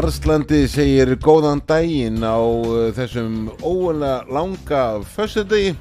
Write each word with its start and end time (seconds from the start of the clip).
Arslandi 0.00 0.62
segir 0.64 1.10
góðan 1.20 1.58
daginn 1.68 2.22
á 2.24 2.40
uh, 2.40 2.88
þessum 2.96 3.50
óvunlega 3.60 4.22
langa 4.32 4.84
föstudegi. 5.12 5.74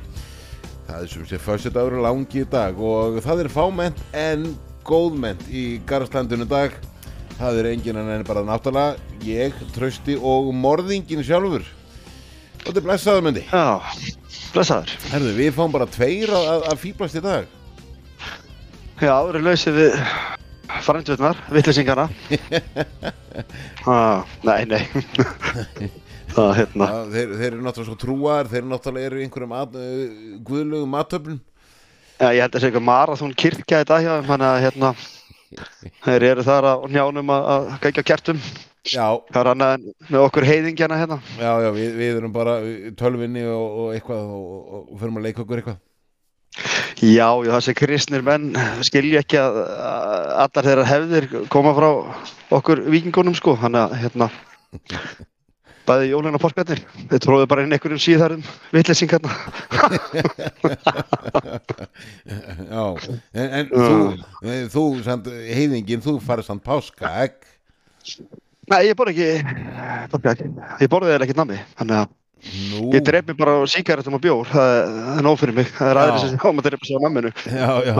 Það 0.89 1.05
er 1.05 1.11
sem 1.13 1.27
sé 1.29 1.38
föstudagur 1.39 2.01
langi 2.04 2.41
í 2.41 2.47
dag 2.51 2.75
og 2.83 3.21
það 3.23 3.45
er 3.45 3.50
fámennt 3.54 4.01
en 4.11 4.43
góðmennt 4.83 5.45
í 5.47 5.63
Garðslandinu 5.87 6.50
dag. 6.51 6.75
Það 7.37 7.61
er 7.61 7.69
enginn 7.69 8.01
en 8.01 8.25
bara 8.27 8.43
náttúrulega 8.43 9.23
ég, 9.23 9.55
Trausti 9.77 10.18
og 10.20 10.49
morðingin 10.51 11.23
sjálfur. 11.23 11.63
Og 11.63 12.65
þetta 12.65 12.75
er 12.81 12.88
blessaður 12.89 13.25
myndi. 13.29 13.45
Já, 13.47 14.17
blessaður. 14.51 14.97
Herðu, 15.13 15.31
við 15.39 15.54
fáum 15.61 15.78
bara 15.78 15.87
tveir 15.95 16.36
að, 16.36 16.50
að, 16.57 16.67
að 16.73 16.83
fýblast 16.83 17.21
í 17.21 17.23
dag. 17.23 17.47
Já, 19.00 19.15
við 19.15 19.31
erum 19.31 19.47
lausið 19.47 19.79
við 19.79 19.97
frænduðnar, 20.86 21.39
vittlisingarna. 21.54 22.07
ah, 23.89 24.23
nei, 24.46 24.64
nei. 24.69 24.82
Það, 26.33 26.51
hérna. 26.59 26.87
Já, 26.89 27.00
þeir, 27.14 27.36
þeir 27.39 27.47
eru 27.51 27.61
náttúrulega 27.65 27.89
svo 27.89 27.97
trúar, 28.00 28.50
þeir 28.51 28.61
eru 28.61 28.71
náttúrulega 28.73 29.09
eru 29.09 29.19
í 29.21 29.25
einhverjum 29.28 29.55
at, 29.59 29.78
uh, 29.79 30.39
guðlugum 30.45 30.93
matöflum. 30.95 31.39
Já, 32.19 32.30
ég 32.36 32.44
held 32.44 32.50
að 32.50 32.55
það 32.58 32.64
sé 32.64 32.69
eitthvað 32.69 32.88
marathón 32.92 33.36
kirkja 33.39 33.83
í 33.83 33.89
dag 33.89 34.05
hjá 34.05 34.14
að 34.19 34.64
hérna, 34.66 34.94
þeir 36.08 36.28
eru 36.33 36.47
þar 36.47 36.70
á 36.70 36.75
njánum 36.92 37.36
að, 37.36 37.52
að 37.56 37.70
gækja 37.88 38.08
kertum. 38.14 38.42
Já, 38.89 39.06
Það 39.28 39.42
er 39.42 39.50
annað 39.52 39.88
með 40.08 40.22
okkur 40.23 40.45
heiðingjana 40.47 40.97
hérna. 41.02 41.17
já, 41.36 41.52
já, 41.66 41.70
við, 41.75 41.89
við 42.00 42.20
erum 42.22 42.31
bara 42.33 42.53
tölvinni 42.97 43.44
og, 43.52 43.66
og 43.83 43.89
eitthvað 43.94 44.31
og, 44.38 44.45
og, 44.47 44.86
og 44.94 45.02
förum 45.02 45.20
að 45.20 45.28
leika 45.28 45.44
okkur 45.44 45.61
eitthvað. 45.61 45.81
Já, 46.99 47.30
já, 47.45 47.53
þessi 47.53 47.73
kristnir 47.80 48.23
menn 48.28 48.50
skilja 48.83 49.22
ekki 49.23 49.38
að, 49.39 49.58
allar 50.44 50.66
þeirra 50.66 50.88
hefðir 50.89 51.28
koma 51.53 51.72
frá 51.78 51.88
okkur 52.58 52.81
vikingunum 52.91 53.36
sko, 53.38 53.53
þannig 53.61 53.86
að 53.86 53.94
hérna 54.02 54.28
bæði 55.88 56.09
jólinn 56.11 56.36
og 56.36 56.44
porkarnir, 56.44 56.81
þeir 57.09 57.22
tróðu 57.23 57.47
bara 57.50 57.64
inn 57.64 57.73
einhverjum 57.73 58.02
síðarum 58.03 58.44
vittlisingarna. 58.75 59.31
Já, 62.75 62.83
en, 63.31 63.47
en 63.47 63.72
þú, 63.72 63.95
eh, 64.44 64.61
þú 64.69 64.86
samt, 65.08 65.31
heiðingin, 65.47 66.03
þú 66.03 66.19
farið 66.25 66.52
samt 66.52 66.67
páska, 66.67 67.16
egg. 67.23 67.39
Nei, 68.69 68.81
ég 68.91 69.00
borði 69.00 69.16
ekki, 69.16 69.58
porkar, 70.11 70.44
ég 70.84 70.91
borði 70.91 71.13
þeirra 71.13 71.25
ekkert 71.25 71.41
nammi, 71.41 71.63
þannig 71.80 72.03
að 72.03 72.19
Nú, 72.40 72.86
ég 72.95 73.04
dref 73.04 73.26
mér 73.28 73.36
bara 73.36 73.54
síkaretum 73.68 74.16
og 74.16 74.22
bjór, 74.23 74.48
það 74.48 74.70
er, 74.78 74.92
er 75.18 75.26
nóg 75.26 75.36
fyrir 75.42 75.56
mig, 75.58 75.68
það 75.76 75.90
er 75.92 75.98
aðri 76.00 76.20
sem 76.23 76.38
koma 76.40 76.62
að 76.64 76.70
drepa 76.70 76.88
sig 76.88 76.96
á 76.96 77.02
namminu. 77.04 77.31
já, 77.52 77.72
já, 77.90 77.96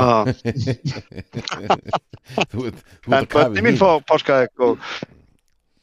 þú, 2.54 2.70
þú 3.04 3.16
En 3.18 3.28
bönni 3.34 3.64
mín 3.66 3.80
fá 3.80 3.90
páskaegg 4.08 4.64
og 4.64 4.80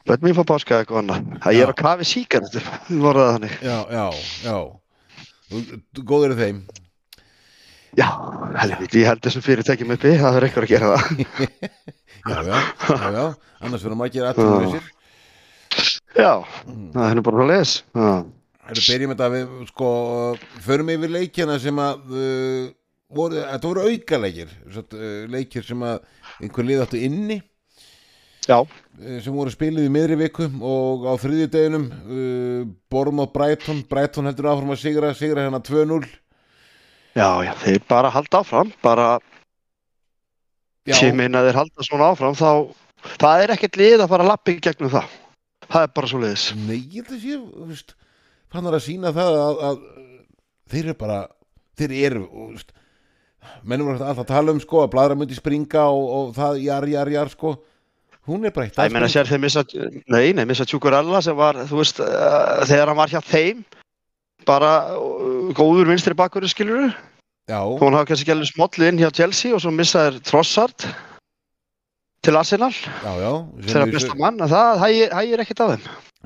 bönni 0.09 0.31
mín 0.31 0.39
fá 0.39 0.43
páskaegg 0.49 0.89
og 0.95 1.03
annað. 1.03 1.29
Það 1.45 1.61
er 1.61 1.73
að 1.75 1.79
kafi 1.83 2.09
síkaretum, 2.09 2.73
voru 3.05 3.21
það 3.27 3.33
þannig. 3.37 3.55
Já, 3.67 3.77
já, 3.93 4.07
já, 4.47 4.57
Þú- 5.47 6.07
góður 6.09 6.33
í 6.35 6.39
þeim. 6.41 6.65
Já, 7.97 8.09
helviti, 8.61 9.01
ég 9.05 9.09
held 9.13 9.23
þessum 9.25 9.45
fyrirtækjum 9.47 9.93
uppi, 9.95 10.11
það 10.21 10.37
er 10.41 10.47
eitthvað 10.49 10.65
að 10.67 10.73
gera 10.73 10.89
það. 10.97 11.05
Já, 12.27 12.41
já, 12.43 12.57
já, 12.59 12.97
já, 13.15 13.25
annars 13.63 13.83
verður 13.85 13.99
maður 14.01 14.09
að 14.09 14.15
gera 14.17 14.31
aðtöðum 14.33 14.87
Já, 16.17 16.33
það 16.97 17.05
er 17.13 17.21
bara 17.29 17.45
að 17.45 17.51
les. 17.53 17.75
Já, 17.95 18.09
Það 18.67 18.87
byrjum 18.91 19.13
þetta 19.13 19.27
við, 19.31 19.51
sko, 19.69 19.89
förum 20.65 20.89
yfir 20.91 21.13
leikjana 21.15 21.57
sem 21.63 21.77
að, 21.79 22.07
uh, 22.11 22.63
voru, 23.15 23.39
þetta 23.39 23.69
voru 23.69 23.85
aukaleikir, 23.93 24.55
satt, 24.75 24.97
uh, 24.97 25.21
leikir 25.31 25.67
sem 25.67 25.85
að 25.87 26.01
einhver 26.43 26.67
lið 26.67 26.83
áttu 26.83 27.03
inni, 27.07 27.37
já, 28.49 28.57
uh, 28.59 29.19
sem 29.23 29.37
voru 29.37 29.53
spilið 29.55 29.87
í 29.87 29.93
miðri 29.95 30.17
viku 30.25 30.49
og 30.67 31.07
á 31.07 31.15
þriðjudeginum, 31.23 31.85
uh, 31.95 32.65
Bormóð 32.91 33.31
Brighton, 33.37 33.85
Brighton 33.87 34.27
heldur 34.27 34.51
áfram 34.51 34.75
að 34.75 34.83
sigra, 34.83 35.13
sigra 35.15 35.45
hérna 35.47 35.61
2-0. 35.63 36.01
já, 37.15 37.29
já, 37.47 37.53
þeir 37.63 37.87
bara 37.87 38.11
halda 38.17 38.41
áfram, 38.43 38.73
bara, 38.83 39.07
ég 40.91 41.15
meina 41.15 41.45
þeir 41.47 41.61
halda 41.61 41.87
svona 41.87 42.11
áfram, 42.11 42.35
þá, 42.35 42.75
það 43.15 43.45
er 43.45 43.55
ekkert 43.55 43.79
lið 43.79 44.01
að 44.01 44.11
fara 44.11 44.27
að 44.27 44.33
lappa 44.33 44.51
í 44.57 44.59
gegnum 44.59 44.91
það. 44.97 45.15
Það 45.67 45.87
er 45.87 45.95
bara 45.95 46.11
svo 46.11 46.19
liðis. 46.23 46.49
nei, 46.67 46.77
ég 46.79 47.07
held 47.07 47.15
að 47.15 47.23
sé, 47.23 47.39
þú 47.39 47.69
veist, 47.71 47.97
fannar 48.59 48.77
að 48.79 48.85
sína 48.87 49.13
það 49.17 49.39
að, 49.43 49.63
að 49.69 49.79
þeir 50.73 50.83
eru 50.89 50.97
bara, 51.03 51.21
þeir 51.79 51.95
eru, 52.09 52.25
mennum 53.63 53.91
voru 53.93 54.01
alltaf 54.03 54.25
að 54.25 54.31
tala 54.35 54.55
um, 54.57 54.61
sko, 54.63 54.83
að 54.85 54.93
bladra 54.97 55.17
myndi 55.19 55.39
springa 55.39 55.87
og, 55.95 56.07
og 56.19 56.37
það, 56.37 56.61
jar, 56.67 56.89
jar, 56.93 57.13
jar, 57.15 57.33
sko, 57.33 57.55
hún 58.27 58.45
er 58.49 58.55
bara 58.57 58.69
eitt 58.69 58.95
meina 58.95 59.11
sér 59.13 59.29
þeir 59.31 59.43
missa, 59.45 59.65
nei, 60.11 60.33
nei, 60.35 60.45
missa 60.49 60.67
Tjúkurella 60.67 61.21
sem 61.25 61.37
var, 61.39 61.63
þú 61.71 61.83
veist, 61.83 62.01
uh, 62.03 62.65
þegar 62.67 62.91
hann 62.93 62.99
var 62.99 63.13
hjá 63.15 63.21
þeim, 63.23 63.61
bara 64.47 64.73
uh, 64.99 65.53
góður 65.57 65.93
vinstri 65.93 66.17
bakverður 66.19 66.53
skilur 66.55 66.89
Já, 67.47 67.61
hún 67.63 67.95
hafa 67.95 68.09
kannski 68.09 68.27
gælur 68.27 68.49
smollið 68.49 68.89
inn 68.91 68.97
hjá 68.99 69.13
Chelsea 69.15 69.55
og 69.55 69.61
svo 69.63 69.71
missaður 69.71 70.17
Trossard 70.27 70.83
til 72.27 72.35
Arsenal. 72.35 72.73
Já, 72.75 73.13
já 73.23 73.29
sem 73.37 73.69
þeirra 73.69 73.85
við- 73.87 73.95
besta 73.95 74.17
mann, 74.19 74.41
það 74.51 74.81
hægir, 74.83 75.13
hægir 75.15 75.43
ekkert 75.45 75.63
á 75.63 75.67
þeim. 75.71 75.85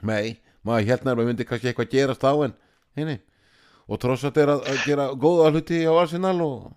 Nei, 0.09 0.39
maður 0.67 0.87
hérna 0.91 1.13
er 1.15 1.23
að 1.23 1.27
myndi 1.31 1.45
kannski 1.49 1.71
eitthvað 1.71 1.91
gerast 1.95 2.25
á 2.27 2.33
en 2.45 2.53
henni 2.99 3.19
og 3.91 3.99
trossat 4.03 4.37
er 4.39 4.49
að, 4.55 4.61
að 4.71 4.85
gera 4.87 5.07
góða 5.19 5.51
hluti 5.55 5.83
á 5.87 5.93
Arsenal 6.03 6.39
og 6.45 6.71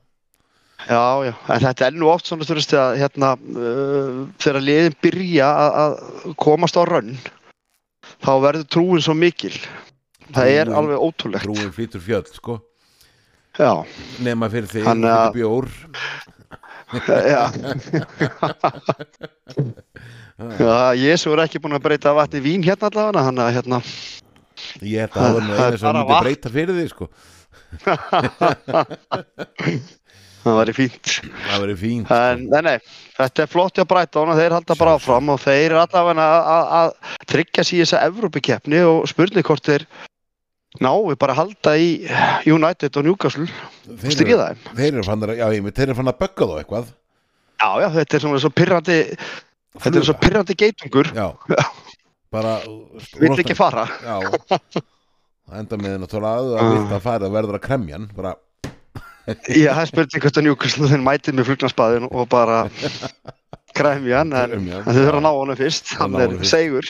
Já, 0.83 0.99
já, 1.23 1.31
en 1.53 1.61
þetta 1.63 1.85
er 1.87 1.93
nú 1.95 2.07
oft 2.11 2.27
svona, 2.27 2.43
þú 2.43 2.55
veist, 2.57 2.73
að 2.75 2.97
hérna, 2.99 3.27
uh, 3.39 4.25
þegar 4.41 4.63
liðin 4.65 4.95
byrja 5.05 5.47
að, 5.79 5.93
komast 6.41 6.75
á 6.75 6.83
rönn, 6.89 7.13
þá 8.25 8.31
verður 8.43 8.65
trúin 8.73 8.99
svo 9.05 9.13
mikil. 9.15 9.53
Það 10.33 10.49
er 10.49 10.65
Trúin- 10.67 10.75
alveg 10.81 10.97
ótrúlegt. 11.05 11.45
trúin 11.47 11.71
flýtur 11.77 12.01
fjöll, 12.03 12.25
sko 12.35 12.57
Já, 13.55 13.85
nema 14.25 14.49
fyrir 14.51 14.67
Þannig 14.83 15.13
að- 15.13 15.31
fyrir 15.31 15.39
bjór 15.39 15.65
já. 17.31 17.43
Jésu 20.97 21.29
er 21.33 21.39
ekki 21.45 21.59
búin 21.61 21.77
að 21.77 21.85
breyta 21.85 22.09
vatni 22.17 22.39
vín 22.41 22.65
hérna 22.65 22.85
allavega, 22.89 23.21
hann 23.27 23.39
að 23.43 23.53
hérna, 23.59 23.77
ég 24.81 24.97
held 25.03 25.13
að 25.13 25.19
það 25.19 25.33
var 25.33 25.43
nú 25.43 25.51
er 25.53 25.57
eina 25.59 25.77
sem 25.77 25.87
bara 25.87 26.03
myndi 26.03 26.23
breyta 26.25 26.49
fyrir 26.53 26.75
þig, 26.79 26.89
sko. 26.93 27.05
Það 30.43 30.57
væri 30.57 30.73
fínt. 30.75 31.09
það 31.23 31.61
verið 31.63 31.77
fínt 31.79 32.09
En 32.11 32.41
nei, 32.51 32.61
nei, 32.65 32.77
þetta 33.15 33.43
er 33.45 33.51
flott 33.51 33.77
hjá 33.79 33.85
Brighton 33.87 34.31
og 34.33 34.39
þeir 34.39 34.55
halda 34.57 34.75
bara 34.75 34.95
áfram 34.97 35.29
og 35.31 35.37
þeir 35.39 35.69
eru 35.69 35.77
allavega 35.79 36.25
að, 36.25 36.47
að, 36.55 36.65
að 36.79 36.89
tryggja 37.31 37.63
sér 37.63 37.79
þessa 37.85 38.01
Evrópikeppni 38.09 38.79
og 38.89 39.07
spurning 39.07 39.45
hvort 39.47 39.65
þeir 39.69 39.83
náu 40.83 41.15
bara 41.15 41.31
að 41.35 41.39
halda 41.39 41.71
í 41.79 41.87
United 42.49 42.91
og 42.99 43.03
Newcastle. 43.07 43.47
Og 43.87 44.03
eru, 44.09 44.37
það. 44.41 44.57
þeir 44.75 44.89
eru 44.89 45.03
fann 45.07 45.23
að, 45.29 46.11
að 46.11 46.19
bögga 46.25 46.43
þá 46.49 46.55
eitthvað. 46.59 46.85
Já, 47.63 47.69
já, 47.79 47.87
þetta 47.95 48.13
er 48.17 48.21
svona 48.25 48.39
svo 48.43 48.51
pirrandi, 48.51 48.97
þetta 49.79 49.99
er 49.99 50.07
svo 50.07 50.15
pirrandi 50.21 50.55
geitungur, 50.59 51.09
já, 51.15 51.27
bara 52.33 52.57
vill 53.21 53.37
ekki 53.39 53.55
fara. 53.57 53.87
já. 54.03 54.17
Það 55.43 55.59
enda 55.59 55.77
með 55.81 55.95
náttúrulega 56.03 56.39
að 56.39 56.51
það 56.55 56.73
vilt 56.73 56.97
að 56.97 57.05
fara 57.05 57.27
að 57.27 57.37
verður 57.37 57.57
að 57.59 57.65
kremja 57.67 57.97
hann 57.97 58.09
bara, 58.15 58.35
Já, 59.63 59.71
það 59.77 59.85
spurning 59.91 60.23
hvort 60.25 60.37
að 60.39 60.45
Newcastle 60.47 60.89
þeir 60.91 61.03
mætið 61.03 61.37
með 61.37 61.49
flugnarspaðin 61.49 62.09
og 62.11 62.27
bara 62.31 62.57
kremja 63.77 64.19
hann, 64.21 64.33
en, 64.37 64.67
þau 64.85 64.91
þurfa 64.91 65.15
að 65.17 65.23
ná 65.25 65.29
honum 65.31 65.57
fyrst, 65.57 65.93
hann 65.97 66.17
er 66.21 66.35
segur. 66.45 66.89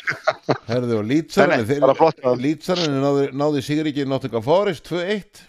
herðu 0.68 0.98
og 1.00 1.06
lýtsarinn 1.08 2.42
lýtsarinn 2.44 2.98
náði, 3.04 3.28
náði 3.38 3.64
Sigríki 3.66 4.06
Nottingham 4.10 4.44
Forest 4.46 4.90
2-1 4.90 5.44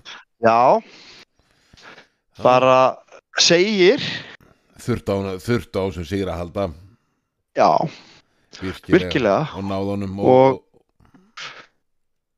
Já, 0.44 0.78
bara 2.44 2.78
segir, 3.40 4.04
þurft 4.84 5.08
á, 5.08 5.16
á 5.80 5.84
sem 5.96 6.06
Sigur 6.06 6.30
að 6.30 6.40
halda 6.44 6.68
já, 7.56 7.70
virkilega, 8.60 8.98
virkilega. 8.98 9.40
og 9.56 9.64
náð 9.70 9.90
honum 9.92 10.20
og, 10.20 10.28
Og- 10.28 10.62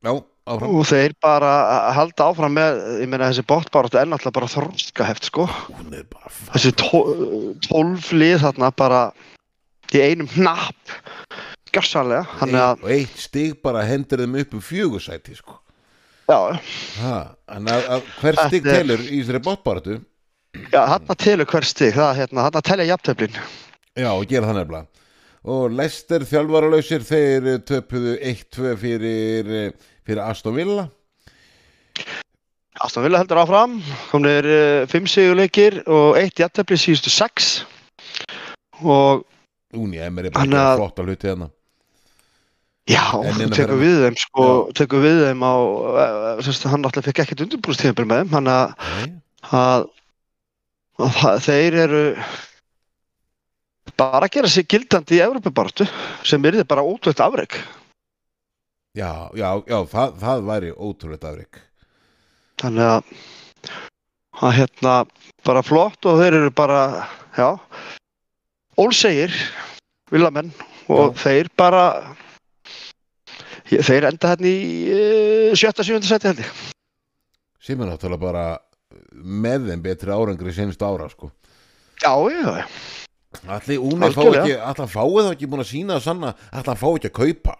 já, 0.05 0.13
áfram 0.47 0.77
Og 0.79 0.87
þeir 0.87 1.15
bara 1.23 1.53
að 1.91 1.93
halda 1.99 2.27
áfram 2.31 2.55
með, 2.55 2.81
ég 3.03 3.09
meina 3.11 3.31
þessi 3.33 3.45
botbarátt 3.49 3.97
er 3.99 4.07
náttúrulega 4.07 4.37
bara 4.39 4.51
þróskaheft 4.53 5.25
sko. 5.31 5.47
bara 6.13 6.31
Þessi 6.55 6.73
tó- 6.73 7.57
tólf 7.67 8.13
lið 8.13 8.39
þarna 8.45 8.71
bara 8.77 9.01
í 9.93 10.01
einum 10.03 10.29
hnapp, 10.37 10.77
að, 12.59 12.83
og 12.83 12.91
eitt 12.91 13.17
stig 13.19 13.63
bara 13.63 13.83
hendur 13.87 14.19
þeim 14.19 14.41
upp 14.41 14.55
um 14.55 14.61
fjögursæti 14.61 15.37
sko. 15.37 15.59
já, 16.29 16.39
að, 17.73 17.89
að 17.89 18.03
hver 18.21 18.35
Þetta 18.35 18.49
stig 18.49 18.67
er- 18.67 18.79
telur 18.83 18.99
í 19.07 19.21
þessari 19.23 19.43
botbaratu 19.45 20.01
já 20.73 20.83
þarna 20.89 21.15
telur 21.17 21.47
hver 21.47 21.65
stig, 21.65 21.95
það 21.95 22.11
er 22.11 22.21
hérna, 22.27 22.47
þarna 22.49 22.63
telja 22.63 22.87
jafntöflin. 22.97 23.37
já, 23.97 24.09
og 24.11 24.27
gera 24.27 24.47
það 24.47 24.59
nefnilega 24.63 24.87
og 25.47 25.71
Lester 25.79 26.25
þjálfaralausir 26.27 27.05
þeir 27.07 27.47
töpuðu 27.69 28.17
1-2 28.19 28.73
fyrir 28.83 29.51
eh, 29.61 29.91
fyrir 30.07 30.23
Aston 30.25 30.57
Villa. 30.57 30.89
Aston 32.85 33.07
Villa 33.07 33.23
heldur 33.23 33.41
áfram, 33.41 33.79
komnir 34.11 34.45
uh, 34.45 34.87
fimm 34.91 35.07
sigurleikir 35.09 35.79
og 35.89 36.19
eitt 36.21 36.37
jafntöfli 36.43 36.77
síðustu 36.81 37.13
sex. 37.15 37.63
Og 38.85 39.25
Úni, 39.77 39.99
Emery 40.01 40.31
bara 40.31 40.45
Hann 40.45 40.53
gera 40.53 40.75
að- 40.77 41.07
hluti 41.07 41.27
hérna. 41.31 41.49
Já, 42.87 43.03
En 43.19 43.35
innan 43.35 43.51
tekur 43.51 43.81
við 43.81 43.97
þeim 44.05 44.17
sko, 44.21 44.45
tekur 44.79 45.01
við 45.03 45.17
þeim 45.25 45.41
á 45.43 45.55
semst, 46.47 46.69
hann 46.71 46.87
alltaf 46.87 47.09
fekk 47.09 47.25
ekkert 47.25 47.43
undirbúrstíðanbyrð 47.43 48.11
með 48.13 48.21
þeim. 48.21 48.31
Hann 48.37 48.51
að, 49.51 49.89
þeir 51.49 51.79
eru 51.83 52.03
bara 53.97 54.27
að 54.27 54.35
gera 54.37 54.53
sig 54.53 54.69
gildandi 54.69 55.19
í 55.19 55.25
Evropabartu 55.25 55.87
sem 56.27 56.45
er 56.49 56.63
bara 56.69 56.85
ótrúlega 56.85 57.27
afreg 57.27 57.59
já, 58.97 59.29
já, 59.37 59.51
já 59.67 59.79
það, 59.93 60.17
það 60.23 60.47
væri 60.51 60.73
ótrúlega 60.73 61.33
afreg 61.33 61.61
þannig 62.63 62.91
að 62.93 63.15
að 64.37 64.57
hérna 64.59 64.95
bara 65.47 65.65
flott 65.65 66.09
og 66.09 66.21
þeir 66.21 66.39
eru 66.43 66.53
bara 66.53 66.81
já 67.37 67.49
ólsegir 68.77 69.33
villamenn 70.13 70.53
og 70.93 71.17
þeir 71.19 71.49
bara 71.57 71.87
þeir 73.67 74.11
enda 74.11 74.35
hérna 74.35 74.51
í 74.51 74.61
uh, 74.93 75.57
sjötta, 75.59 75.83
sjönda 75.87 76.07
seti 76.07 76.35
ég. 76.39 76.53
Sem 77.59 77.81
er 77.81 77.91
náttúrulega 77.91 78.23
bara 78.23 78.45
með 79.17 79.73
þeim 79.73 79.83
betri 79.83 80.15
árangri 80.15 80.55
senst 80.55 80.83
ára 80.87 81.09
sko. 81.11 81.33
Já, 82.05 82.13
já, 82.31 82.61
já 82.61 82.67
Allir 83.47 83.83
Úni 83.85 84.11
fá 84.15 84.23
ekki, 84.25 84.57
allir 84.57 84.91
fáið 84.91 85.17
það 85.21 85.31
ekki 85.35 85.49
búin 85.53 85.63
að 85.63 85.71
sína 85.71 85.97
að 85.99 86.05
sanna, 86.07 86.35
allir 86.53 86.81
fá 86.81 86.89
ekki 86.93 87.11
að 87.11 87.17
kaupa? 87.21 87.57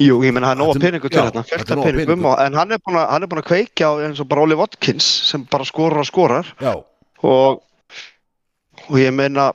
Jú, 0.00 0.20
ég 0.24 0.32
menn 0.32 0.46
það 0.46 0.54
er 0.54 0.60
nóga 0.60 0.74
Þetta 0.74 0.86
peningur 0.86 1.12
til 1.12 1.20
hérna, 1.20 1.42
þetta 1.44 1.74
er 1.74 1.82
peningum. 1.84 2.28
og, 2.30 2.36
en 2.40 2.54
hann 2.56 2.70
er, 2.72 2.80
búin 2.80 3.00
að, 3.00 3.10
er 3.16 3.42
að 3.42 3.48
kveikja 3.50 3.90
á 3.90 3.92
eins 4.06 4.22
og 4.22 4.30
bara 4.30 4.44
Oli 4.46 4.56
Watkins 4.56 5.08
sem 5.28 5.44
bara 5.50 5.66
skorar 5.68 6.00
og 6.00 6.08
skorar. 6.08 6.54
Já, 6.62 6.72
og, 7.28 7.60
og 8.86 8.96
ég 8.96 9.12
meina 9.12 9.50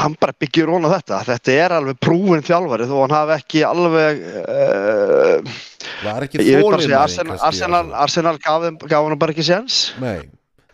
hann 0.00 0.14
bara 0.20 0.36
byggir 0.40 0.70
róna 0.70 0.92
þetta. 0.94 1.20
Þetta 1.26 1.56
er 1.64 1.74
alveg 1.76 1.98
prúfin 2.02 2.44
þjálfari 2.46 2.86
þó 2.88 2.94
hann 3.02 3.16
hafi 3.16 3.36
ekki 3.36 3.64
alveg 3.66 4.22
uh, 4.40 5.58
var 6.04 6.26
ekki 6.28 6.44
þolinmæðin 6.46 6.96
Arsenal, 7.00 7.40
Arsenal, 7.50 7.82
Arsenal 8.04 8.36
gaf, 8.40 8.68
gaf 8.86 9.08
hann 9.08 9.20
bara 9.20 9.34
ekki 9.34 9.46
séns. 9.50 9.82
Nei, 10.00 10.30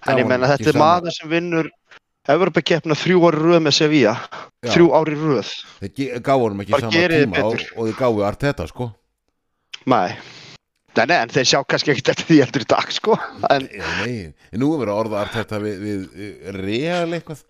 en 0.07 0.21
ég 0.21 0.29
meina 0.29 0.53
þetta 0.53 0.75
er 0.75 0.81
maður 0.83 1.17
sem 1.17 1.33
vinnur 1.33 1.73
Evropakeppna 2.35 2.97
þrjú 2.99 3.21
ári 3.29 3.43
röð 3.45 3.61
með 3.67 3.75
Sevilla 3.77 4.15
Já. 4.65 4.71
þrjú 4.75 4.89
ári 4.99 5.19
röð 5.21 5.51
Þeir 5.83 6.23
gáfu 6.27 6.47
honum 6.47 6.63
ekki 6.65 6.75
Bara 6.75 6.87
sama 6.89 6.97
gerið 6.97 7.23
tíma 7.27 7.45
og, 7.45 7.53
betur. 7.55 7.69
og 7.77 7.87
þeir 7.91 7.99
gáfu 8.01 8.25
Arteta 8.27 8.67
sko 8.71 8.89
nei. 9.87 10.17
Nei, 10.97 11.05
nei, 11.11 11.17
en 11.21 11.29
þeir 11.35 11.45
sjá 11.51 11.59
kannski 11.69 11.93
ekkert 11.93 12.09
eftir 12.15 12.27
því 12.31 12.39
heldur 12.43 12.65
í 12.65 12.69
dag 12.73 12.91
sko 12.97 13.19
en 13.51 13.69
Nei, 13.69 13.83
nei, 14.01 14.17
en 14.51 14.63
nú 14.63 14.73
er 14.75 14.81
verið 14.83 14.95
að 14.95 15.01
orða 15.05 15.21
Arteta 15.27 15.61
við, 15.63 15.77
við, 15.85 16.07
við 16.17 16.57
real 16.57 17.07
eitthvað 17.21 17.45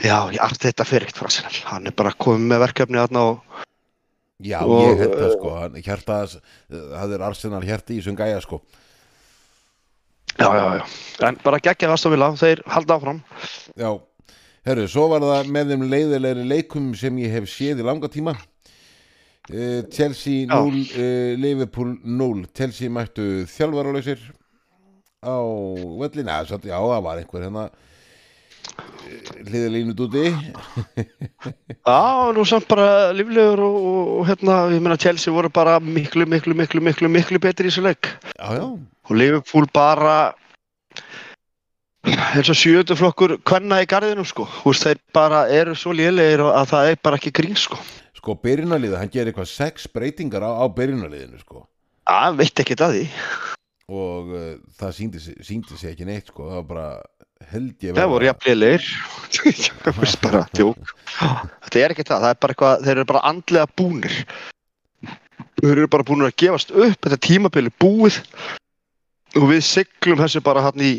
Já, 0.00 0.16
ég 0.32 0.40
arti 0.40 0.64
þetta 0.70 0.84
fyrir 0.88 1.10
eitt 1.10 1.18
frá 1.20 1.26
Arsenal. 1.28 1.56
Hann 1.68 1.88
er 1.90 1.92
bara 1.92 2.14
komið 2.16 2.46
með 2.54 2.62
verkefni 2.62 2.96
þarna 3.02 3.24
og 3.34 3.66
Já, 4.40 4.62
Og, 4.64 4.86
ég 4.88 5.02
held 5.02 5.16
það 5.20 5.32
sko 5.34 5.50
hann- 5.58 5.74
hjarta, 5.84 6.14
það 6.72 7.10
er 7.18 7.24
Arsenal 7.26 7.60
hjarti 7.68 7.92
í 7.92 8.00
þessum 8.00 8.16
gæja 8.16 8.38
sko 8.40 8.62
já, 10.38 10.48
já, 10.56 10.66
já. 10.78 11.28
En 11.28 11.38
bara 11.44 11.58
geggja 11.62 11.92
Aston 11.92 12.16
þeir 12.36 12.62
halda 12.66 12.96
áfram. 12.96 13.20
Já, 13.76 13.90
herru, 14.66 14.86
svo 14.88 15.08
var 15.12 15.24
það 15.24 15.50
með 15.52 15.74
þeim 15.74 15.84
leiðilegri 15.90 16.46
leikum 16.48 16.94
sem 16.94 17.18
ég 17.18 17.34
hef 17.34 17.48
séð 17.50 17.82
í 17.82 17.86
langa 17.86 18.08
tíma 18.12 18.36
uh, 18.36 19.82
Chelsea 19.92 20.46
Já. 20.46 20.56
0, 20.60 20.82
uh, 20.96 21.36
Liverpool 21.40 21.96
0 22.04 22.46
Chelsea 22.56 22.92
mættu 22.92 23.46
þjálfaralausir 23.50 24.20
á 25.20 25.36
vellina 26.00 26.40
já, 26.44 26.78
það 26.80 27.02
var 27.04 27.20
einhver 27.20 27.44
hérna 27.44 27.68
hliðilínu 29.46 29.94
dúti 29.96 30.30
Já, 31.86 32.32
nú 32.34 32.44
samt 32.48 32.68
bara 32.70 33.10
líflegur 33.16 33.62
og, 33.66 33.78
og, 33.92 34.10
og 34.18 34.28
hérna, 34.30 34.60
ég 34.74 34.82
meina 34.82 34.98
Chelsea 35.00 35.34
voru 35.34 35.50
bara 35.52 35.78
miklu, 35.80 36.26
miklu, 36.28 36.56
miklu, 36.56 36.82
miklu, 36.84 37.10
miklu 37.12 37.42
betri 37.42 37.70
í 37.70 37.74
þessu 37.74 37.94
já, 37.94 38.60
Og 39.10 39.16
Liverpool 39.16 39.66
bara 39.74 40.32
eins 42.06 42.48
og 42.48 42.56
sjööndu 42.56 42.96
flokkur 42.96 43.36
kvenna 43.44 43.82
í 43.82 43.88
garðinu 43.88 44.24
sko. 44.24 44.46
Veist, 44.64 44.86
þeir 44.86 45.00
bara 45.12 45.42
eru 45.52 45.74
svo 45.76 45.92
lélegir 45.92 46.42
að 46.48 46.70
það 46.72 46.92
er 46.92 47.02
bara 47.04 47.18
ekki 47.20 47.32
grín 47.36 47.58
sko. 47.58 47.78
sko 48.20 48.36
byrjunarliðu 48.36 48.98
hann 49.00 49.12
gerir 49.12 49.32
eitthvað 49.32 49.48
sex 49.48 49.88
breytingar 49.88 50.44
á, 50.44 50.50
á 50.60 50.64
byrjunarliðinu 50.68 51.40
sko 51.40 51.64
Já, 52.08 52.32
veit 52.36 52.60
ekki 52.62 52.76
það 52.76 52.96
því. 52.96 53.04
og 53.90 54.32
uh, 54.34 54.50
það 54.78 54.92
síndi, 54.96 55.22
síndi 55.44 55.78
sig 55.78 55.94
ekki 55.94 56.06
neitt 56.08 56.30
sko, 56.30 56.48
það 56.48 56.60
var 56.60 56.68
bara 56.68 56.88
held 57.48 57.84
ég 57.84 57.96
Það 57.96 58.12
voru 58.12 58.32
lélegir. 58.46 58.86
Það 59.84 60.00
bara, 60.22 60.42
tjók. 60.56 60.94
Þetta 61.66 61.82
er 61.82 61.94
ekki 61.94 62.06
það, 62.06 62.24
það 62.24 62.32
er 62.32 62.40
bara 62.44 62.54
eitthvað, 62.54 62.84
þeir 62.86 62.96
eru 62.96 63.08
bara 63.10 63.22
andlega 63.30 63.70
búnir. 63.78 64.16
Þeir 65.60 65.72
eru 65.74 65.90
bara 65.92 66.06
búnir 66.08 66.30
að 66.30 66.38
gefast 66.42 66.72
upp, 66.72 66.98
þetta 67.04 67.20
tímabili 67.26 67.72
búið 67.80 68.20
og 69.38 69.46
við 69.52 69.62
siglum 69.62 70.18
þessu 70.20 70.42
bara 70.42 70.64
hann 70.66 70.82
í 70.82 70.92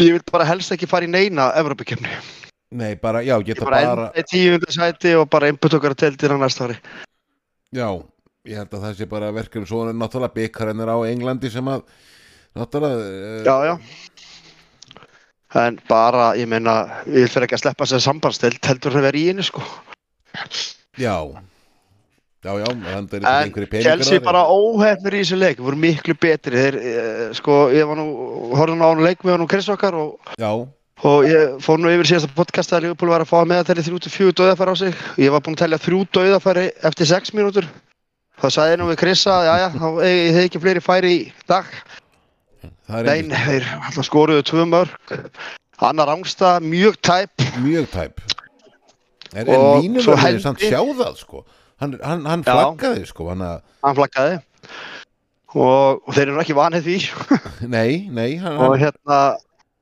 ég 0.00 0.16
vil 0.16 0.22
bara 0.32 0.46
helst 0.48 0.72
ekki 0.74 0.88
fara 0.88 1.06
í 1.06 1.10
neina 1.12 1.50
Evropakefni. 1.60 2.10
Nei, 2.70 2.94
bara, 3.00 3.22
já, 3.26 3.34
Ég 3.40 3.48
geta 3.50 3.66
bara 3.66 3.80
bara, 3.82 4.06
enda 4.10 4.22
í 4.22 4.28
tíundu 4.30 4.70
sæti 4.72 5.14
og 5.18 5.26
bara 5.32 5.50
einbjöð 5.50 5.80
okkar 5.80 5.96
að 5.96 6.02
teldir 6.04 6.34
á 6.34 6.38
næsta 6.38 6.68
ári. 6.68 6.76
Já, 7.74 7.88
ég 8.46 8.60
held 8.60 8.76
að 8.76 8.84
það 8.86 8.96
sé 9.00 9.08
bara 9.10 9.32
verkefum 9.34 9.66
svo 9.66 9.82
náttúrulega 9.90 10.36
byggarennir 10.36 10.92
á 10.92 10.96
Englandi 11.10 11.50
sem 11.50 11.70
að 11.72 11.82
náttúrulega 12.54 13.42
Já, 13.48 13.56
já. 13.66 13.74
En 15.58 15.80
bara, 15.90 16.30
ég 16.38 16.46
meina, 16.46 17.02
vil 17.10 17.26
fyrir 17.26 17.48
ekki 17.48 17.56
að 17.58 17.64
sleppa 17.64 17.86
þessari 17.86 18.04
sambandstild, 18.06 18.60
heldur 18.70 18.94
það 18.94 19.06
verið 19.08 19.22
í 19.24 19.30
henni, 19.32 19.46
sko. 19.46 19.62
já 21.00 21.16
Já, 22.40 22.54
já, 22.56 22.64
þannig 22.72 22.86
er 22.88 23.00
þetta 23.04 23.18
En 23.18 23.26
einhverju 23.44 23.68
peningar 23.68 23.98
Chelsea 23.98 24.20
bara 24.24 24.46
óhefnir 24.48 25.18
í 25.18 25.18
þessu 25.20 25.36
leik, 25.36 25.58
voru 25.60 25.76
miklu 25.76 26.14
betri. 26.16 26.56
Þeir, 26.56 26.76
eh, 26.80 27.24
sko, 27.36 27.56
ég 27.68 27.84
var 27.84 27.98
nú, 27.98 28.06
horfði 28.56 28.76
nú 28.78 28.86
á 28.86 28.90
hann 28.94 29.02
leik 29.04 29.20
með 29.26 29.34
hann 29.34 29.44
og 29.44 29.50
Chris 29.52 29.68
okkar 29.68 29.98
og, 29.98 30.30
Já, 30.40 30.48
og 31.04 31.26
ég 31.28 31.58
fór 31.60 31.82
nú 31.82 31.92
yfir 31.92 32.08
síðasta 32.08 32.32
podcast 32.32 32.72
að 32.72 32.86
Liverpool 32.86 33.12
var 33.12 33.26
að 33.26 33.28
fá 33.28 33.44
með 33.44 33.66
þeirri 33.68 33.84
34 33.90 34.32
döðafæri 34.40 34.72
á 34.72 34.76
sig. 34.80 34.94
Ég 35.20 35.34
var 35.34 35.44
búinn 35.44 35.58
að 35.58 35.64
telja 35.66 35.82
þrjú 35.84 36.00
döðafæri 36.16 36.66
eftir 36.88 37.10
6 37.12 37.34
mínútur. 37.36 37.68
þá 38.40 38.48
sagði 38.48 38.72
ég 38.72 38.80
nú 38.80 38.88
við 38.88 39.00
Chris 39.04 39.26
að, 39.28 39.44
já, 39.44 39.54
já, 39.60 39.68
þá 39.76 39.88
eigi 40.00 40.32
þið 40.32 40.44
ekki 40.46 40.60
fleiri 40.64 40.80
færi 40.80 41.12
í 41.12 41.32
dag. 41.44 41.64
Það 42.90 43.00
er 43.00 43.08
Nei, 43.10 43.22
nei, 43.30 43.40
þeir 43.46 43.70
alltaf 43.78 44.06
skoruðu 44.08 44.44
tvö 44.50 44.66
mörg. 44.68 45.16
Anna 45.80 46.06
Rángstad, 46.08 46.66
mjög 46.66 47.00
tæp. 47.00 47.46
mjög 47.64 47.88
tæp 47.94 48.20
En, 49.30 49.46
en 49.46 49.60
línum 49.80 50.02
svo 50.02 50.16
verður 50.16 50.26
hendi- 50.26 50.42
samt 50.42 50.62
sjá 50.64 50.80
það 50.82 51.18
sko 51.20 51.44
Hann, 51.80 51.94
hann, 52.04 52.24
hann 52.28 52.42
flaggaði 52.44 53.06
sko 53.08 53.30
hann 53.30 53.44
að, 53.46 53.60
Hann 53.86 53.96
flaggaði. 53.96 54.40
Og, 55.54 56.02
og 56.04 56.10
þeir 56.14 56.28
eru 56.28 56.42
ekki 56.42 56.54
vanið 56.54 56.84
því. 56.84 56.96
Nei, 57.74 58.06
nei 58.12 58.34
hann, 58.38 58.58
og 58.60 58.76
hérna 58.78 59.20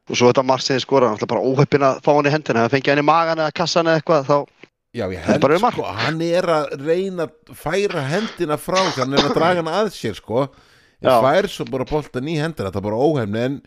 og 0.08 0.16
svo 0.16 0.30
þetta 0.30 0.44
þið 0.64 0.78
skora, 0.84 1.08
hann 1.10 1.18
ætla 1.18 1.28
bara 1.28 1.42
óheppin 1.44 1.84
að 1.84 1.98
fá 2.06 2.14
hann 2.14 2.28
í 2.28 2.32
hendina, 2.32 2.62
ef 2.62 2.68
hann 2.68 2.74
fengi 2.76 2.92
hann 2.94 3.02
í 3.02 3.04
magan 3.04 3.42
eða 3.42 3.56
kassan 3.58 3.90
eða 3.90 4.00
eitthvað, 4.00 4.30
þá, 4.30 4.68
Já, 4.96 5.04
ég 5.12 5.18
er 5.20 5.26
held 5.28 5.44
um 5.44 5.66
sko 5.68 5.90
Hann 5.98 6.22
er 6.24 6.46
að 6.48 6.70
reyna 6.80 7.26
að 7.26 7.56
færa 7.58 8.04
hendina 8.08 8.56
frá 8.56 8.78
Hann 8.96 9.12
er 9.12 9.26
að 9.26 9.34
draga 9.36 9.60
hann 9.60 9.68
að 9.68 9.90
sér 9.92 10.16
sko 10.16 10.46
Ég 11.04 11.26
fær 11.26 11.50
svo 11.52 11.66
bara 11.70 11.86
boltan 11.88 12.30
í 12.30 12.38
hendina 12.40 12.70
Þetta 12.70 12.80
er 12.80 12.88
bara 12.88 13.02
óhefni 13.08 13.44
En 13.44 13.58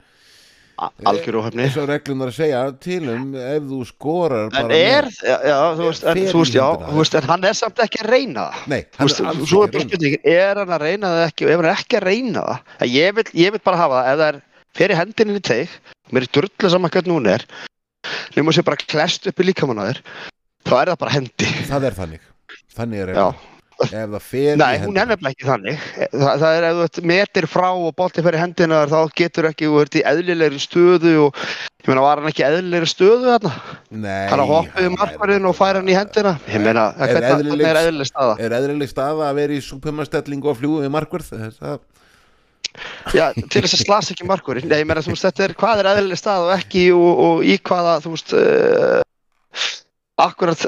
algjör 1.05 1.37
óheppni 1.41 1.65
eins 1.67 1.75
og 1.77 1.89
reglunar 1.89 2.31
að 2.31 2.37
segja 2.39 2.61
til 2.81 3.01
um 3.11 3.35
ef 3.37 3.65
þú 3.69 3.79
skorar 3.85 4.47
en 4.47 4.53
bara 4.55 4.77
er, 4.77 5.07
já, 5.21 5.35
já, 5.45 5.57
þú 5.77 5.87
veist, 5.87 6.05
en, 6.09 6.21
þú 6.31 6.41
veist, 6.41 6.55
já, 6.57 6.63
þú 6.87 6.95
veist, 6.97 7.17
en 7.19 7.27
hann 7.29 7.45
er 7.51 7.57
samt 7.59 7.81
ekki 7.85 8.01
að 8.01 8.09
reyna 8.15 8.45
Nei, 8.71 8.79
hann 8.97 9.09
veist, 9.11 9.21
er 9.21 9.43
svo 9.51 9.61
er 9.67 9.69
að 9.75 9.85
spurningin, 9.85 10.25
er 10.33 10.61
hann 10.63 10.73
að 10.73 10.85
reyna 10.87 11.11
það 11.13 11.25
ekki 11.27 11.45
og 11.47 11.53
ef 11.53 11.61
hann 11.61 11.69
er 11.69 11.75
ekki 11.75 11.99
að 11.99 12.07
reyna 12.07 12.45
það, 12.47 12.73
að 12.79 12.95
ég 12.97 13.15
vil, 13.19 13.27
ég 13.43 13.55
vil 13.55 13.63
bara 13.69 13.81
hafa 13.83 14.01
það, 14.01 14.09
ef 14.09 14.21
það 14.23 14.27
er 14.31 14.41
fyrir 14.81 15.01
hendinni 15.01 15.37
í 15.37 15.45
teig, 15.51 15.77
mér 16.09 16.25
er 16.25 16.33
drullu 16.39 16.73
saman 16.73 16.95
hvernig 16.95 17.17
hún 17.19 17.31
er, 17.35 17.47
nema 18.39 18.57
sér 18.57 18.67
bara 18.71 18.81
klest 18.81 19.29
upp 19.29 19.45
í 19.45 19.49
líkamann 19.51 19.83
á 19.83 19.85
þér, 19.91 20.03
þá 20.65 20.75
er 20.81 20.93
það 20.95 21.01
bara 21.05 21.17
hendi. 21.19 21.53
Það 21.69 21.89
er 21.91 21.99
þannig. 22.01 22.29
Þannig 22.71 23.05
er 23.05 23.13
það 23.19 23.49
Nei, 23.91 24.75
í 24.77 24.81
hún 24.83 24.97
er 25.01 25.09
nefnilega 25.09 25.33
ekki 25.33 25.47
þannig. 25.47 25.85
Þa, 26.13 26.31
það 26.41 26.55
er 26.57 26.67
ef 26.69 26.81
þú 26.97 27.03
metir 27.11 27.47
frá 27.49 27.67
og 27.71 27.93
bolti 27.97 28.23
fyrir 28.25 28.41
hendina 28.43 28.81
þá 28.91 28.97
getur 29.17 29.47
ekki, 29.49 29.69
þú 29.71 29.81
ert 29.83 29.97
í 29.97 30.03
eðlilegri 30.11 30.61
stöðu 30.61 31.13
og 31.25 31.39
ég 31.41 31.89
meina, 31.89 32.03
var 32.05 32.21
hann 32.21 32.29
ekki 32.31 32.43
í 32.43 32.47
eðlilegri 32.49 32.91
stöðu 32.91 33.31
þarna? 33.31 33.53
Nei 33.91 34.27
Hann 34.31 34.43
um 34.45 34.97
markvarðin 34.99 35.49
og 35.49 35.57
færa 35.57 35.81
hann 35.81 35.89
í 35.91 35.97
hendina? 35.97 36.35
Ég 36.51 36.61
meina, 36.65 36.89
Er 37.01 37.15
eðlileg- 37.21 37.67
er 37.71 37.81
eðlileg 37.85 38.11
staða? 38.11 38.35
Er 38.39 38.57
eðrileg 38.59 38.91
staða 38.93 39.31
að 39.31 39.41
vera 39.41 39.57
í 39.57 39.63
supermanstellingu 39.65 40.51
og 40.53 40.59
fljúu 40.61 40.83
við 40.85 40.93
markverð 40.93 41.33
það, 41.57 41.79
Já, 43.11 43.25
til 43.35 43.61
þess 43.65 43.75
að 43.75 43.81
slasa 43.83 44.13
ekki 44.13 44.23
markvarðin. 44.29 44.69
Nei, 44.71 44.77
ég 44.79 44.87
meina, 44.87 45.01
þú 45.03 45.11
veist, 45.11 45.25
þetta 45.27 45.43
er 45.43 45.53
hvað 45.59 45.81
er 45.81 45.89
eðlileg 45.91 46.19
staða 46.21 46.45
og 46.47 46.53
ekki 46.55 46.83
og, 46.95 47.09
og 47.25 47.41
í 47.43 47.57
hvaða, 47.67 47.97
þú 48.05 48.13
veist, 48.13 48.31
uh, 48.37 49.01
akkurat 50.23 50.63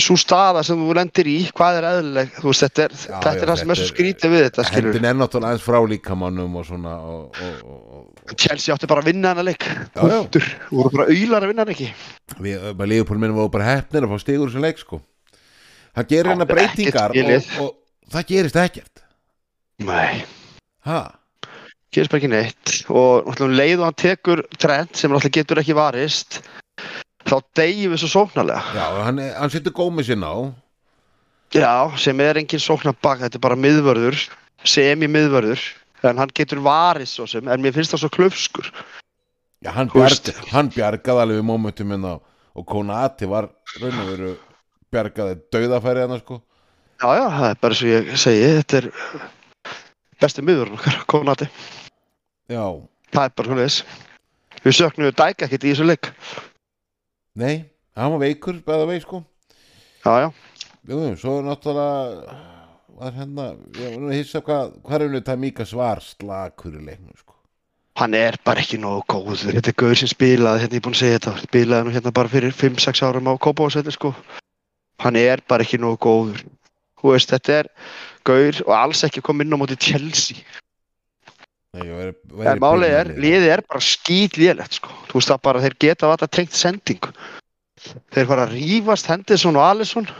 svo 0.00 0.16
staða 0.16 0.62
sem 0.64 0.78
þú 0.80 0.94
lendir 0.96 1.28
í, 1.28 1.36
hvað 1.52 1.78
er 1.78 1.86
eðlileg, 1.90 2.32
þú 2.38 2.48
veist, 2.48 2.64
þetta 2.64 2.84
er, 2.84 2.94
Já, 2.96 3.02
þetta 3.12 3.32
já, 3.32 3.42
er 3.42 3.50
það 3.50 3.60
sem 3.60 3.72
er 3.74 3.80
svo 3.80 3.88
skrítið 3.90 4.32
við 4.32 4.44
þetta. 4.46 4.66
Hendin 4.76 5.08
er 5.08 5.16
náttúrulega 5.18 5.50
aðeins 5.50 5.66
frá 5.66 5.78
líkamannum 5.92 6.58
og 6.60 6.66
svona 6.68 6.94
og, 7.12 7.40
og, 7.42 7.80
og, 7.98 8.34
Chelsea 8.36 8.74
átti 8.74 8.90
bara 8.90 9.04
að 9.04 9.10
vinna 9.10 9.32
hana 9.34 9.44
leik. 9.46 9.66
Já, 9.66 10.00
já. 10.00 10.16
Punktur. 10.16 10.50
voru 10.70 10.92
bara 10.96 11.08
auðlar 11.12 11.46
að 11.46 11.52
vinna 11.52 11.66
hann 11.66 11.74
ekki. 11.74 11.88
Við, 12.38 12.68
bara 12.80 12.92
Leopold 12.94 13.24
minn 13.24 13.34
var 13.36 13.50
bara 13.52 13.68
hefnir 13.68 14.06
að 14.06 14.14
fá 14.14 14.22
stigur 14.24 14.52
sem 14.52 14.64
leik 14.64 14.80
sko. 14.80 15.02
Hann 15.98 16.08
gerir 16.08 16.32
hérna 16.32 16.46
Áttu 16.48 16.62
ekkert 16.62 16.94
breytingar 17.12 17.66
og 17.66 17.74
það 18.14 18.28
gerist 18.30 18.62
ekkert. 18.62 19.04
Nei, 19.82 20.22
ha, 20.88 21.02
gerist 21.92 22.12
bara 22.12 22.22
ekki 22.22 22.32
neitt. 22.32 22.74
Og 22.88 23.28
náttúrulega 23.28 23.50
um 23.50 23.58
leið 23.60 23.76
og 23.82 23.86
hann 23.90 24.00
tekur 24.06 24.44
trend 24.56 24.96
sem 24.96 25.12
náttúrulega 25.12 25.40
getur 25.42 25.60
ekki 25.60 25.76
varist 25.76 26.40
þá 27.32 27.36
deyjum 27.56 27.94
við 27.94 28.02
svo 28.02 28.10
sóknarlega. 28.12 28.76
Já, 28.76 28.86
hann, 29.08 29.20
hann 29.38 29.52
setur 29.52 29.74
gómið 29.76 30.12
sinna 30.12 30.28
á. 30.28 30.38
Já, 31.52 31.72
sem 32.00 32.20
er 32.24 32.40
engin 32.40 32.60
sóknar 32.60 32.96
bak, 33.04 33.24
þetta 33.24 33.40
er 33.40 33.44
bara 33.44 33.58
miðvörður 33.60 34.20
semi-miðvörður 34.68 35.62
en 36.08 36.20
hann 36.22 36.32
getur 36.34 36.62
varist 36.64 37.16
svo 37.16 37.26
sem, 37.30 37.48
en 37.48 37.62
mér 37.62 37.74
finnst 37.76 37.94
það 37.94 38.04
svo 38.04 38.10
klöfskur 38.16 38.70
já, 39.62 39.70
hann, 39.74 39.90
bjarg, 39.92 40.30
hann 40.50 40.70
bjargaði 40.74 41.24
alveg 41.24 41.40
við 41.40 41.46
momentum 41.46 41.92
hérna 41.94 42.14
og 42.52 42.66
Konati 42.68 43.28
var 43.30 43.48
raun 43.80 44.00
og 44.02 44.08
veru 44.10 44.32
bjargaði 44.92 45.38
dauðafæri 45.54 46.04
hann 46.04 46.20
sko. 46.20 46.38
Já, 47.02 47.08
já, 47.16 47.26
það 47.36 47.48
er 47.48 47.60
bara 47.62 47.78
svo 47.78 47.90
ég 47.90 48.10
segi, 48.20 48.48
þetta 48.58 48.80
er 48.80 48.88
besti 50.22 50.46
miðvörður 50.46 50.78
okkar, 50.78 50.98
konati. 51.10 51.48
Já, 52.52 52.64
það 53.10 53.24
er 53.24 53.36
bara 53.38 53.50
svona 53.50 53.66
þess 53.66 54.62
við 54.62 54.78
söknum 54.78 55.08
við 55.08 55.16
dæka 55.18 55.48
ekkert 55.48 55.64
í 55.66 55.72
þessu 55.72 55.88
leik 55.88 56.12
nei, 57.38 57.64
hann 57.96 58.14
var 58.14 58.22
veikur 58.22 58.58
bæða 58.66 58.88
veik 58.90 59.04
sko. 59.06 59.22
Já, 60.04 60.12
já, 60.26 60.30
Jú, 60.88 60.98
svo 61.14 61.36
er 61.38 61.44
náttúrulega 61.46 62.38
var 62.98 63.12
hérna, 63.14 63.44
ég 63.78 63.92
var 63.92 64.00
nú 64.02 64.08
að 64.10 64.16
hissa 64.18 64.40
hvað 64.42 64.72
hvað 64.82 65.04
er 65.06 65.20
það 65.28 65.44
mika 65.44 65.66
svar 65.66 66.02
slakur 66.02 66.74
í 66.74 66.82
leiknum 66.82 67.14
sko. 67.16 67.36
hann 68.00 68.14
er 68.14 68.38
bara 68.44 68.60
ekki 68.60 68.80
nógu 68.80 69.04
góður. 69.08 69.52
Þetta 69.52 69.70
er 69.70 69.78
gauður 69.78 70.00
sem 70.00 70.10
spilaði, 70.10 70.62
hérna 70.64 70.74
ég 70.74 70.80
er 70.80 70.84
búinn 70.86 70.96
að 70.96 71.02
segja 71.02 71.18
þetta 71.18 71.46
spilaði 71.46 71.86
nú 71.86 71.94
hérna 71.94 72.12
bara 72.18 72.32
fyrir 72.32 72.56
5-6 72.56 73.04
árum 73.06 73.30
á 73.30 73.34
Kópavásvelli 73.36 73.92
sko. 73.94 74.14
Hann 75.04 75.16
er 75.20 75.42
bara 75.48 75.62
ekki 75.66 75.78
nógu 75.78 76.00
góður. 76.02 76.42
Þú 76.98 77.12
veist, 77.12 77.30
þetta 77.34 77.58
er 77.60 77.70
gaur 78.24 78.60
og 78.66 78.74
alls 78.78 79.04
ekki 79.04 79.22
kom 79.22 79.42
inn 79.42 79.52
á 79.54 79.60
móti 79.60 79.76
Chelsea 79.76 80.38
Nei, 80.38 80.60
ég 80.60 80.60
væri, 80.62 81.40
væri 81.42 81.52
en 81.72 82.58
málið 82.60 82.90
er, 82.98 83.10
liðið 83.16 83.46
er 83.54 83.62
bara 83.64 83.80
skýt 83.80 84.36
lélegt 84.36 84.76
sko, 84.76 84.92
þú 85.08 85.16
veist 85.16 85.30
það 85.32 85.40
bara, 85.48 85.62
þeir 85.64 85.76
geta 85.80 86.08
að 86.08 86.12
þetta 86.18 86.28
tengt 86.36 86.58
sendingu. 86.58 87.12
Þeir 88.12 88.28
fara 88.28 88.44
að 88.44 88.52
rífast 88.58 89.08
Henderson 89.08 89.56
og 89.56 89.64
Alisson. 89.70 90.10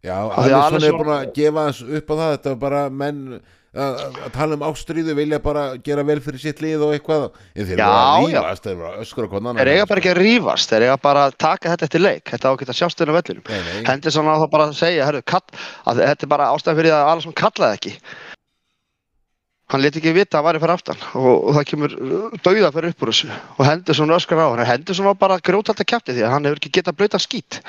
Já, 0.00 0.16
því 0.24 0.40
Alisson 0.40 0.48
er 0.48 0.72
Alisson- 0.80 0.98
búin 1.02 1.14
að 1.18 1.28
gefa 1.36 1.66
hans 1.68 1.82
upp 1.84 2.08
á 2.08 2.14
það 2.16 2.32
þetta 2.32 2.48
var 2.54 2.60
bara 2.64 2.82
menn 2.88 3.20
að 3.78 3.98
að 4.24 4.30
tala 4.32 4.56
um 4.56 4.62
ástríðu 4.64 5.14
vilja 5.14 5.38
bara 5.44 5.64
gera 5.84 6.02
vel 6.02 6.16
fyrir 6.24 6.40
sitt 6.40 6.62
lið 6.64 6.80
og 6.86 6.94
eitthvað. 6.96 7.26
En 7.54 7.66
þeir 7.68 7.82
Já, 7.82 7.90
voru 7.92 8.24
að 8.24 8.32
já. 8.32 8.40
rífast, 8.40 8.64
þeir 8.64 8.80
að 8.88 9.02
öskra 9.04 9.28
hvað 9.28 9.38
annan 9.42 9.60
þeir 9.60 9.70
eiga 9.74 9.86
bara 9.92 10.00
ekki 10.00 10.12
að 10.14 10.22
rífast, 10.22 10.70
þeir 10.72 10.86
eiga 10.88 10.96
bara 11.04 11.26
að 11.28 11.36
taka 11.44 11.74
þetta 11.74 11.84
eftir 11.90 12.00
leik, 12.00 12.24
þetta 12.32 12.48
á 12.48 12.52
að 12.56 12.78
sjást 12.80 13.04
inn 13.04 13.12
á 13.12 13.18
vellinum. 13.20 13.44
Henderson 13.84 14.32
á 14.32 14.34
þá 14.40 14.48
bara 14.50 14.64
að 14.72 14.80
segja 14.80 15.04
herru, 15.04 15.20
að 15.20 16.02
þetta 16.08 16.24
er 16.24 16.32
bara 16.32 16.48
ástæðan 16.56 16.80
fyrir 16.80 16.96
að 16.96 17.12
Alisson 17.12 17.36
kallaði 17.36 17.76
ekki 17.76 17.94
hann 19.68 19.82
leti 19.84 20.00
ekki 20.00 20.14
vita 20.16 20.38
að 20.38 20.40
hann 20.40 20.48
væri 20.48 20.62
fyrir 20.62 20.74
aftan 20.74 21.02
og, 21.18 21.34
og 21.34 21.58
það 21.58 21.66
kemur 21.72 21.96
dauða 22.44 22.70
fyrir 22.72 22.94
upp 22.94 23.04
úr 23.04 23.12
þessu 23.12 23.28
og 23.34 23.66
Henderson 23.68 24.14
öskar 24.16 24.40
á 24.40 24.46
hann. 24.48 24.64
Henderson 24.68 25.08
var 25.10 25.18
bara 25.20 25.42
grjótalt 25.44 25.82
að 25.84 25.90
kæfti 25.92 26.16
því 26.16 26.24
að 26.24 26.34
hann 26.34 26.48
hefur 26.48 26.62
ekki 26.62 26.74
getað 26.78 26.98
blöytan 26.98 27.22
skít. 27.22 27.60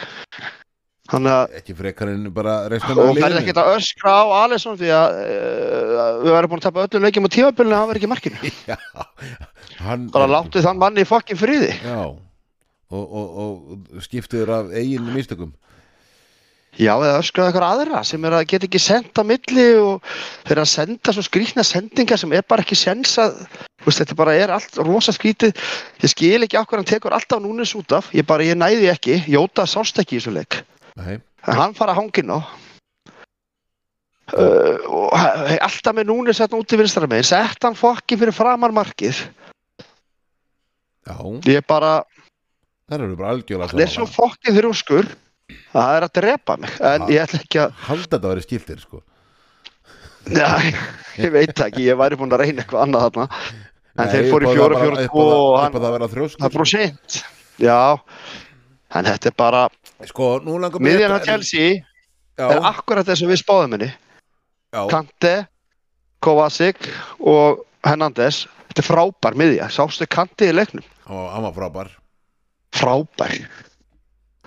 Þannig 1.09 1.33
að 1.33 1.55
ekki 1.57 1.73
frekar 1.73 2.11
en 2.11 2.25
bara 2.33 2.55
restan 2.69 2.99
og 3.01 3.17
verði 3.17 3.41
ekki 3.41 3.55
að 3.57 3.71
öskra 3.79 4.13
á 4.13 4.25
Alisson 4.43 4.77
því 4.77 4.91
að 4.93 5.19
uh, 5.23 6.09
við 6.21 6.33
verðum 6.35 6.51
búin 6.51 6.61
að 6.61 6.67
tapa 6.67 6.83
öllum 6.85 7.07
leikjum 7.07 7.25
á 7.25 7.35
tímabilinu 7.35 7.75
að 7.75 7.81
hann 7.81 7.89
verði 7.89 8.01
ekki 8.01 8.11
markinu. 8.11 8.51
Já, 8.69 8.77
hann 9.87 10.09
bara 10.13 10.29
láttu 10.29 10.61
þann 10.61 10.81
manni 10.81 11.01
í 11.01 11.09
fokkin 11.09 11.39
friði. 11.39 11.71
Já, 11.81 12.03
og, 12.93 13.17
og, 13.23 13.41
og 13.41 14.05
skiptiður 14.05 14.53
af 14.59 14.69
eigin 14.77 15.09
mistökum 15.15 15.55
Já, 16.79 16.93
eða 16.95 17.17
öskraði 17.19 17.49
eitthvað 17.51 17.73
aðra 17.73 18.01
sem 18.07 18.23
er 18.23 18.33
að 18.37 18.45
geta 18.53 18.67
ekki 18.69 18.79
sendt 18.79 19.19
á 19.19 19.23
milli 19.27 19.65
og 19.83 19.99
þeir 20.47 20.53
eru 20.53 20.61
að 20.63 20.69
senda 20.71 21.11
svo 21.15 21.23
skrýtna 21.25 21.65
sendingar 21.67 22.19
sem 22.21 22.31
er 22.37 22.45
bara 22.47 22.63
ekki 22.63 22.77
sens 22.79 23.17
að 23.19 23.33
þú 23.43 23.89
veist, 23.89 23.99
þetta 23.99 24.15
bara 24.21 24.35
er 24.39 24.53
allt 24.55 24.79
rosa 24.87 25.11
skrýtið. 25.15 25.59
Ég 25.99 26.13
skil 26.13 26.39
ekki 26.47 26.59
okkur 26.61 26.79
hann 26.79 26.87
tekur 26.87 27.15
alltaf 27.17 27.43
núnis 27.43 27.75
út 27.75 27.91
af. 27.99 28.07
Ég 28.15 28.23
bara, 28.29 28.47
ég 28.47 28.55
næði 28.55 28.87
ekki, 28.93 29.19
Jóta 29.27 29.67
sást 29.67 29.99
ekki 29.99 30.15
í 30.15 30.21
þessu 30.21 30.31
leik. 30.37 30.61
Nei, 31.01 31.19
en 31.19 31.59
hann 31.59 31.75
fara 31.75 31.97
hanginn 31.99 32.31
á 32.31 32.39
uh, 34.39 34.75
og 34.87 35.13
he- 35.19 35.59
alltaf 35.67 35.95
með 35.99 36.09
núnis 36.13 36.39
hérna 36.39 36.59
út 36.63 36.75
í 36.75 36.79
vinstara 36.79 37.11
megin. 37.11 37.27
Sett 37.27 37.63
hann 37.67 37.75
fokki 37.79 38.15
fyrir 38.19 38.35
framar 38.35 38.71
markið. 38.75 39.19
Já, 41.09 41.15
ég 41.49 41.65
bara, 41.67 41.97
það 42.87 43.01
eru 43.03 43.15
bara 43.19 43.35
algjörlega 43.35 43.73
hann 43.73 43.83
er 43.83 43.91
svo 43.91 44.05
fokkið 44.07 44.59
þrjóskur 44.61 45.07
það 45.73 45.93
er 45.97 46.05
að 46.07 46.13
drepa 46.19 46.57
mig 46.57 46.75
en 46.79 47.05
Ha. 47.05 47.07
ég 47.13 47.23
ætla 47.25 47.39
ekki 47.43 47.61
að 47.63 47.73
Halda 47.87 48.05
þetta 48.09 48.19
að 48.21 48.29
vera 48.33 48.45
skiptir 48.45 48.83
sko. 48.83 49.01
Nei, 50.29 50.73
ég 51.23 51.31
veit 51.33 51.63
ekki, 51.65 51.87
ég 51.87 51.99
væri 51.99 52.19
búinn 52.19 52.35
að 52.35 52.43
reyna 52.45 52.63
eitthvað 52.63 52.85
annað 52.85 53.05
þarna. 53.07 53.27
En 53.99 54.05
Nei, 54.05 54.11
þeir 54.13 54.29
fóru 54.31 54.47
í 54.47 54.55
fjóra, 54.55 54.79
fjóra, 54.79 55.05
og 55.11 55.75
það 55.75 56.45
að 56.45 56.53
fór 56.53 56.69
seint 56.69 57.15
Já, 57.59 57.97
en 58.95 59.07
þetta 59.09 59.27
er 59.31 59.35
bara 59.35 59.63
Sko, 60.07 60.27
nú 60.45 60.55
langar 60.61 60.79
mig 60.79 60.93
Miðjan 60.95 61.17
Chelsea 61.25 61.73
Já, 62.39 62.45
er 62.47 62.61
akkurat 62.69 63.03
þess 63.09 63.25
að 63.25 63.33
við 63.33 63.41
spáðum 63.41 63.73
henni. 63.75 63.89
Kante, 64.87 65.33
Kovacic 66.23 66.77
og 67.19 67.65
Hernandez. 67.83 68.45
Þetta 68.69 68.83
er 68.83 68.87
frábær 68.87 69.35
miðja, 69.41 69.67
sástu 69.73 70.07
Kante 70.07 70.47
í 70.47 70.53
leiknum? 70.55 70.85
Og 71.09 71.25
hann 71.33 71.43
var 71.49 71.57
frábær. 71.57 71.89
Frábær 72.79 73.35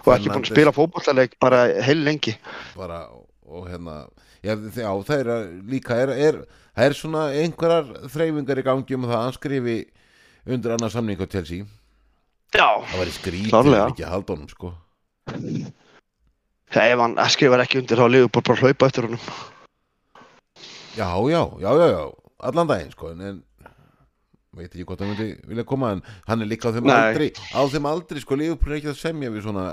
Og 0.02 0.14
ekki 0.16 0.28
búinn 0.28 0.34
að 0.34 0.42
Fernandes. 0.42 0.52
spila 0.56 0.72
fótballaleik 0.76 1.36
bara 1.42 1.60
heil 1.86 2.00
lengi 2.06 2.34
bara, 2.76 3.00
og 3.46 3.68
hérna 3.70 3.96
já, 4.42 4.54
já 4.56 4.90
það 5.08 5.18
er 5.20 5.30
líka 5.70 5.98
er, 6.02 6.10
er, 6.28 6.40
það 6.74 6.88
er 6.88 6.96
svona 6.98 7.22
einhverjar 7.42 7.92
þreyfingar 8.10 8.62
í 8.62 8.66
gangi 8.66 8.98
um 8.98 9.06
það 9.06 9.16
að 9.18 9.24
hann 9.26 9.36
skrifi 9.38 9.76
undir 10.46 10.74
annar 10.74 10.90
samning 10.94 11.20
á 11.22 11.26
Chelsea 11.30 11.64
Já 12.52 12.66
það 12.84 12.98
væri 13.00 13.14
skrítið 13.16 13.52
Klárlega. 13.54 13.84
ef 13.86 13.94
ekki 13.94 14.04
að 14.08 14.14
halda 14.16 14.34
honum 14.36 14.50
sko 14.50 14.72
Ef 16.72 16.98
hann 17.04 17.16
skrifar 17.32 17.62
ekki 17.64 17.80
undir 17.82 18.00
þá 18.00 18.06
liður 18.10 18.32
bara 18.32 18.54
að 18.56 18.62
hlaupa 18.64 18.88
eftir 18.90 19.06
honum 19.08 19.22
já, 20.96 21.08
já, 21.30 21.42
já, 21.62 21.70
já, 21.78 21.86
já 21.92 22.02
allan 22.42 22.68
daginn 22.68 22.92
sko 22.92 23.12
en, 23.14 23.42
veit 24.56 24.68
ekki 24.72 24.84
hvort 24.88 25.00
hann 25.00 25.12
myndi 25.14 25.28
vilja 25.48 25.64
koma 25.68 25.94
en 25.96 26.02
hann 26.28 26.44
er 26.44 26.50
líka 26.50 26.68
á 26.68 26.74
þeim 26.74 26.88
Nei. 26.90 26.96
aldri 26.98 27.28
á 27.54 27.60
þeim 27.72 27.88
aldri 27.88 28.20
sko 28.24 28.36
Liverpool 28.36 28.74
er 28.74 28.80
ekki 28.80 28.90
að 28.92 29.00
semja 29.00 29.30
við 29.32 29.46
svona 29.46 29.66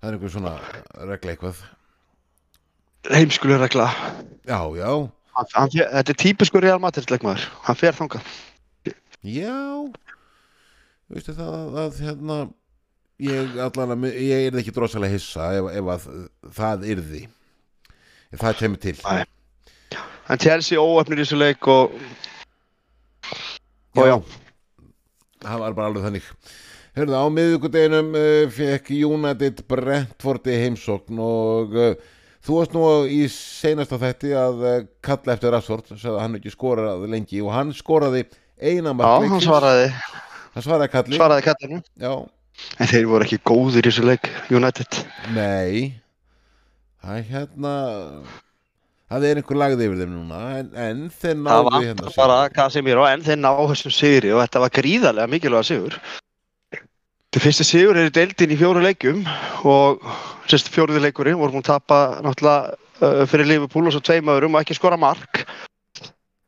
það 0.00 0.08
er 0.08 0.16
einhver 0.16 0.32
svona 0.34 0.54
regla 1.10 1.34
eitthvað. 1.34 1.62
Heimskulega 3.12 3.62
regla. 3.62 3.86
Já, 4.48 4.58
já, 4.78 4.90
hann, 5.36 5.50
hann, 5.54 5.72
Þetta 5.76 6.14
er 6.14 6.20
típiskur 6.22 6.64
Real 6.64 6.82
Madrid 6.82 7.10
leikmaður. 7.12 7.46
Hann 7.66 7.78
fer 7.78 7.96
þangað. 7.96 8.34
Já. 9.26 9.56
Veistu 11.12 11.34
það 11.36 11.54
að, 11.54 11.80
að 11.84 12.00
hérna 12.02 12.38
ég 13.22 13.56
allan 13.62 14.06
ég 14.10 14.48
er 14.50 14.58
ekki 14.60 14.74
drosalega 14.74 15.14
hissa 15.14 15.52
ef, 15.56 15.70
ef 15.78 15.90
að 15.94 16.06
það 16.58 16.86
yrði. 16.94 17.22
Ef 18.34 18.42
það 18.42 18.60
kemur 18.60 18.82
til. 18.82 18.96
En 20.26 20.40
Chelsea 20.42 20.82
óöfnir 20.82 21.22
í 21.22 21.24
þessu 21.24 21.38
leik 21.38 21.68
og 21.70 21.94
og 23.96 24.08
já, 24.10 24.16
það 25.40 25.62
var 25.62 25.76
bara 25.76 25.90
alveg 25.90 26.04
þannig 26.04 26.26
Hörðu, 26.96 27.12
á 27.12 27.28
miðvikudeginum 27.28 28.14
uh, 28.16 28.46
fekk 28.48 28.86
United 29.04 29.58
Brentford 29.68 30.46
í 30.48 30.54
heimsókn 30.62 31.18
og 31.20 31.74
uh, 31.76 31.90
þú 32.40 32.54
varst 32.56 32.72
nú 32.72 32.84
í 33.12 33.18
seinasta 33.28 33.98
þætti 34.00 34.32
að 34.40 34.64
uh, 34.64 34.78
kalla 35.04 35.34
eftir 35.34 35.52
Rashford, 35.52 35.90
sagði 35.92 36.14
að 36.14 36.22
hann 36.22 36.38
ekki 36.40 36.54
skorað 36.54 37.04
lengi 37.12 37.44
og 37.44 37.52
hann 37.52 37.74
skoraði 37.76 38.24
eina 38.56 38.96
já 38.96 39.12
hann 39.26 39.44
svaraði. 39.44 39.92
Hann 40.56 40.64
svaraði 40.70 40.94
kalli. 40.96 41.20
Svaraði 41.20 41.46
kallinu. 41.50 41.84
Já, 42.00 42.12
en 42.80 42.92
þeir 42.94 43.12
voru 43.12 43.28
ekki 43.28 43.42
góðir 43.52 43.84
í 43.84 43.92
þessu 43.92 44.08
leik 44.08 44.32
United. 44.48 45.00
Nei. 45.36 46.00
Það 47.04 47.20
er 47.20 47.32
hérna 47.34 47.78
það 49.12 49.26
er 49.28 49.40
einhver 49.42 49.64
lagði 49.66 49.90
yfir 49.90 50.00
þeim 50.00 50.14
núna 50.16 50.44
en, 50.62 50.70
en 50.72 51.08
þeir 51.12 51.34
það 51.34 51.42
náðu 51.44 51.68
var 51.74 51.84
hérna 51.90 52.14
bara 52.16 52.44
Casemiro 52.56 53.04
en 53.06 53.26
þeir 53.28 53.42
ná 53.44 53.52
þessum 53.60 54.00
sigri 54.00 54.32
og 54.32 54.40
þetta 54.46 54.64
var 54.64 54.78
gríðarlega 54.80 55.36
mikilvæga 55.36 55.68
sigur 55.68 55.98
Þetta 57.36 57.50
fyrsti 57.50 57.64
sigur 57.68 57.98
er 58.00 58.06
í 58.08 58.12
deildin 58.16 58.52
í 58.54 58.56
fjóru 58.56 58.80
leikjum 58.80 59.18
og 59.68 60.04
sérst 60.48 60.70
fjóruði 60.72 61.02
leikurinn 61.04 61.36
vorum 61.36 61.58
hún 61.58 61.66
tapa 61.66 62.22
náttúrulega 62.24 62.70
uh, 63.04 63.26
fyrir 63.28 63.50
Liverpool 63.50 63.90
og 63.90 63.92
svo 63.92 64.00
tveim 64.00 64.30
öðrum 64.32 64.56
og 64.56 64.64
ekki 64.64 64.78
skora 64.78 64.96
mark. 64.96 65.42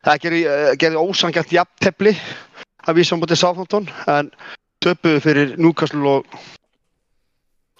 Það 0.08 0.22
gerði, 0.22 0.40
uh, 0.48 0.70
gerði 0.80 1.02
ósangjart 1.02 1.52
jafntefli 1.52 2.14
að 2.88 3.02
vísa 3.02 3.12
á 3.12 3.20
móti 3.20 3.36
Southampton 3.36 3.92
en 4.08 4.32
töpuðu 4.80 5.20
fyrir 5.26 5.54
Newcastle 5.60 6.14
og, 6.14 6.40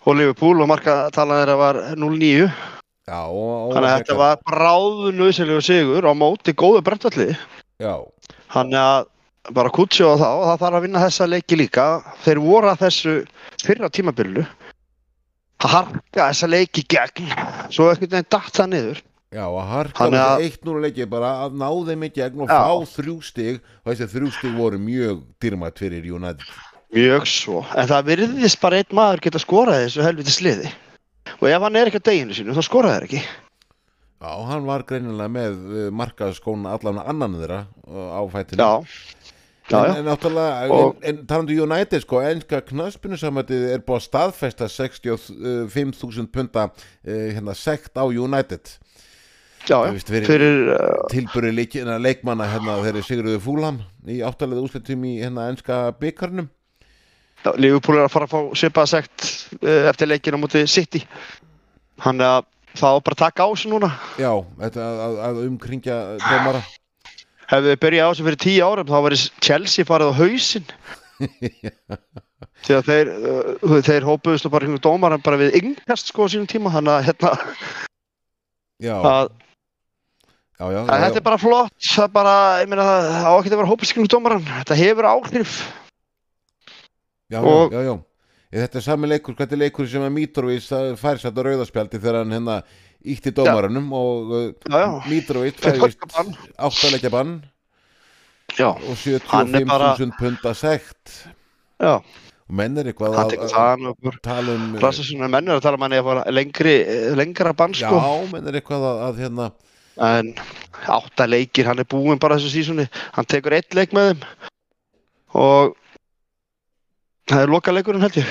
og 0.04 0.20
Liverpool 0.20 0.60
og 0.60 0.68
markatalan 0.76 1.40
þeirra 1.40 1.58
var 1.64 1.82
0-9 1.96 2.28
Já, 3.08 3.22
og, 3.24 3.70
og 3.70 3.72
þannig 3.72 3.88
að 3.88 4.00
þetta 4.02 4.18
var 4.20 4.42
bráðnöðsynlegu 4.52 5.64
sigur 5.64 6.04
á 6.04 6.12
móti 6.12 6.52
góðu 6.52 6.84
brentvalli 6.84 7.30
Já, 7.80 8.04
þannig 8.52 8.82
að 8.84 9.14
bara 9.54 9.72
kutsi 9.72 10.04
á 10.04 10.12
það 10.18 10.38
og 10.38 10.46
það 10.48 10.62
þarf 10.62 10.78
að 10.78 10.84
vinna 10.86 11.02
þessa 11.06 11.28
leiki 11.28 11.58
líka. 11.58 11.86
Þeir 12.24 12.40
voru 12.44 12.70
að 12.72 12.80
þessu 12.86 13.14
fyrra 13.64 13.90
tímabilinu. 13.90 14.46
Að 15.58 15.72
harka 15.74 16.26
þessa 16.30 16.48
leiki 16.50 16.84
gegn. 16.86 17.30
Svo 17.74 17.88
veginn 17.90 18.26
datt 18.30 18.52
það 18.54 18.70
niður. 18.74 19.02
Já, 19.28 19.44
að 19.44 19.66
harka 19.68 20.04
að- 20.08 20.14
þessi 20.16 20.50
1-0 20.62 20.82
leiki 20.86 21.08
bara 21.10 21.32
að 21.44 21.56
ná 21.60 21.68
þeim 21.88 22.04
í 22.06 22.10
gegn 22.14 22.40
og 22.40 22.48
Já. 22.48 22.60
fá 22.64 22.72
þrjú 22.96 23.16
stig. 23.22 23.60
Og 23.84 23.92
þessi 23.92 24.08
þrjú 24.14 24.32
stig 24.32 24.54
voru 24.56 24.78
mjög 24.78 25.22
dýrmætt 25.40 25.78
fyrir 25.78 26.04
United. 26.14 26.46
Mjög 26.94 27.26
svo, 27.28 27.66
en 27.76 27.86
það 27.86 28.06
virðist 28.08 28.60
bara 28.62 28.78
einn 28.80 28.94
maður 28.96 29.20
geta 29.20 29.38
skorað 29.42 29.82
þessu 29.84 30.02
helviti 30.06 30.32
sliði. 30.32 30.70
Og 31.42 31.48
ef 31.50 31.60
hann 31.60 31.76
er 31.76 31.90
ekki 31.90 32.00
á 32.00 32.08
deginu 32.08 32.32
sínu 32.32 32.54
þá 32.56 32.62
skoraði 32.64 32.94
það 32.96 33.04
ekki. 33.08 33.20
Já, 34.18 34.30
hann 34.48 34.64
var 34.66 34.82
greinilega 34.88 35.30
með 35.30 35.58
uh, 35.68 35.90
markaðskóna 35.94 36.72
allan 36.74 36.98
annan 37.04 37.36
þeirra 37.38 37.58
uh, 37.86 38.08
á 38.16 38.20
fætinu. 38.32 38.64
Já, 38.64 38.72
já, 39.70 39.78
en, 39.78 39.92
já, 39.92 39.98
en 40.00 40.04
náttúrulega, 40.08 40.68
Og- 40.72 40.96
en, 41.02 41.16
en 41.18 41.26
talandu 41.26 41.52
United 41.64 42.00
sko, 42.04 42.20
enska 42.24 42.60
knaspinu 42.68 43.16
samvætið 43.20 43.64
er 43.74 43.82
búið 43.86 44.00
að 44.00 44.06
staðfesta 44.08 44.68
65.000 44.72 46.28
punta 46.32 46.68
uh, 46.70 47.28
hérna 47.34 47.54
sekt 47.54 47.96
á 48.00 48.04
United. 48.08 48.76
Já, 49.68 49.82
já. 49.84 49.92
fyrir- 50.08 50.70
uh, 50.72 51.06
tilbúri 51.12 51.50
leikina, 51.52 51.98
leikmanna 52.00 52.46
hérna 52.48 52.78
þeirri 52.84 53.02
Sigurðu 53.04 53.40
Fúlham 53.42 53.82
í 54.08 54.20
áttalega 54.24 54.62
úslitum 54.64 55.02
í 55.04 55.18
hérna 55.20 55.48
enska 55.52 55.90
byggarnum 56.00 56.46
já, 57.44 57.50
Liverpool 57.58 57.98
er 57.98 58.06
að 58.06 58.12
fara 58.14 58.28
að 58.28 58.32
fá 58.32 58.40
svipaða 58.62 58.88
sekt 58.94 59.26
uh, 59.60 59.90
eftir 59.90 60.08
leikinu 60.08 60.40
á 60.40 60.42
móti 60.42 60.62
City. 60.70 61.02
Hann 62.00 62.22
er 62.22 62.38
að 62.38 62.46
það 62.78 62.96
á 62.96 62.98
bara 63.04 63.16
að 63.18 63.22
taka 63.26 63.44
á 63.44 63.48
þessu 63.52 63.70
núna. 63.74 63.90
Já, 64.22 64.32
þetta 64.62 64.86
að, 64.88 65.18
að, 65.28 65.42
umkringja 65.50 65.98
dómara 66.22 66.62
hefði 67.48 67.72
við 67.72 67.80
byrjað 67.84 68.06
á 68.06 68.10
þessu 68.12 68.26
fyrir 68.28 68.40
tíu 68.44 68.68
árum 68.68 68.88
þá 68.90 68.96
væri 69.06 69.18
Chelsea 69.44 69.88
farið 69.88 70.12
á 70.12 70.18
hausinn. 70.20 70.68
Því 72.62 72.74
að 72.76 72.88
þeir, 72.88 73.10
uh, 73.64 73.76
þeir 73.86 74.06
hópuðust 74.06 74.46
og 74.46 74.52
bara 74.54 74.66
hringu 74.66 74.80
dómaran 74.82 75.22
bara 75.24 75.38
við 75.40 75.56
yngast 75.60 76.10
sko 76.12 76.26
á 76.26 76.30
sínum 76.30 76.48
tíma. 76.50 76.72
Þannig 76.74 76.94
að 76.94 77.06
hérna 77.08 77.32
Já, 78.78 78.94
að, 78.94 79.30
já, 80.58 80.66
já, 80.70 80.78
já, 80.78 80.98
þetta 81.02 81.18
er 81.18 81.24
bara 81.26 81.40
flott. 81.42 81.74
Það 81.82 82.04
er 82.04 82.12
bara, 82.14 82.34
ég 82.62 82.70
meina 82.70 82.84
það 82.86 83.08
á 83.26 83.32
ekki 83.34 83.50
að 83.50 83.56
vera 83.62 83.70
hópuðust 83.72 83.96
hringu 83.96 84.12
dómaran 84.12 84.44
þetta 84.52 84.78
hefur 84.78 85.08
áhrif. 85.10 85.56
Já, 87.28 87.40
og- 87.42 87.74
já, 87.74 87.80
já. 87.88 87.94
Þetta 88.48 88.78
er 88.80 88.84
sami 88.86 89.08
leikur, 89.10 89.34
er 89.44 89.58
leikur 89.60 89.88
sem 89.90 90.00
að 90.00 90.14
Mitrovic 90.14 90.68
fær 90.96 91.18
sætt 91.20 91.36
á 91.36 91.42
rauðaspjaldi 91.44 91.98
þegar 92.00 92.22
hann 92.22 92.32
hérna 92.32 92.54
ítti 93.04 93.32
dómaranum 93.34 93.92
og 93.94 94.32
uh, 94.32 94.46
já, 94.68 94.78
já, 94.82 94.88
Mitrovic 95.08 95.60
áttalegja 96.58 97.10
bann. 97.10 97.42
já, 98.58 98.68
og 98.70 98.96
Hann 99.28 99.54
er 99.54 99.64
bara- 99.64 99.94
75.000 99.96 100.18
punda 100.18 100.54
sekt. 100.54 101.28
Já. 101.78 102.00
Menn 102.48 102.78
er 102.80 102.88
eitthvað 102.88 103.12
að, 103.20 103.34
að 103.44 104.20
tala 104.24 104.54
um 104.56 104.76
Rassasuna 104.80 105.28
menn 105.28 105.48
er 105.48 105.58
að 105.58 105.66
tala 105.66 105.76
um 105.76 105.82
hann 105.84 105.92
eða 105.92 106.04
fara 106.06 106.32
lengri, 106.32 106.76
lengra 107.14 107.52
bann 107.52 107.74
Já, 107.76 107.90
sko 107.90 108.24
menn 108.32 108.48
er 108.48 108.56
eitthvað 108.56 108.86
að, 108.88 109.00
að 109.04 109.20
hérna 109.20 109.48
en 109.98 110.30
átta 110.88 111.26
leikir, 111.28 111.66
hann 111.68 111.82
er 111.82 111.88
búinn 111.90 112.20
bara 112.22 112.38
þessu 112.38 112.54
sísunni 112.54 112.86
hann 113.12 113.28
tekur 113.28 113.52
eitt 113.52 113.74
leik 113.76 113.92
með 113.92 114.12
þeim. 114.14 114.24
Og 115.36 115.74
það 117.28 117.42
er 117.44 117.52
loka 117.52 117.74
leikurinn 117.74 118.04
held 118.06 118.16
ég 118.22 118.30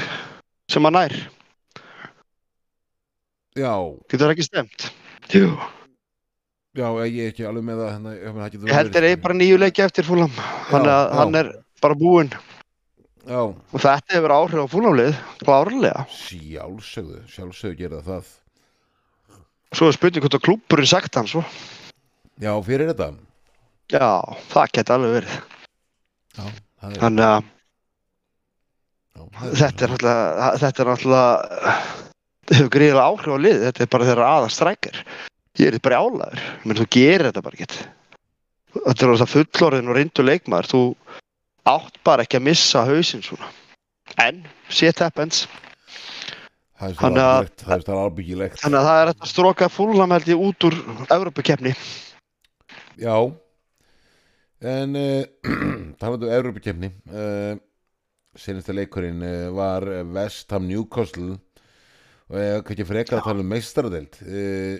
sem 0.72 0.88
hann 0.88 0.98
nær, 0.98 1.14
Já, 3.58 3.74
getur 4.06 4.28
það 4.28 4.34
ekki 4.36 4.46
stemt? 4.46 4.88
Jú. 5.34 5.48
já, 6.78 6.88
ég 7.10 7.24
er 7.24 7.32
ekki 7.32 7.48
alveg 7.50 7.66
með 7.66 7.80
það 7.82 7.90
hérna, 7.96 8.12
ég, 8.14 8.36
það 8.38 8.68
ég 8.70 8.78
held 8.78 8.92
þeir 8.94 9.08
eigi 9.08 9.22
bara 9.24 9.38
nýju 9.40 9.58
leiki 9.64 9.84
eftir 9.84 10.06
fúlam 10.08 10.36
hann, 10.70 10.90
hann 11.18 11.40
er 11.40 11.50
bara 11.82 11.98
búinn. 11.98 12.30
Já, 13.28 13.42
og 13.50 13.82
þetta 13.84 14.16
hefur 14.16 14.36
áhrif 14.38 14.62
á 14.62 14.68
fúlamlið 14.72 15.18
klárlega, 15.42 16.06
sjálfsögðu, 16.14 17.24
sjálfsögðu 17.34 17.80
gera 17.82 18.04
það. 18.06 18.30
Svo 19.76 19.90
er 19.90 19.98
spurning 19.98 20.24
hvort 20.24 20.38
að 20.38 20.46
klúburinn 20.46 20.88
sagt 20.88 21.18
hann 21.20 21.28
svo, 21.28 21.44
Já, 22.38 22.54
fyrir 22.62 22.92
þetta. 22.92 23.10
Já, 23.90 24.10
það 24.52 24.74
geti 24.78 24.94
alveg 24.94 25.14
verið. 25.18 25.38
Já, 26.38 26.44
það 26.78 26.92
er, 26.92 26.98
þannig 27.02 27.26
að 27.26 27.42
þetta 29.58 29.88
er 29.88 30.90
náttúrulega 30.92 31.24
þetta 32.48 32.56
þetta 32.56 32.62
hefur 32.62 32.72
gríðilega 32.78 33.08
áhrif 33.12 33.36
á 33.36 33.44
lið 33.44 33.62
þetta 33.68 33.84
er 33.84 33.92
bara 33.92 34.08
þeirra 34.08 34.32
aða 34.38 34.50
strækir 34.56 35.00
ég 35.58 35.74
er 35.74 35.80
bara 35.84 36.00
álæður, 36.00 36.42
menn 36.64 36.78
þú 36.80 36.86
gerir 36.96 37.28
þetta 37.28 37.44
bara 37.44 37.58
ekki 37.58 37.68
þetta 38.78 39.08
er 39.08 39.22
það 39.22 39.32
fullorðin 39.34 39.90
og 39.92 39.98
reyndu 39.98 40.24
leikmaður. 40.24 40.68
Þú 40.72 40.82
átt 41.68 41.98
bara 42.08 42.24
ekki 42.24 42.38
að 42.40 42.46
missa 42.48 42.84
hausinn 42.88 43.24
svona. 43.26 43.50
En, 44.24 44.46
shit 44.72 45.00
happens 45.04 45.48
er 46.78 46.94
Þannig 46.94 47.24
að- 47.26 47.48
þannig 48.62 48.78
að 48.78 48.88
það 48.88 49.02
er 49.02 49.10
að 49.12 49.28
stróka 49.32 49.68
ég 50.30 50.44
út 50.48 50.68
úr 50.70 50.76
Evrópukefni 51.10 51.74
Já. 53.02 53.34
En 54.62 54.96
uh, 55.02 55.24
talandu 56.00 56.30
um 56.30 56.36
Evrópakefni 56.38 56.92
uh, 57.12 57.58
Senasta 58.38 58.74
leikurinn 58.74 59.22
uh, 59.26 59.50
var 59.58 59.84
West 60.14 60.52
Ham 60.54 60.68
Newcastle 60.70 61.40
og 62.28 62.40
ég 62.42 62.64
kann 62.64 62.76
ekki 62.76 62.88
frekar 62.88 63.20
að 63.20 63.28
tala 63.30 63.44
um 63.44 63.52
meistaradelt 63.52 64.20
uh, 64.24 64.78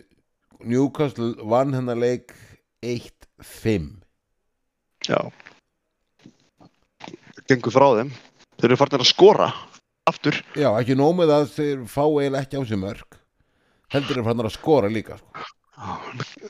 Newcastle 0.68 1.34
vann 1.48 1.76
hennar 1.78 2.00
leik 2.00 2.34
1-5 2.86 3.92
já. 5.08 5.20
Gengur 7.48 7.72
frá 7.72 7.88
þeim. 8.00 8.10
Þeir 8.58 8.72
eru 8.72 8.80
farin 8.80 9.00
að 9.00 9.08
skora 9.08 9.52
aftur. 10.10 10.36
Já, 10.58 10.72
ekki 10.74 10.98
nómið 10.98 11.32
að 11.32 11.48
þeir 11.54 11.86
fá 11.92 12.04
eiginlega 12.04 12.44
ekki 12.44 12.60
á 12.60 12.64
sig 12.68 12.82
mörg 12.82 13.18
heldur 13.94 14.20
er 14.20 14.28
fannar 14.28 14.50
að 14.50 14.58
skora 14.58 14.90
líka 14.92 15.18
sko. 15.20 15.46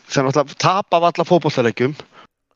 þeir 0.10 0.56
tapa 0.58 1.00
af 1.00 1.10
alla 1.12 1.26
fótbollalegjum 1.28 1.94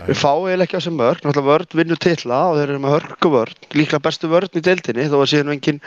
Við 0.08 0.18
fáum 0.18 0.48
eiginlega 0.48 0.66
ekki 0.66 0.80
á 0.82 0.86
sem 0.86 0.96
mörg, 0.98 1.22
náttúrulega 1.22 1.48
vörn 1.52 1.78
vinnur 1.78 2.00
titla 2.02 2.40
og 2.50 2.58
þeir 2.58 2.72
eru 2.72 2.82
með 2.82 2.94
hörku 2.96 3.32
vörn, 3.34 3.58
líklega 3.78 4.04
bestu 4.08 4.30
vörn 4.32 4.58
í 4.58 4.64
deildinni 4.66 5.08
þó 5.12 5.18
að 5.20 5.30
séu 5.32 5.52
engin, 5.54 5.82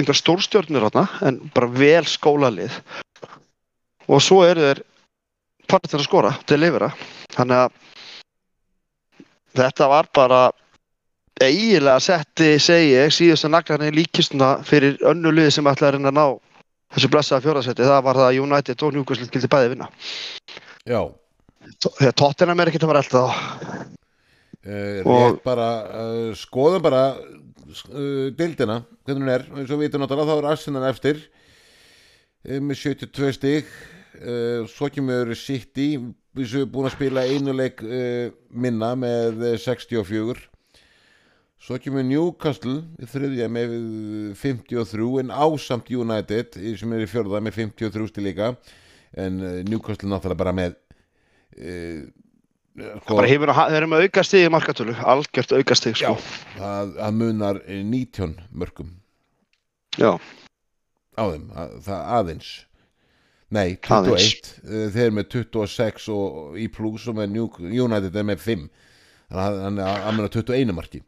einhver 0.00 0.18
stórstjórnir 0.18 0.86
þarna, 0.88 1.04
en 1.28 1.38
bara 1.54 1.68
vel 1.70 2.04
skólalið. 2.10 2.78
Og 4.10 4.22
svo 4.22 4.42
eru 4.46 4.64
þeir 4.66 4.82
partir 5.70 6.00
að 6.00 6.06
skora, 6.08 6.32
til 6.46 6.58
leifira. 6.62 6.90
Þannig 7.36 7.62
að 7.62 7.76
þetta 9.62 9.90
var 9.92 10.10
bara 10.14 10.40
eiginlega 11.42 12.00
setti, 12.00 12.56
segi 12.62 12.94
ég, 12.94 13.12
síðustu 13.12 13.50
naglarni 13.52 13.90
í 13.92 13.96
líkistuna 14.00 14.56
fyrir 14.66 14.98
önnu 15.06 15.34
lið 15.34 15.52
sem 15.54 15.68
ætlaði 15.68 15.88
að 15.90 15.96
reyna 15.98 16.12
að 16.12 16.18
ná 16.18 16.26
þessu 16.96 17.12
blessaða 17.12 17.44
fjórasetti. 17.44 17.86
Það 17.86 18.02
var 18.08 18.20
það 18.20 18.30
að 18.30 18.40
United 18.42 18.84
og 18.86 18.96
Newcastle 18.96 19.28
gildi 19.32 19.52
bæði 19.52 19.72
vinna. 19.74 19.90
Já, 20.86 21.00
Þegar 21.86 22.14
Tottenham 22.20 22.60
er 22.62 22.70
ekkert 22.70 22.86
að 22.86 22.92
fara 22.92 23.02
elda 23.04 23.22
þá. 23.22 23.96
uh, 24.66 25.00
Og- 25.06 25.24
rétt 25.34 25.42
bara 25.46 25.68
uh, 25.86 26.30
skoðum 26.38 26.82
bara 26.84 27.02
uh, 27.16 28.28
dildina, 28.38 28.80
hvernig 29.06 29.22
hún 29.24 29.32
er. 29.34 29.46
Eins 29.56 29.70
og 29.70 29.80
við 29.80 29.88
vitum 29.88 30.02
náttúrulega 30.04 30.32
þá 30.32 30.38
er 30.42 30.50
Arsenal 30.52 30.86
eftir 30.90 31.22
með 32.46 32.78
72 32.78 33.32
stig. 33.34 33.70
Uh, 34.16 34.64
svo 34.70 34.88
kemur 34.88 35.34
City 35.36 35.90
við 36.36 36.46
séum 36.48 36.70
búin 36.72 36.86
að 36.88 36.94
spila 36.94 37.24
einu 37.28 37.52
leik 37.56 37.82
uh, 37.84 38.30
minna 38.52 38.94
með 38.96 39.42
eh, 39.44 39.56
64 39.60 40.38
svo 41.66 41.76
kemur 41.82 42.04
Newcastle 42.04 42.78
í 43.02 43.08
þriðja 43.10 43.48
með 43.52 43.74
eh, 43.76 44.32
53 44.40 45.08
en 45.20 45.32
ásamt 45.34 45.88
United 45.92 46.56
sem 46.80 46.92
er 46.96 47.04
í 47.04 47.08
fjörða 47.10 47.40
með 47.44 47.58
53 47.58 48.08
stig 48.12 48.24
líka. 48.30 48.50
En 49.16 49.36
Newcastle 49.68 50.08
náttúrulega 50.08 50.40
bara 50.46 50.52
með 50.56 50.74
sko, 51.56 53.20
hefur 53.24 53.52
þeir 53.56 53.76
eru 53.80 53.88
með 53.88 54.06
aukastig 54.06 54.44
í 54.44 54.52
markatölu 54.52 54.94
algjört 55.00 55.54
aukastig 55.56 55.96
Já, 55.96 56.10
sko. 56.12 56.62
að, 56.62 56.96
að 57.06 57.14
munar 57.22 57.60
eh, 57.64 57.82
19 57.82 58.34
mörgum 58.52 58.90
Já. 59.96 60.12
á 61.16 61.22
þeim, 61.32 61.46
að, 61.56 61.76
það 61.88 62.08
aðeins 62.20 62.50
Nei, 63.54 63.76
Aðeins. 63.78 64.40
21 64.42 64.48
Eh, 64.66 64.88
Þeir 64.90 65.04
eru 65.06 65.14
með 65.20 65.28
26 65.36 66.08
og 66.10 66.56
í 66.58 66.66
plus 66.74 67.04
og 67.06 67.14
með 67.20 67.36
United 67.62 68.16
er 68.18 68.26
með 68.26 68.40
5 68.42 68.64
þannig 69.30 69.84
að 69.86 70.00
hann 70.02 70.18
er 70.18 70.18
að 70.18 70.18
munar 70.18 70.32
21 70.34 70.74
marki 70.74 71.00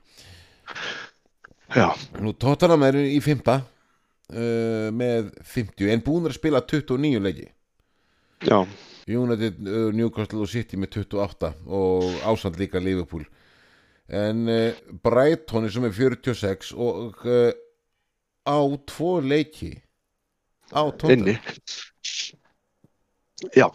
Já. 1.75 1.91
Nú 2.23 2.33
Tottenham 2.41 2.87
er 2.87 2.97
í 2.97 3.19
5 3.21 3.43
uh, 3.53 3.59
með 4.95 5.33
50 5.45 5.91
en 5.93 6.05
búin 6.07 6.25
að 6.31 6.39
spila 6.39 6.63
29 6.65 7.21
leiki 7.27 7.49
Já. 8.47 8.63
United, 9.09 9.61
uh, 9.65 9.89
Newcastle 9.97 10.43
og 10.45 10.51
City 10.53 10.79
með 10.81 11.03
28 11.05 11.53
og 11.67 12.07
ásand 12.29 12.59
líka 12.61 12.83
Liverpool. 12.83 13.25
En 14.09 14.47
uh, 14.49 14.79
Brighton 15.05 15.69
er 15.69 15.75
sem 15.75 15.87
er 15.89 15.95
46 15.97 16.73
og 16.77 17.25
uh, 17.25 17.53
á 18.49 18.59
tvo 18.89 19.19
leiki. 19.25 19.75
Á 20.73 20.85
inni. 21.09 21.39
Já. 23.55 23.69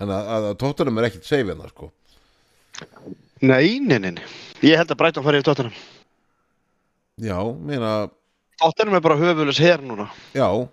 þannig 0.00 0.14
að, 0.16 0.30
að, 0.32 0.46
að 0.48 0.56
Tottenham 0.62 0.98
er 0.98 1.06
ekkit 1.10 1.28
save 1.28 1.52
hérna 1.52 1.68
sko. 1.70 1.90
Nei, 3.44 3.78
nei, 3.84 3.98
nei. 4.00 4.16
Ég 4.64 4.80
held 4.80 4.90
að 4.90 4.98
Brighton 5.00 5.24
farið 5.26 5.44
í 5.44 5.46
tóttunum 5.46 5.76
já, 7.16 7.38
meina 7.60 8.08
Tottenham 8.60 8.96
er 8.96 9.04
bara 9.04 9.16
höfulis 9.16 9.58
hér 9.60 9.82
núna. 9.84 10.08
Já 10.32 10.68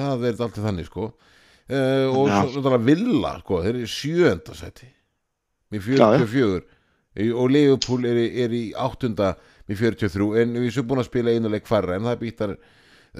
Það 0.00 0.24
er 0.30 0.40
alltaf 0.46 0.64
þannig 0.66 0.88
sko. 0.90 1.10
Uh, 1.70 2.08
og 2.10 2.26
Já. 2.26 2.40
svo 2.40 2.58
náttúrulega 2.58 2.82
Villa 2.88 3.32
sko, 3.44 3.60
þeir 3.62 3.70
eru 3.76 3.86
í 3.86 3.90
sjöunda 3.92 4.56
seti 4.58 4.88
með 5.70 5.86
Já, 5.94 6.06
já. 6.16 6.24
44 6.26 6.64
Í- 7.20 7.32
og 7.34 7.50
Liverpool 7.50 8.04
er, 8.10 8.18
í- 8.22 8.32
er 8.44 8.52
í 8.54 8.62
áttunda 8.74 9.32
með 9.70 9.78
43 9.84 10.42
en 10.42 10.56
við 10.62 10.72
sem 10.74 10.86
búin 10.86 11.02
að 11.02 11.08
spila 11.10 11.30
einuleik 11.34 11.66
farra 11.70 11.94
en 11.98 12.06
það 12.08 12.18
býtar 12.24 12.56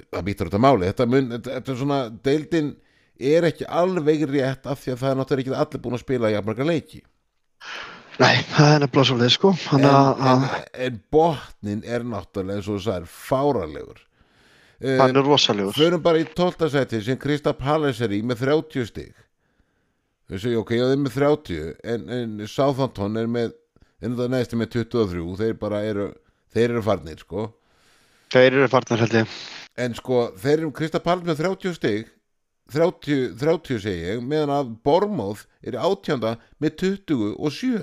það 0.01 0.25
býtar 0.27 0.51
þetta 0.51 0.61
máli. 0.63 0.87
Þetta, 0.91 1.07
mun, 1.11 1.31
þetta, 1.37 1.55
þetta 1.59 1.73
er 1.75 1.79
svona, 1.81 1.99
deildin 2.27 2.69
er 3.21 3.47
ekki 3.51 3.67
alveg 3.67 4.23
rétt 4.31 4.67
af 4.71 4.83
því 4.83 4.93
að 4.95 5.01
það 5.03 5.11
er 5.13 5.19
náttúrulega 5.21 5.47
ekki 5.47 5.59
allir 5.63 5.83
búin 5.87 5.99
að 5.99 6.05
spila 6.05 6.31
jafnmarga 6.35 6.67
leiki. 6.71 7.01
Nei, 8.21 8.35
það 8.53 8.75
er 8.75 8.83
nefnilega 8.85 9.09
svolítið 9.11 9.35
sko. 9.35 9.51
En, 9.79 9.87
en, 9.87 10.47
en 10.87 11.01
botnin 11.15 11.83
er 11.87 12.07
náttúrulega 12.07 12.59
eins 12.61 12.71
og 12.71 12.83
það 12.87 12.99
er 13.03 13.11
fáralegur 13.15 14.03
hann 14.81 15.17
er 15.17 15.27
rosalegur. 15.27 15.77
Förum 15.77 16.03
bara 16.05 16.23
í 16.23 16.27
12. 16.29 16.69
seti 16.73 17.03
sem 17.05 17.19
Krista 17.21 17.53
Palace 17.57 18.05
er 18.07 18.15
í 18.17 18.23
með 18.27 18.45
30 18.47 18.89
stig. 18.91 19.15
Segja 20.31 20.61
ok, 20.61 20.77
þeir 20.77 20.87
eru 20.87 21.01
með 21.03 21.17
30 21.17 21.73
en, 21.95 22.05
en 22.15 22.47
Southampton 22.49 23.19
er 23.19 23.27
með 23.31 23.57
en 24.01 24.15
það 24.17 24.31
neðstu 24.33 24.59
með 24.61 24.71
23 24.77 25.25
þeir 25.41 25.57
bara 25.61 25.83
eru, 25.85 26.07
þeir 26.55 26.69
eru 26.69 26.85
farnir 26.87 27.21
sko. 27.21 27.49
Þeir 28.31 28.61
eru 28.61 28.71
farnir 28.71 29.03
held 29.03 29.19
ég. 29.19 29.37
En 29.81 29.97
sko, 29.99 30.23
þeir 30.39 30.57
eru 30.61 30.73
Krista 30.77 31.03
Palace 31.03 31.29
með 31.29 31.43
30 31.43 31.77
stig 31.77 32.09
30, 32.71 33.35
30 33.41 33.81
segi 33.83 34.11
ég 34.13 34.23
meðan 34.25 34.53
að 34.55 34.75
Bormóð 34.87 35.45
er 35.67 35.77
í 35.77 35.81
átjönda 35.81 36.37
með 36.63 36.77
20 36.85 37.33
og 37.35 37.55
7 37.55 37.81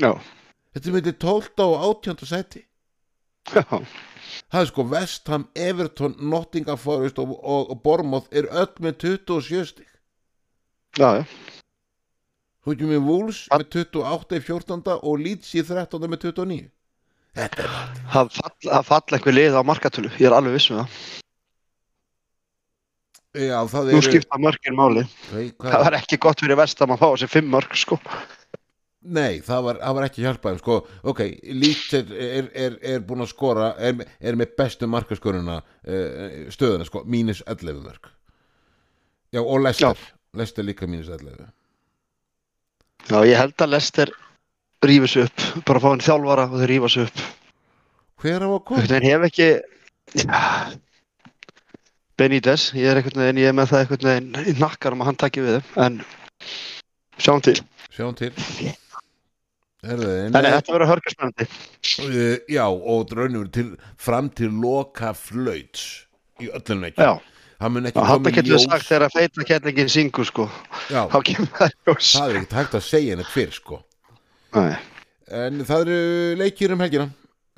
Já, 0.00 0.12
þetta 0.72 0.88
er 0.88 0.96
með 0.96 1.10
12 1.20 1.64
og 1.66 1.84
átjönda 1.88 2.28
seti 2.28 2.64
já, 3.52 3.64
það 4.52 4.60
er 4.60 4.68
sko 4.68 4.84
Vestham, 4.90 5.46
Everton, 5.56 6.18
Nottingham 6.20 6.78
Forest 6.80 7.20
og, 7.22 7.32
og, 7.40 7.72
og 7.72 7.80
Bormóð 7.84 8.28
er 8.36 8.50
öll 8.50 8.72
með 8.84 9.08
27 9.24 9.64
stig 9.72 9.88
já, 10.98 11.22
já. 11.22 11.24
Þú 12.62 12.76
erum 12.76 12.92
með 12.92 13.08
Wolves 13.08 13.40
með 13.50 13.64
28 13.80 14.38
í 14.38 14.44
14. 14.44 14.92
og 14.94 15.18
Leeds 15.24 15.56
í 15.56 15.64
13. 15.66 16.06
með 16.06 16.28
29 16.28 16.60
Þetta 17.32 17.64
er 17.64 17.72
Það 18.12 18.30
það 18.68 18.86
fall 18.90 19.16
einhver 19.16 19.34
lið 19.34 19.56
á 19.56 19.62
markatölu 19.64 20.12
Ég 20.18 20.28
er 20.28 20.36
alveg 20.36 20.58
viss 20.58 20.68
með 20.70 20.84
það 20.84 21.00
Já, 23.32 23.58
það 23.72 23.90
Nú 23.96 24.02
skipta 24.04 24.38
mörgin 24.44 24.76
máli 24.76 25.06
Nei, 25.32 25.46
Það 25.56 25.84
var 25.86 25.96
ekki 25.96 26.20
gott 26.20 26.44
fyrir 26.44 26.60
vestam 26.60 26.92
að 26.92 27.00
fá 27.00 27.08
þessi 27.14 27.30
fimm 27.32 27.48
mörg 27.54 27.72
sko 27.80 27.96
nei 29.02 29.40
það, 29.42 29.62
var, 29.66 29.78
það 29.82 29.96
var 29.96 30.06
ekki 30.06 30.24
hjálpaðum 30.24 30.60
sko. 30.60 30.78
Ok, 31.10 31.22
Leeds 31.58 31.94
er, 31.98 32.12
er, 32.12 32.50
er, 32.54 32.76
er 32.94 33.04
búin 33.06 33.24
að 33.24 33.32
skora 33.32 33.72
er, 33.82 34.04
er 34.20 34.38
með 34.38 34.54
bestu 34.58 34.88
markaskoruna 34.90 35.58
uh, 35.62 36.36
stöðuna, 36.54 36.86
sko, 36.88 37.04
mínus 37.10 37.42
11 37.46 37.82
mörg 37.82 38.10
Já, 39.32 39.40
og 39.40 39.62
Lester 39.64 39.98
Lester 40.36 40.66
líka 40.66 40.86
mínus 40.86 41.10
11 41.10 41.48
Já, 43.10 43.18
ég 43.26 43.38
held 43.40 43.64
að 43.64 43.74
Lester 43.74 44.14
rífi 44.86 45.10
sig 45.10 45.26
upp 45.26 45.66
Bara 45.66 45.82
fá 45.82 45.90
henni 45.90 46.06
þjálfara 46.06 46.46
og 46.50 46.64
rífa 46.70 46.90
sig 46.92 47.08
upp. 47.08 47.26
Hver 48.22 48.46
á 48.46 48.48
að 48.48 48.62
koma? 48.68 48.86
Veginn 48.86 49.08
hef 49.08 49.28
ekki 49.30 49.50
Já. 50.22 50.42
Benítez, 52.20 52.68
ég 52.76 52.90
er 52.90 53.00
einhvern 53.00 53.22
veginn, 53.24 53.40
ég 53.40 53.50
er 53.50 53.56
með 53.56 53.72
það 53.72 53.82
einhvern 53.82 54.08
veginn 54.10 54.60
nakkar 54.60 54.94
um 54.94 55.02
að 55.02 55.10
hann 55.10 55.20
taki 55.24 55.42
við 55.42 55.58
þeim 55.58 55.82
En 55.86 55.98
sjáum 57.18 57.42
til. 57.42 57.56
Sjáum 57.90 58.14
til 58.18 58.30
Þannig 59.82 60.36
að 60.38 60.54
þetta 60.54 60.74
verður 60.76 60.90
hörgarspennandi 60.92 61.46
uh, 61.48 62.34
Já, 62.50 62.64
og 62.70 63.12
raunum 63.18 63.48
til 63.50 63.72
fram 63.98 64.28
til 64.30 64.52
loka 64.62 65.10
flöyts 65.18 66.04
í 66.42 66.46
öllum 66.54 66.84
leikjum. 66.86 67.02
Já, 67.02 67.16
ekki 67.62 67.98
og 67.98 68.06
hann 68.06 68.28
getur 68.36 68.62
sagt 68.62 68.86
þegar 68.86 69.06
að 69.08 69.16
feita 69.16 69.46
kettlingin 69.48 69.90
syngur 69.90 70.28
sko. 70.28 70.46
Já, 70.86 71.02
Þá 71.10 71.18
kemur 71.26 71.50
það 71.58 72.28
er 72.28 72.38
ekkert 72.38 72.56
hægt 72.60 72.78
að 72.78 72.86
segja 72.86 73.16
henni 73.16 73.26
fyrr 73.26 73.56
sko. 73.58 73.80
Nei. 74.54 74.72
En 75.32 75.62
það 75.66 75.84
eru 75.86 75.98
leikir 76.38 76.74
um 76.74 76.82
helgina. 76.84 77.08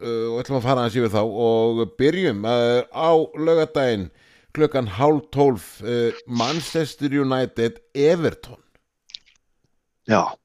Uh, 0.00 0.34
og 0.34 0.40
ætlum 0.42 0.58
að 0.58 0.66
fara 0.66 0.84
aðeins 0.84 0.98
yfir 1.00 1.12
þá. 1.12 1.22
Og 1.24 1.82
byrjum 2.00 2.44
uh, 2.48 2.80
á 2.88 3.12
lögadaginn 3.36 4.08
klukkan 4.54 4.88
hálf 4.96 5.28
tólf 5.34 5.68
uh, 5.82 6.14
Manchester 6.26 7.12
United 7.12 7.80
Everton 7.94 8.60
Já 10.08 10.36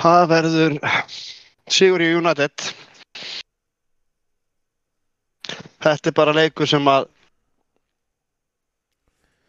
Það 0.00 0.24
verður 0.32 0.78
Sigur 1.70 2.02
í 2.04 2.08
United. 2.18 2.64
Þetta 5.84 6.10
er 6.10 6.16
bara 6.16 6.34
leikur 6.36 6.68
sem 6.68 6.84
að 6.88 7.06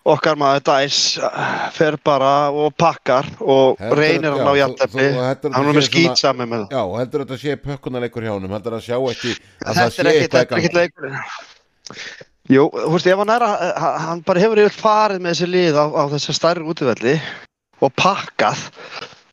okkar 0.06 0.38
maður 0.38 0.62
Dæs 0.68 0.98
fer 1.74 1.96
bara 2.06 2.52
og 2.54 2.76
pakkar 2.78 3.26
og 3.42 3.80
Heldur 3.82 3.98
reynir 4.00 4.30
að- 4.30 4.38
hann 4.38 4.48
á 4.48 4.54
að 4.54 4.62
hann 4.62 4.76
þetta 4.78 5.50
er 5.50 5.74
með 5.74 5.88
skýt 5.88 6.22
saman 6.22 6.50
með 6.52 6.60
það. 6.66 6.76
Já, 6.78 6.84
heldur 7.00 7.24
þetta 7.26 7.40
sé 7.42 7.56
pökkunarleikur 7.64 8.22
hjá 8.28 8.34
honum? 8.36 8.52
Heldur 8.54 8.78
að 8.78 8.86
sjá 8.86 8.98
ekki 9.00 9.34
að 9.34 9.40
það 9.66 9.76
Þetta 9.76 9.90
sé 9.96 10.04
eitthvað 10.14 10.62
þetta 10.62 10.80
leikur. 10.80 11.10
Jú, 12.46 12.70
þú 12.70 12.92
veist, 12.94 13.08
ef 13.10 13.18
hann 13.18 13.30
er 13.34 13.42
að 13.42 13.56
hann- 13.82 14.00
hann 14.06 14.22
bara 14.22 14.40
hefur 14.40 14.62
yfir 14.62 14.78
farið 14.82 15.20
með 15.26 15.34
þessi 15.34 15.48
lið 15.50 15.74
á, 15.82 15.86
á 15.90 16.04
þessi 16.14 16.34
stærri 16.38 16.64
útivelli 16.70 17.16
og 17.82 17.92
pakkað 17.98 18.70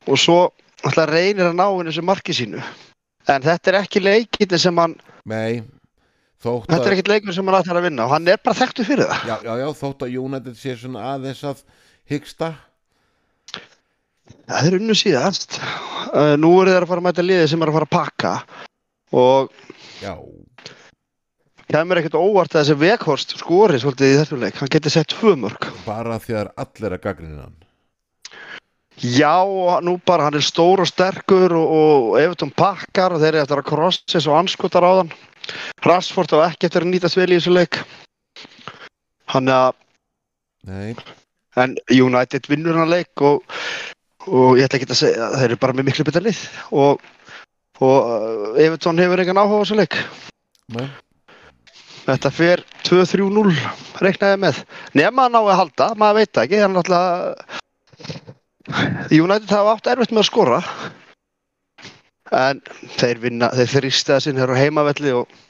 og 0.07 0.17
svo 0.17 0.39
alltaf 0.83 1.09
reynir 1.09 1.49
að 1.49 1.55
ná 1.59 1.65
henni 1.69 1.91
þessu 1.91 2.05
marki 2.05 2.35
sínu. 2.35 2.63
En 3.31 3.45
þetta 3.45 3.71
er 3.71 3.79
ekki 3.83 4.03
leikinni 4.03 4.59
sem 4.59 4.79
hann 4.81 4.97
Nei, 5.29 5.63
þetta 6.43 6.75
er 6.75 6.89
að 6.89 6.93
ekkit 6.97 7.09
leikur 7.11 7.35
sem 7.35 7.47
hann 7.47 7.57
ætlar 7.61 7.79
að 7.79 7.85
vinna 7.87 8.05
og 8.07 8.11
hann 8.11 8.27
er 8.27 8.39
bara 8.43 8.57
þekktu 8.59 8.85
fyrir 8.87 9.07
það. 9.07 9.29
Já, 9.29 9.35
já, 9.47 9.53
já, 9.61 9.67
þótt 9.79 10.05
að 10.05 10.15
United 10.19 10.59
sé 10.59 10.75
svona 10.81 11.05
aðeins 11.13 11.43
að 11.47 11.63
hyggsta. 12.11 12.49
Það 14.51 14.67
er 14.67 14.77
unnu 14.79 14.95
síðast. 14.97 15.59
Uh, 16.11 16.35
Nú 16.39 16.51
eru 16.61 16.73
þeir 16.73 16.85
að 16.85 16.91
fara 16.91 17.03
að 17.03 17.07
mæta 17.07 17.25
liðið 17.25 17.49
sem 17.53 17.63
er 17.63 17.71
að 17.71 17.77
fara 17.77 17.87
að 17.87 17.93
pakka. 17.95 18.33
Og 19.13 19.53
Já, 20.03 20.13
kemur 21.71 22.01
ekkert 22.01 22.19
óvart 22.19 22.55
að 22.55 22.65
þessi 22.65 22.79
Vekhorst 22.81 23.35
skori 23.39 23.79
svolítið 23.79 24.11
í 24.11 24.17
þessu 24.19 24.39
leik. 24.41 24.59
Hann 24.59 24.73
geti 24.73 24.91
sett 24.91 25.15
tvö 25.15 25.37
mörg 25.39 25.69
bara 25.87 26.19
því 26.19 26.35
að 26.35 26.39
það 26.39 26.43
er 26.43 26.51
allir 26.65 26.97
að 26.97 27.05
gaggrina 27.07 27.45
hann 27.45 27.59
Já, 29.01 29.41
nú 29.81 29.97
bara 30.05 30.27
hann 30.27 30.37
er 30.37 30.45
stór 30.45 30.83
og 30.83 30.87
sterkur 30.87 31.53
og, 31.57 31.71
og 31.73 32.17
Evertón 32.21 32.53
pakkar 32.53 33.15
og 33.15 33.23
þeir 33.23 33.33
eru 33.33 33.41
eftir 33.41 33.61
að 33.61 33.69
krossa 33.71 34.17
eins 34.19 34.27
og 34.29 34.37
anskotar 34.37 34.85
á 34.85 34.91
þann. 35.01 35.13
Rashford 35.83 36.35
á 36.37 36.45
ekki 36.45 36.69
eftir 36.69 36.85
að 36.85 36.91
nýtast 36.91 37.17
vel 37.17 37.31
í 37.31 37.39
þessu 37.39 37.55
leik. 37.55 37.79
Hann 39.33 39.49
að 39.49 39.73
Nei, 40.63 40.93
en 41.59 41.73
United 41.91 42.45
vinnur 42.47 42.77
hann 42.79 42.91
leik 42.91 43.19
og, 43.25 43.41
og 44.29 44.59
ég 44.59 44.69
ætla 44.69 44.79
ekki 44.79 44.87
að 44.93 45.01
segja 45.01 45.31
þeir 45.33 45.49
eru 45.49 45.59
bara 45.65 45.75
með 45.75 45.89
miklu 45.89 46.05
betur 46.07 46.23
lið. 46.23 46.43
Og, 46.71 47.01
og 47.81 47.97
uh, 47.97 48.61
Evertón 48.61 49.01
hefur 49.01 49.23
engan 49.25 49.41
áhuga 49.41 49.57
á 49.57 49.61
þessu 49.65 49.79
leik. 49.81 49.97
Nei. 50.77 50.85
Þetta 52.03 52.31
fer 52.35 52.63
2-3-0 52.85 53.57
reiknaði 54.03 54.39
með. 54.45 54.63
Nefn 54.93 55.25
að 55.25 55.35
ná 55.35 55.41
að 55.41 55.59
halda, 55.59 55.91
maður 55.97 56.21
veit 56.21 56.41
ekki, 56.43 56.61
hann 56.61 56.79
alltaf 56.79 57.61
United 59.11 59.49
hafa 59.51 59.73
átt 59.75 59.89
erfitt 59.91 60.13
með 60.13 60.23
að 60.23 60.29
skora 60.29 60.59
en 62.33 62.61
þeir 62.95 63.19
vinna, 63.21 63.49
þeir 63.53 63.71
þrýstaði 63.77 64.25
sinn 64.25 64.39
hér 64.39 64.53
á 64.55 64.61
heimavelli 64.61 65.11
og 65.17 65.41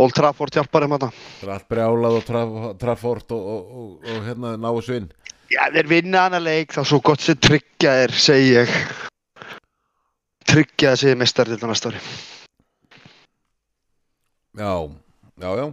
Old 0.00 0.14
Trafford 0.16 0.54
hjálpar 0.54 0.84
þeim 0.84 0.94
þarna. 0.94 1.08
Það 1.40 1.52
allt 1.54 1.68
brjálað 1.72 2.16
og 2.16 2.26
traf, 2.28 2.52
traffort 2.80 3.34
og, 3.36 3.48
og, 3.54 3.72
og, 3.80 3.88
og 4.04 4.28
hérna 4.28 4.52
náu 4.60 4.78
svinn 4.84 5.08
Já, 5.50 5.64
þeir 5.74 5.88
vinna 5.90 6.26
hana 6.28 6.38
leik 6.38 6.76
þá 6.76 6.84
svo 6.86 7.00
gott 7.02 7.24
sem 7.24 7.38
tryggja 7.42 7.94
er, 8.04 8.12
segi 8.14 8.52
ég. 8.54 8.74
Tryggja 10.46 10.92
þessi 10.94 11.16
mestar 11.18 11.50
til 11.50 11.58
næsta 11.66 11.90
ári. 11.90 12.02
Já, 14.60 14.70
já, 15.42 15.50
já, 15.58 15.66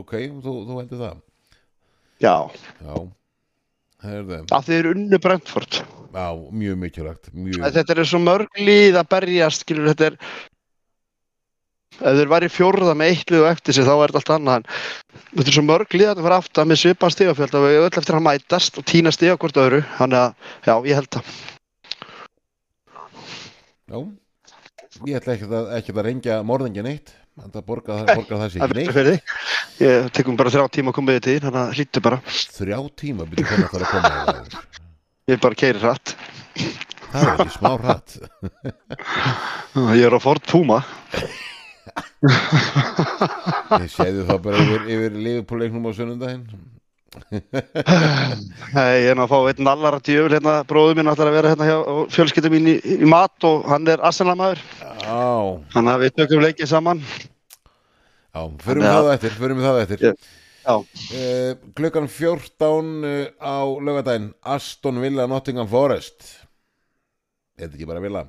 ok, 0.00 0.14
þú, 0.44 0.54
þú 0.68 0.78
heldur 0.78 1.02
það. 1.02 1.20
Já, 2.22 2.36
Já, 2.80 2.94
af 4.02 4.64
því 4.64 4.78
þeir 4.78 4.90
unnu 4.94 5.20
Brentford. 5.22 5.82
Já, 6.12 6.28
mjög 6.52 6.76
mikilvægt 6.76 7.30
mjög, 7.32 7.62
Þetta 7.72 7.94
er 7.96 8.04
svo 8.08 8.18
mörg 8.20 8.58
líð 8.60 8.98
að 9.00 9.08
berjast, 9.14 9.62
skilur, 9.64 9.88
þetta 9.92 10.10
er 10.10 10.16
ef 12.02 12.16
þeir 12.18 12.30
væri 12.32 12.48
fjórða 12.52 12.94
með 12.98 13.12
eitt 13.12 13.30
lið 13.32 13.44
og 13.44 13.50
eftir 13.52 13.76
sig 13.76 13.86
þá 13.86 13.92
er 13.94 14.12
þetta 14.12 14.20
allt 14.20 14.32
annað 14.36 14.58
en 14.58 14.66
þetta 15.36 15.48
er 15.52 15.56
svo 15.56 15.64
mörg 15.68 15.96
líð 15.96 16.08
að 16.08 16.12
þetta 16.12 16.26
fara 16.26 16.38
aftan 16.42 16.70
með 16.70 16.80
svipan 16.82 17.14
stigafjöld 17.14 17.56
og 17.58 17.66
við 17.68 17.78
öll 17.86 17.90
eftir 18.02 18.18
að 18.18 18.24
mætast 18.26 18.78
og 18.80 18.86
týna 18.92 19.12
stiga 19.14 19.36
hvort 19.40 19.60
öðru 19.62 19.80
þannig 20.00 20.20
að, 20.20 20.36
já, 20.68 20.74
ég 20.90 21.00
held 21.00 21.10
það. 21.16 21.32
Já, 23.92 23.98
ég 25.08 25.18
ætla 25.20 25.36
ekki 25.36 25.48
að, 25.48 25.72
ekki 25.78 25.94
að 25.96 26.04
rengja 26.08 26.38
morðingin 26.48 26.90
eitt 26.92 27.14
borga, 27.64 28.02
það- 28.02 28.16
borga 28.18 28.40
það 28.42 28.52
sér 28.52 28.76
neitt. 28.76 29.34
ég 29.80 30.10
tekum 30.12 30.36
bara 30.36 30.52
þrjá 30.52 30.68
tíma 30.76 30.92
að 30.92 30.98
koma 31.00 31.12
við 31.16 31.22
til 31.24 31.34
þín, 31.38 31.44
þannig 31.48 31.62
að 31.62 31.74
hlýttu 31.78 32.02
bara. 32.04 32.20
Þrjá 32.28 32.78
tíma 33.00 33.28
byrja 33.30 33.48
hvernig 33.48 33.70
það 33.72 33.80
er 33.80 33.86
að 33.86 33.92
koma 33.92 34.80
ég 35.30 35.40
bara 35.42 35.58
keiri 35.58 35.82
hratt. 35.82 36.14
Það 37.12 37.22
er 37.22 37.32
ekki 37.34 37.54
smá 37.58 37.70
hratt. 37.76 38.18
Ég 39.98 40.04
er 40.08 40.16
á 40.16 40.20
Ford 40.22 40.44
Puma. 40.48 40.82
Ég 42.22 43.88
séði 43.92 44.26
það 44.28 44.44
bara 44.44 44.62
yfir, 44.62 44.84
yfir 44.86 45.18
Liverpool-leiknum 45.18 45.88
á 45.88 45.92
sunnundaginn 45.96 46.46
ég 47.32 49.08
er 49.10 49.16
nú 49.16 49.26
að 49.26 49.32
fá 49.32 49.38
einn 49.50 49.68
allara 49.68 49.98
djöful 50.00 50.32
hérna, 50.32 50.54
bróður 50.68 50.96
minn 50.96 51.10
ætlar 51.12 51.28
að 51.28 51.36
vera 51.36 51.50
hérna 51.52 51.66
hjá 51.68 51.76
fjölskyldum 52.14 52.54
mín 52.56 52.70
í, 52.72 52.76
í 53.04 53.08
mat 53.08 53.44
og 53.48 53.66
hann 53.68 53.88
er 53.90 54.00
Já, 55.02 55.26
Þannig 55.74 55.92
að 55.92 56.04
við 56.04 56.14
tökum 56.20 56.44
leikið 56.46 56.70
saman. 56.70 57.02
Já, 58.32 58.40
förum 58.64 58.86
við 58.86 58.94
það 58.96 59.10
eftir, 59.16 59.36
förum 59.42 59.60
við 59.60 59.68
það 59.68 59.82
eftir. 59.82 60.06
Já. 60.08 60.12
Uh, 60.66 61.56
Klukkan 61.74 62.06
14 62.06 63.02
uh, 63.02 63.26
á 63.42 63.58
lögadaginn 63.82 64.30
Aston 64.46 65.00
Villa 65.02 65.26
Nottingham 65.26 65.66
Forest. 65.68 66.28
Er 67.58 67.66
þetta 67.66 67.78
ekki 67.80 67.88
bara 67.90 68.02
Villa? 68.04 68.22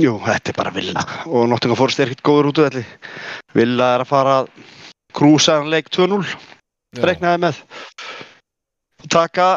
jú, 0.00 0.16
þetta 0.24 0.50
er 0.50 0.56
bara 0.58 0.72
Villa. 0.74 1.04
Og 1.28 1.46
Nottingham 1.52 1.78
Forest 1.78 2.00
er 2.00 2.10
ekkert 2.10 2.24
góður 2.26 2.48
út 2.50 2.62
af 2.62 2.72
þetta 2.72 2.84
Villa 3.54 3.90
er 3.94 4.02
að 4.02 4.10
fara 4.10 4.38
að 4.40 4.48
krúsa 5.14 5.60
hann 5.60 5.70
leik 5.70 5.92
2-0 5.94 6.24
Já. 6.24 7.04
reiknaði 7.04 7.42
með. 7.44 7.60
Taka 9.12 9.48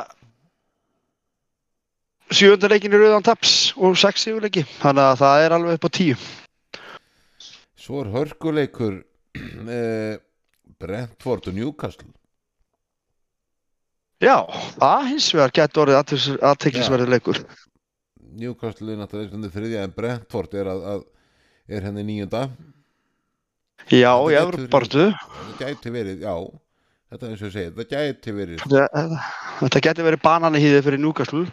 sjöunda 2.30 2.70
leikin 2.70 2.94
í 2.94 3.00
rauðan 3.00 3.26
taps 3.26 3.72
og 3.80 3.96
sex 3.98 4.28
sigurleiki 4.28 4.66
þannig 4.82 5.06
að 5.08 5.20
það 5.24 5.44
er 5.46 5.56
alveg 5.58 5.80
upp 5.80 5.88
á 5.88 5.92
tíu. 5.98 6.20
Svo 7.80 8.04
er 8.04 8.12
hörkuleikur. 8.12 9.02
Uh, 9.40 10.18
Brentford 10.82 11.48
og 11.50 11.56
Newcastle. 11.58 12.08
Já, 14.22 14.38
það 14.82 15.08
hins 15.12 15.28
vegar 15.34 15.54
getur 15.54 15.84
orðið 15.86 16.38
aðteklisverður 16.50 17.12
leikur. 17.14 17.40
Newcastle 18.38 18.94
er 18.94 19.00
náttúrulega 19.02 19.52
þriðja 19.54 19.84
en 19.88 19.94
Brentford 19.98 20.54
er, 20.58 20.70
að, 20.70 20.82
að, 20.94 21.04
er 21.74 21.86
henni 21.88 22.04
nýjunda 22.06 22.44
Já, 23.90 24.12
í 24.14 24.34
getur- 24.34 24.38
Evropartu 24.42 25.06
Það 25.14 25.54
gæti 25.62 25.94
verið, 25.94 26.26
já 26.26 26.34
Þetta 27.08 27.24
er 27.24 27.32
eins 27.32 27.42
og 27.42 27.48
ég 27.48 27.54
segi, 27.56 27.72
það 27.78 27.92
gæti 27.94 28.34
verið. 28.36 28.64
Þetta 29.62 29.82
getur 29.86 30.08
verið 30.10 30.22
banani 30.26 30.60
hýðið 30.60 30.82
fyrir 30.90 31.00
Newcastle. 31.00 31.46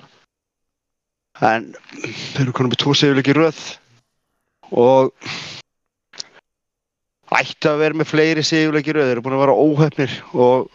En 1.47 1.69
þeir 1.95 2.41
eru 2.43 2.55
konum 2.57 2.73
með 2.73 2.81
tvo 2.83 2.95
sigurleiki 2.99 3.31
í 3.31 3.37
röð. 3.39 3.61
Og 4.75 5.13
ættu 7.39 7.71
að 7.71 7.81
vera 7.83 7.99
með 7.99 8.11
fleiri 8.11 8.45
sigurleiki 8.47 8.93
í 8.93 8.97
röð 8.97 9.09
þeir 9.09 9.17
eru 9.17 9.25
búin 9.25 9.37
að 9.37 9.45
vera 9.45 9.57
óhefnir 9.65 10.15
og 10.33 10.69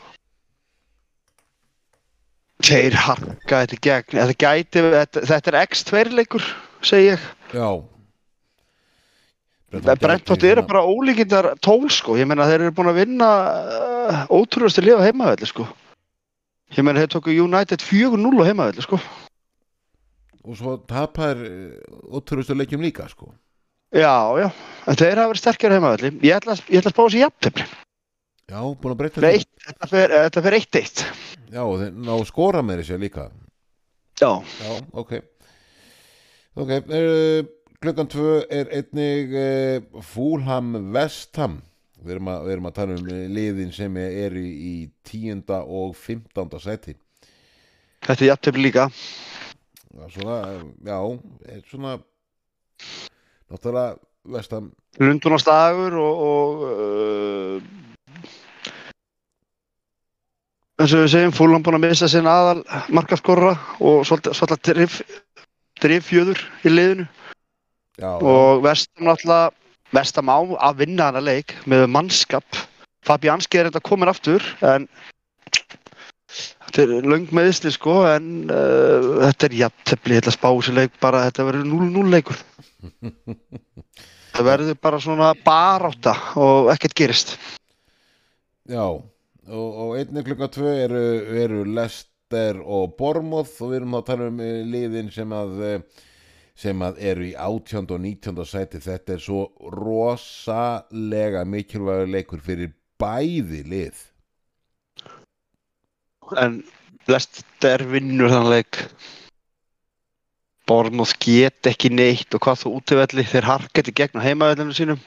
þeir 2.66 2.98
harka 3.00 3.62
þetta 3.64 3.80
gegn 3.86 4.20
þetta, 4.20 4.36
gæti, 4.44 4.84
þetta, 4.96 5.24
þetta 5.32 5.52
er 5.52 5.60
X2 5.62 6.04
leikur 6.18 6.50
segi 6.86 7.14
ég. 7.14 7.26
Já. 7.54 7.70
Brentford 9.70 10.44
eru 10.50 10.64
bara 10.66 10.82
ólíkindar 10.82 11.52
tól 11.62 11.86
sko, 11.94 12.18
ég 12.18 12.28
meina 12.28 12.48
þeir 12.50 12.66
eru 12.66 12.76
búin 12.76 12.90
að 12.90 13.04
vinna 13.04 13.28
uh, 13.30 14.24
ótrúðast 14.34 14.82
að 14.82 14.90
lifa 14.90 15.06
heimavelli 15.06 15.50
sko. 15.50 15.68
Ég 16.74 16.86
meina 16.86 17.04
þeir 17.04 17.14
tóku 17.14 17.36
United 17.36 17.86
4-0 17.86 18.42
á 18.42 18.50
heimavelli 18.50 18.86
sko. 18.86 18.98
Og 20.50 20.58
svo 20.58 20.80
tapar 20.90 21.38
ótrústu 22.10 22.58
leikjum 22.58 22.82
líka 22.82 23.06
sko 23.12 23.30
já, 23.96 24.14
já, 24.44 24.48
en 24.90 25.00
þeir 25.00 25.18
hafa 25.22 25.32
verið 25.34 25.42
sterkir 25.44 25.74
á 25.74 25.76
heimavelli 25.78 26.12
ég 26.26 26.36
ætla, 26.38 26.56
ég 26.70 26.82
ætla 26.82 26.92
að 26.92 26.96
spá 26.96 27.04
þessi 27.06 27.24
jafntefni 27.24 27.68
Já, 28.50 28.62
búin 28.82 28.96
að 28.96 29.26
eitt- 29.30 29.66
þetta 29.68 29.88
þetta 30.26 30.42
fer 30.46 30.56
1-1 30.58 31.04
Já, 31.54 31.62
og 31.66 31.76
þeir 31.82 31.94
ná 31.98 32.12
að 32.16 32.28
skora 32.30 32.62
með 32.66 32.82
þessu 32.84 32.98
líka. 33.02 33.24
Já, 34.22 34.30
Já, 34.62 34.72
ok. 34.94 35.14
Ok, 36.60 36.72
uh, 36.90 37.40
klukkan 37.82 38.10
tvö 38.12 38.34
er 38.54 38.70
einnig 38.76 39.34
uh, 39.34 40.02
Fúlham 40.06 40.74
Vestham 40.94 41.60
við 42.04 42.16
erum, 42.16 42.30
að, 42.34 42.44
við 42.48 42.54
erum 42.56 42.70
að 42.70 42.76
tala 42.78 42.98
um 42.98 43.10
eh, 43.12 43.24
liðin 43.28 43.72
sem 43.76 43.98
eru 44.02 44.42
í 44.46 44.74
tíunda 45.04 45.62
og 45.68 45.96
fimmtánda 46.00 46.62
sæti. 46.64 46.94
Þetta 48.06 48.24
er 48.24 48.30
jafntefni 48.30 48.64
líka. 48.64 48.86
Já, 49.90 50.06
svona, 50.16 50.38
eh, 50.54 50.62
já, 50.88 51.00
er 51.58 51.66
svona 51.68 51.98
náttúrulega 53.50 53.98
Vestham 54.30 54.72
Lundunarstagur 55.00 55.96
og, 56.00 56.24
og 56.30 56.64
uh, 56.68 57.62
eins 60.80 60.94
og 60.96 61.04
við 61.04 61.14
segjum 61.14 61.36
fúlan 61.36 61.64
búin 61.66 61.80
að 61.80 61.86
missa 61.88 62.10
sinn 62.12 62.30
aðal 62.30 62.64
markaskorra 62.96 63.54
og 63.84 64.06
svolítið, 64.08 64.60
drif, 64.70 65.00
drifjöður 65.84 66.44
í 66.64 66.74
liðinu. 66.74 67.08
Já, 68.00 68.12
og 68.16 68.62
vestam 68.64 69.10
náttúrulega 69.10 69.52
vestam 69.96 70.32
á 70.32 70.40
að 70.70 70.84
vinna 70.84 71.10
hana 71.10 71.24
leik 71.24 71.56
með 71.68 71.88
mannskap. 71.92 72.46
Fabianski 73.08 73.60
er 73.60 73.70
þetta 73.70 73.84
komin 73.84 74.12
aftur 74.12 74.44
en 74.66 74.88
þetta 76.70 76.86
er 76.86 77.10
löng 77.10 77.30
meðsli 77.36 77.72
sko 77.74 77.96
en 78.10 78.30
uh, 78.48 79.26
þetta 79.26 79.50
er 79.50 79.58
jafntefli, 79.64 80.16
ég 80.16 80.24
ætla 80.24 80.34
að 80.34 80.38
spá 80.38 80.50
þessi 80.50 80.76
leik 80.78 80.98
bara 81.02 81.26
þetta 81.28 81.48
verður 81.50 81.70
0-0 81.74 82.14
leikur 82.14 82.42
það 84.36 84.48
verður 84.48 84.82
bara 84.82 85.00
svona 85.04 85.32
barátta 85.46 86.14
og 86.40 86.70
ekkert 86.74 86.98
gerist 86.98 87.34
Já, 88.70 88.86
og, 88.86 89.70
og 89.82 89.96
einnig 89.98 90.28
klukka 90.28 90.52
tvö 90.54 90.76
eru, 90.86 91.02
eru 91.42 91.64
Lester 91.74 92.60
og 92.62 92.94
Bormoth 93.00 93.64
og 93.64 93.74
við 93.74 93.82
erum 93.82 93.98
að 93.98 94.06
tala 94.12 94.30
um 94.30 94.44
eh, 94.46 94.62
liðin 94.68 95.10
sem 95.14 95.34
að 95.34 95.64
eh, 95.66 96.06
sem 96.60 96.84
að 96.84 97.00
eru 97.12 97.26
í 97.30 97.34
18. 97.34 97.88
og 97.88 98.04
19. 98.04 98.44
sæti 98.46 98.82
þetta 98.84 99.16
er 99.16 99.24
svo 99.24 99.46
rosalega 99.74 101.46
mikilvægur 101.48 102.14
leikur 102.14 102.44
fyrir 102.44 102.74
bæði 103.00 103.64
lið 103.72 104.06
en 106.38 106.62
Lester 107.10 107.84
vinnur 107.90 108.30
þann 108.30 108.50
leik. 108.52 108.82
Bormóð 110.70 111.16
get 111.24 111.70
ekki 111.72 111.90
neitt 111.90 112.36
og 112.38 112.44
hvað 112.46 112.64
þú 112.64 112.74
útivelli 112.78 113.26
þeir 113.26 113.48
harket 113.50 113.90
í 113.90 113.96
gegn 113.98 114.22
á 114.22 114.26
heimavellinu 114.28 114.76
sínum. 114.78 115.00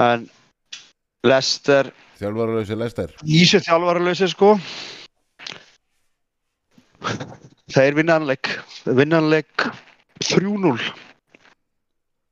En 0.00 0.26
Lester 1.26 1.92
þjálfaralösi 2.20 2.78
Lester 2.78 3.12
Ísjöld 3.26 3.68
þjálfaralösi 3.68 4.30
sko. 4.32 4.56
Þeir 7.70 7.94
vinna 8.00 8.18
hann 8.18 8.26
leik. 8.28 8.50
Þeir 8.82 8.98
vinna 9.04 9.20
hann 9.20 9.30
leik 9.30 9.70
3-0 10.26 10.90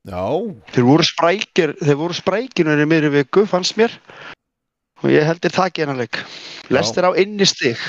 Já, 0.07 0.25
þeir 0.73 0.85
voru 0.87 1.05
sprækir 1.05 1.73
þeir 1.81 1.97
voru 1.99 2.15
sprækir 2.15 2.69
í 2.71 2.85
miðri 2.87 3.11
viku 3.13 3.43
fannst 3.49 3.75
mér 3.77 3.93
og 5.01 5.09
ég 5.13 5.25
heldur 5.27 5.55
það 5.55 5.71
ekki 5.71 5.85
hennar 5.85 6.01
leik 6.03 6.21
Lester 6.73 7.07
á 7.07 7.11
inni 7.19 7.47
stig 7.49 7.79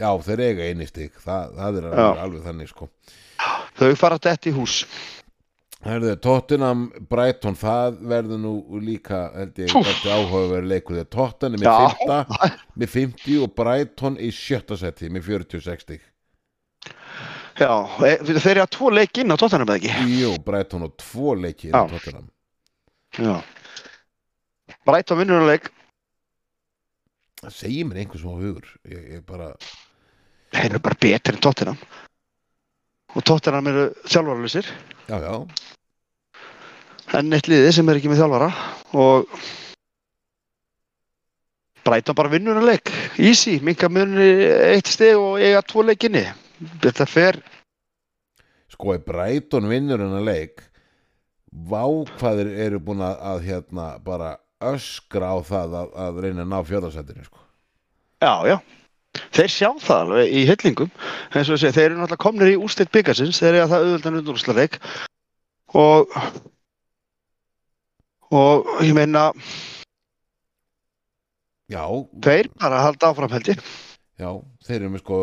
já, 0.00 0.10
þeir 0.26 0.44
eiga 0.48 0.70
eini 0.70 0.88
stig 0.88 1.12
það, 1.18 1.52
það 1.58 1.80
er 1.80 1.90
alveg, 1.90 2.24
alveg 2.24 2.48
þannig 2.48 2.72
sko 2.72 2.90
þau 3.76 3.92
fara 3.98 4.18
dætt 4.22 4.50
í 4.50 4.56
hús 4.56 4.80
Herðu, 5.86 6.16
Tottenham 6.18 6.86
Brighton, 7.10 7.54
það 7.54 7.98
verður 8.10 8.40
nú 8.42 8.52
líka, 8.82 9.26
held 9.36 9.58
ég, 9.60 9.70
þetta 9.70 10.16
áhugaverð 10.16 10.70
leikur 10.72 10.96
þegar 10.96 11.10
Tottenham 11.12 11.62
er 11.62 11.68
með 11.68 12.40
5 12.40 12.56
með 12.82 12.92
50 12.94 13.42
og 13.44 13.52
Brighton 13.60 14.16
í 14.18 14.30
sjötta 14.34 14.78
seti 14.80 15.10
með 15.12 15.28
46 15.28 15.84
stig. 15.84 16.00
Já, 17.56 17.70
e- 18.04 18.18
þeir 18.24 18.50
eru 18.56 18.64
að 18.64 18.72
tvo 18.74 18.90
leik 18.92 19.20
inn 19.22 19.32
á 19.32 19.36
tóttanum 19.38 19.68
eða 19.68 19.78
ekki? 19.78 20.08
Jú, 20.16 20.32
Brighton 20.48 20.88
og 20.88 20.96
tvo 21.00 21.36
leiki 21.38 21.70
Já. 21.70 21.78
í 21.78 21.92
Tottenham. 21.92 22.26
Já. 23.16 23.36
Brighton 24.88 25.22
vinnur 25.22 25.44
að 25.44 25.52
leik, 25.52 25.70
Það 27.46 27.54
segir 27.54 27.86
mér 27.86 28.00
einhvers 28.02 28.24
smá 28.24 28.32
hugur. 28.34 28.64
Ég, 28.90 29.02
ég 29.14 29.20
bara, 29.26 29.52
þeir 30.50 30.72
eru 30.72 30.80
bara 30.82 30.96
betri 30.98 31.34
en 31.36 31.42
tóttanum. 31.44 31.76
Og 33.14 33.22
tóttanum 33.22 33.68
eru 33.70 33.84
þjálfaralysir, 34.02 34.66
já, 35.06 35.20
já, 35.22 35.36
enn 37.14 37.36
eitt 37.36 37.46
liði 37.46 37.70
sem 37.76 37.86
er 37.88 38.00
ekki 38.00 38.10
með 38.10 38.24
þjálfara. 38.24 38.48
Og 38.98 39.30
Brighton 41.86 42.18
bara 42.18 42.32
vinnur 42.32 42.58
að 42.58 42.66
leik, 42.72 42.90
easy, 43.22 43.60
minka 43.62 43.86
munni 43.94 44.26
eitt 44.72 44.90
steg 44.90 45.14
og 45.14 45.38
eiga 45.38 45.62
tvo 45.70 45.84
leikinni. 45.86 46.24
Þetta 46.82 47.06
fer, 47.06 47.38
sko 48.74 48.96
ef 48.96 49.06
Brighton 49.06 49.70
vinnur 49.70 50.02
hennar 50.02 50.26
leik, 50.26 50.66
vá 51.46 51.86
hvað 52.16 52.42
þeir 52.42 52.52
eru 52.66 52.82
búin 52.82 53.06
að, 53.06 53.22
að 53.30 53.46
hérna 53.46 53.86
bara 54.02 54.34
öskra 54.64 55.32
á 55.32 55.38
það 55.44 55.76
að, 55.80 55.92
að 56.06 56.20
reyna 56.24 56.44
að 56.46 56.50
ná 56.52 56.58
fjóðarsættinu, 56.70 57.26
sko. 57.28 57.42
já, 58.24 58.34
já. 58.52 58.56
Þeir 59.32 59.48
sjá 59.52 59.68
það 59.80 60.00
alveg 60.02 60.32
í 60.32 60.42
hyllingum, 60.48 60.90
eins 61.32 61.48
og 61.48 61.60
segi, 61.60 61.72
þeir 61.76 61.86
eru 61.86 62.00
náttúrulega 62.00 62.24
komnir 62.24 62.50
í 62.52 62.58
ústilt 62.60 62.92
byggarsins, 62.92 63.38
þeir 63.40 63.54
eru 63.54 63.62
að 63.64 63.70
það 63.72 63.86
auðvöldan 63.86 64.18
undurúsleik 64.20 64.78
og 65.76 66.18
og 68.36 68.70
ég 68.84 68.94
meina 68.96 69.30
Já, 71.66 71.82
þeir 72.22 72.48
bara 72.60 72.84
halda 72.84 73.08
áfram 73.10 73.32
held 73.32 73.48
ég. 73.50 73.62
Já, 74.16 74.30
þeir 74.64 74.76
eru 74.80 74.90
með 74.94 75.02
sko 75.02 75.16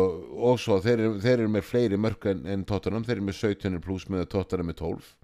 og 0.50 0.58
svo 0.60 0.76
þeir 0.84 0.98
eru, 1.00 1.12
þeir 1.22 1.38
eru 1.38 1.52
með 1.54 1.64
fleiri 1.66 1.98
mörk 1.98 2.26
en, 2.30 2.42
en 2.46 2.64
Tottenham, 2.68 3.04
þeir 3.06 3.16
eru 3.16 3.28
með 3.30 3.38
17 3.40 3.78
pluss 3.82 4.08
með 4.12 4.26
Tottenham 4.34 4.68
með 4.70 4.76
12 4.82 5.06
Já, 5.06 5.23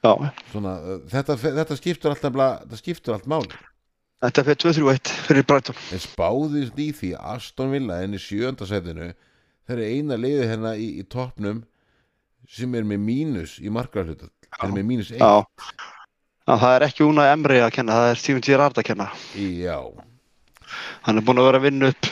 Svona, 0.00 0.76
uh, 0.80 1.00
þetta, 1.10 1.36
þetta 1.40 1.76
skiptur 1.78 2.14
alltaf 2.14 2.36
þetta 2.36 2.80
skiptur 2.80 3.16
allt 3.16 3.28
máli. 3.30 3.58
Þetta 4.20 4.44
fyrir 4.46 4.60
2-3-1 4.64 5.12
fyrir 5.28 5.46
Brighton. 5.48 5.80
En 5.92 6.02
spáðist 6.02 6.80
í 6.80 6.90
því 6.96 7.14
Aston 7.34 7.72
Villa 7.72 8.02
enn 8.04 8.16
í 8.16 8.20
sjönda 8.20 8.68
setinu 8.68 9.12
þeir 9.68 9.76
eru 9.78 9.88
eina 9.88 10.18
liði 10.20 10.50
hérna 10.50 10.74
í, 10.76 10.90
í 11.00 11.06
toppnum 11.08 11.62
sem 12.50 12.74
er 12.76 12.84
með 12.88 13.00
mínus 13.06 13.56
í 13.62 13.72
markarhlutat 13.72 14.32
þeir 14.50 14.66
eru 14.66 14.76
með 14.76 14.86
mínus 14.88 15.12
einn 15.14 15.22
Já, 15.22 15.46
Já 16.48 16.54
það 16.64 16.74
er 16.74 16.86
ekki 16.88 17.06
Una 17.06 17.28
Emre 17.30 17.60
að 17.62 17.74
kenna, 17.78 17.96
það 18.00 18.12
er 18.12 18.22
Steven 18.24 18.44
Gerrard 18.44 18.80
að 18.80 18.88
kenna. 18.90 19.08
Já, 19.38 19.78
Hann 21.06 21.18
er 21.18 21.24
búinn 21.24 21.40
að 21.40 21.48
vera 21.48 21.60
að 21.60 21.66
vinna 21.66 21.90
upp 21.92 22.08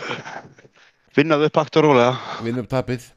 vinna 1.19 1.39
upp 1.43 1.61
akt 1.63 1.79
og 1.79 1.87
rólega. 1.89 2.13
Vinn 2.47 2.61
upp 2.63 2.71
tapið. 2.71 3.09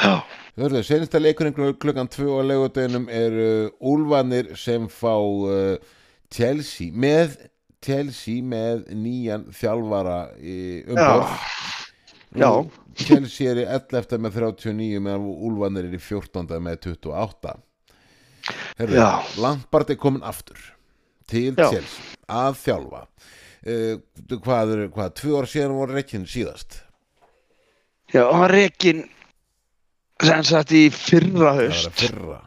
Já, 0.00 0.14
Hörðu, 0.60 0.82
senasta 0.84 1.20
leikurinn 1.20 1.54
klukkan- 1.56 1.78
klukkan 1.80 2.08
2 2.12 2.34
á 2.36 2.42
leigudeginum 2.44 3.06
eru 3.08 3.70
Úlfanir 3.80 4.50
sem 4.60 4.88
fá 4.92 5.14
uh, 5.16 5.78
Chelsea 6.30 6.92
með 6.92 7.38
Chelsea 7.80 8.42
með 8.44 8.82
nýjan 8.92 9.46
þjálfara 9.56 10.18
umborð. 10.92 11.30
Chelsea 13.00 13.48
er 13.54 13.62
í 13.62 13.64
11. 13.64 14.18
með 14.20 14.36
39 14.36 15.00
meðan 15.00 15.24
Úlfanir 15.48 15.88
er 15.88 15.96
í 15.96 16.02
14. 16.02 16.60
með 16.60 16.76
28 16.90 17.54
Hörðu, 18.80 18.98
Já. 19.00 19.08
Lampard 19.40 19.90
er 19.92 19.98
komin 20.00 20.22
aftur 20.26 20.60
til 21.30 21.54
Já. 21.56 21.70
Chelsea 21.70 22.04
að 22.28 22.60
þjálfa 22.66 23.00
uh, 23.06 23.96
hvað 24.44 24.74
er, 24.76 24.84
hvað, 24.92 25.16
tvö 25.22 25.40
ár 25.40 25.48
síðan 25.50 25.74
voru 25.78 25.96
reikinn 25.96 26.28
síðast 26.28 26.82
Já 28.12 28.26
rekin 28.50 29.06
sem 30.26 30.42
sagt 30.44 30.72
í 30.76 30.82
fyrra 30.92 31.54
var 31.56 31.62
að 31.70 31.94
fyrra. 32.00 32.40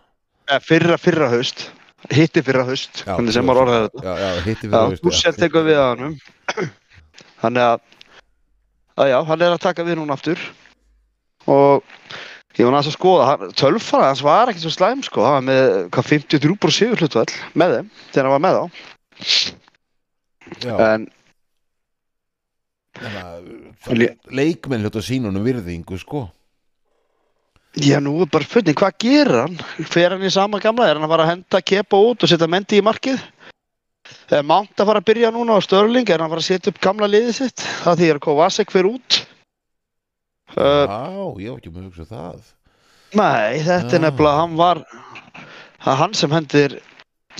Fyrra 0.63 0.97
fyrra 1.01 1.29
haust. 1.33 1.59
Hitti 2.12 2.41
fyrra 2.43 2.65
haust, 2.67 3.05
Já, 3.05 3.13
hvernig 3.15 3.31
sem 3.31 3.45
maður 3.47 3.62
orðaði 3.63 3.86
þetta. 3.88 4.01
Já, 4.03 4.13
já, 4.19 4.31
hitti 4.43 4.67
Já, 4.67 4.71
fyrir 4.73 4.89
haust, 4.91 5.03
Húsel 5.07 5.31
tekur 5.39 5.63
við 5.69 5.77
að 5.79 5.86
hannum 5.93 6.15
Þannig 7.43 7.63
að, 7.69 7.77
að 8.99 9.07
já, 9.13 9.17
hann 9.29 9.45
er 9.47 9.53
að 9.55 9.62
taka 9.63 9.86
við 9.88 9.95
núna 10.01 10.17
aftur. 10.17 10.39
Og 11.47 11.79
ég 12.59 12.67
var 12.67 12.75
næst 12.75 12.91
að 12.91 12.97
skoða 12.97 13.29
hann- 13.31 13.55
tölfara 13.59 14.09
hans 14.12 14.23
var 14.25 14.51
ekki 14.51 14.65
svo 14.65 14.73
slæm 14.75 14.99
sko. 15.07 15.23
Hann 15.23 15.39
var 15.39 15.47
með 15.47 15.63
hvað 15.95 16.09
53% 16.12 16.75
sigur 16.75 16.99
hlutvall 17.05 17.31
með 17.63 17.69
þeim 17.77 17.88
þegar 18.12 18.27
hann 18.27 18.36
var 18.36 18.43
með 18.49 18.59
já. 18.59 18.63
en 20.91 21.07
Þannig 22.93 24.12
að 24.12 24.36
leikmenn 24.38 24.83
hljóta 24.83 25.01
sínunum 25.01 25.41
virðingu 25.47 25.95
sko 26.03 26.27
já 27.79 27.99
nú 28.03 28.21
er 28.21 28.29
bara 28.29 28.45
spurning 28.45 28.77
hvað 28.77 28.97
gerir 29.01 29.39
hann? 29.43 29.55
Fer 29.89 30.13
hann 30.13 30.25
í 30.25 30.31
sama 30.33 30.59
gamla, 30.62 30.89
er 30.89 30.99
hann 30.99 31.07
að 31.07 31.13
fara 31.15 31.25
að 31.25 31.31
henda 31.33 31.62
kepa 31.62 31.97
út 31.97 32.23
og 32.23 32.29
setja 32.29 32.49
mendi 32.49 32.79
í 32.79 32.86
markið? 32.86 33.21
Er 34.33 34.43
Mount 34.43 34.75
að 34.77 34.89
fara 34.89 35.01
að 35.01 35.07
byrja 35.09 35.31
núna 35.33 35.57
á 35.57 35.59
Störling 35.63 36.09
er 36.09 36.19
hann 36.19 36.27
að 36.27 36.36
fara 36.36 36.43
að 36.43 36.49
setja 36.49 36.73
upp 36.73 36.81
gamla 36.83 37.09
liðið 37.09 37.38
sitt? 37.38 37.63
Það 37.83 37.99
því 37.99 38.09
er 38.13 38.19
Kovacic 38.23 38.73
fyrir 38.73 38.89
út. 38.93 39.19
Já, 40.53 40.97
ég 41.41 41.49
hef 41.49 41.57
ekki 41.57 41.71
með 41.73 41.81
að 41.81 41.88
hugsa 41.89 42.05
það. 42.09 42.41
Nei, 43.13 43.59
þetta 43.63 43.93
er 43.93 44.01
Ah. 44.01 44.03
nefnilega, 44.09 44.38
hann 44.41 44.55
var 44.57 44.83
það 45.83 45.93
er 45.93 45.99
hann 46.01 46.13
sem 46.13 46.31
hendir 46.31 46.79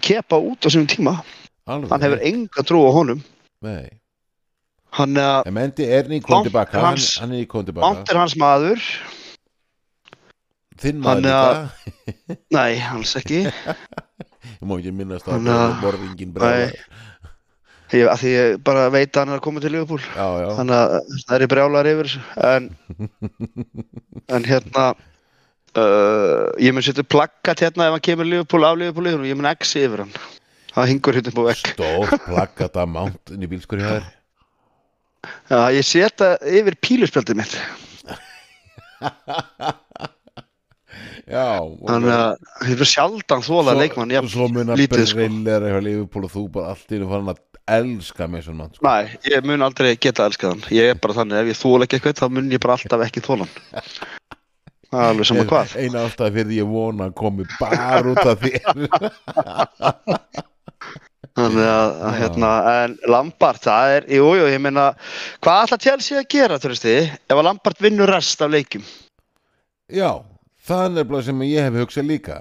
kepa 0.02 0.38
út 0.38 0.66
á 0.66 0.70
sínum 0.70 0.88
tíma 0.90 1.24
Alveg, 1.68 1.90
hann 1.90 2.02
hefur 2.02 2.22
enga 2.22 2.64
trú 2.66 2.82
á 2.86 2.92
honum. 2.94 3.24
Nei, 3.62 3.90
hann 4.92 5.18
er 5.18 5.44
en 5.46 5.54
Mendi 5.54 5.84
er 5.86 6.06
er 6.06 6.10
hann, 6.10 6.12
hann 6.12 7.32
er 7.32 7.46
nýkon 7.46 7.66
tilbaka 7.66 7.82
Mount 7.82 8.10
er 8.10 8.18
hans 8.18 8.36
maður 8.36 8.80
Þinn 10.84 11.00
maður 11.04 11.30
að- 11.32 11.62
líka. 11.88 12.38
Nei, 12.58 12.72
hans 12.84 13.14
ekki. 13.20 13.40
Ég 13.48 14.68
má 14.68 14.76
ekki 14.78 14.92
minnast 14.96 15.28
að 15.28 15.40
það 15.48 15.64
er- 15.64 15.80
morðingin 15.84 16.34
bregðar 16.36 16.76
ég, 17.94 18.08
að 18.10 18.20
því 18.24 18.30
ég 18.34 18.56
bara 18.66 18.84
veit 18.90 19.12
að 19.14 19.20
hann 19.22 19.32
er 19.34 19.38
að 19.40 19.44
koma 19.46 19.62
til 19.62 19.72
já, 20.42 20.48
þannig 20.58 20.78
að 20.80 20.94
það 21.28 21.36
er 21.36 21.44
í 21.46 21.50
brjálar 21.52 21.90
yfir 21.92 22.14
en 22.50 22.70
en 24.34 24.48
hérna 24.50 24.86
uh, 25.78 26.50
ég 26.58 26.74
mun 26.74 26.82
setja 26.86 27.06
plakkat 27.06 27.62
hérna 27.62 27.86
ef 27.92 27.94
hann 27.98 28.06
kemur 28.08 28.26
Liverpool 28.26 28.66
af 28.66 28.80
Liverpool 28.82 29.12
og 29.14 29.28
ég 29.30 29.38
mun 29.38 29.50
X 29.54 29.76
yfir 29.78 30.04
hann. 30.06 30.14
Það 30.74 30.90
hingur 30.90 31.20
hérna 31.20 31.38
á 31.38 31.44
vekk 31.52 31.72
stór 31.76 32.16
plakkata 32.26 32.88
Mount 32.90 33.34
inn 33.36 33.46
í 33.46 33.52
bílskur 33.52 33.78
hjá 33.84 33.92
þér. 33.94 34.12
Já, 35.54 35.60
ég 35.78 35.86
setja 35.88 36.34
yfir 36.50 36.76
píluspjaldið 36.84 37.40
mitt 37.44 37.54
þannig 41.34 42.14
að 42.14 42.70
ég 42.70 42.84
er 42.84 42.90
sjaldan 42.90 43.44
þóla 43.46 43.76
leikmann 43.78 44.14
jafn 44.14 44.32
svo 44.32 44.48
mun 44.52 44.74
að 44.74 44.84
sko. 44.86 44.96
Berrillera 44.96 45.72
hjá 45.74 45.80
Liverpool 45.84 46.28
og 46.28 46.34
þú 46.34 46.44
bara 46.54 46.74
allt 46.74 46.94
í 46.94 47.00
einu 47.00 47.10
farin 47.12 47.34
að 47.34 47.42
elska 47.74 48.28
Mason 48.30 48.58
Mount 48.60 48.78
sko. 48.78 48.86
Nei, 48.88 49.14
ég 49.32 49.46
mun 49.48 49.66
aldrei 49.66 49.94
geta 49.96 50.28
elskað 50.28 50.56
hann. 50.56 50.66
Ég 50.76 50.94
er 50.94 51.00
bara 51.04 51.18
þannig, 51.20 51.40
ef 51.40 51.54
ég 51.54 51.62
þóla 51.62 51.88
ekki 51.88 52.00
eitthvað 52.00 52.20
þá 52.20 52.28
mun 52.38 52.52
ég 52.54 52.64
bara 52.64 52.78
alltaf 52.78 53.06
ekki 53.08 53.24
þóla 53.24 53.48
hann. 53.48 53.56
Það 54.94 55.02
er 55.02 55.10
alveg 55.10 55.30
sama 55.30 55.46
hvað. 55.50 55.78
Eina 55.82 56.04
ástæði 56.06 56.36
fyrir 56.38 56.50
því 56.52 56.58
ég 56.60 56.74
vona 56.74 57.08
að 57.10 57.16
komi 57.18 57.48
bara 57.58 58.04
út 58.12 58.26
af 58.30 58.44
þér. 58.44 58.62
Þannig 61.34 61.66
að, 61.66 61.92
að 62.06 62.18
hérna, 62.20 62.50
en 62.84 62.92
Lampart, 63.10 63.64
það 63.64 63.92
er, 63.96 64.04
jú, 64.20 64.28
jú, 64.38 64.44
ég 64.54 64.60
meina 64.62 64.92
Hvað 65.42 65.64
ætla 65.64 65.80
Chelsea 65.82 66.20
að 66.20 66.28
gera, 66.30 66.60
þú 66.62 66.70
veist 66.70 66.86
þið 66.86 67.08
Ef 67.16 67.34
að 67.34 67.48
Lampart 67.48 67.82
vinnur 67.82 68.12
rest 68.14 68.44
af 68.46 68.52
leikjum? 68.54 68.84
Já, 69.90 70.22
það 70.68 70.84
er 70.88 70.96
nefnilega 70.98 71.28
sem 71.30 71.46
ég 71.50 71.68
hef 71.68 71.80
hugsað 71.84 72.10
líka. 72.10 72.40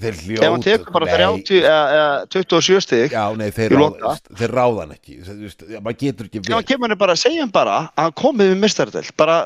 Þeir 0.00 0.18
hljóta 0.22 0.46
Ef 0.46 0.52
hann 0.54 0.62
tekur 0.62 0.94
bara 0.94 1.06
Nei, 1.08 1.14
30 1.18 1.64
eða, 1.66 1.78
eða 1.96 2.10
27 2.30 2.76
stig 2.84 3.14
Já, 3.16 3.24
nei, 3.34 3.48
þeir, 3.50 3.72
ráð, 3.74 4.20
þeir 4.38 4.52
ráða 4.54 4.84
hann 4.84 4.92
ekki. 4.94 5.16
Já, 5.18 5.80
maður 5.82 5.96
getur 6.04 6.28
ekki 6.28 6.42
Ef 6.44 6.52
hann 6.54 6.68
kemur 6.68 6.86
henni 6.86 6.98
bara, 7.00 7.16
segjum 7.18 7.50
bara 7.50 7.78
að 7.88 8.04
hann 8.04 8.14
komið 8.20 8.52
við 8.52 8.60
mistardelt 8.62 9.10
Bara, 9.18 9.38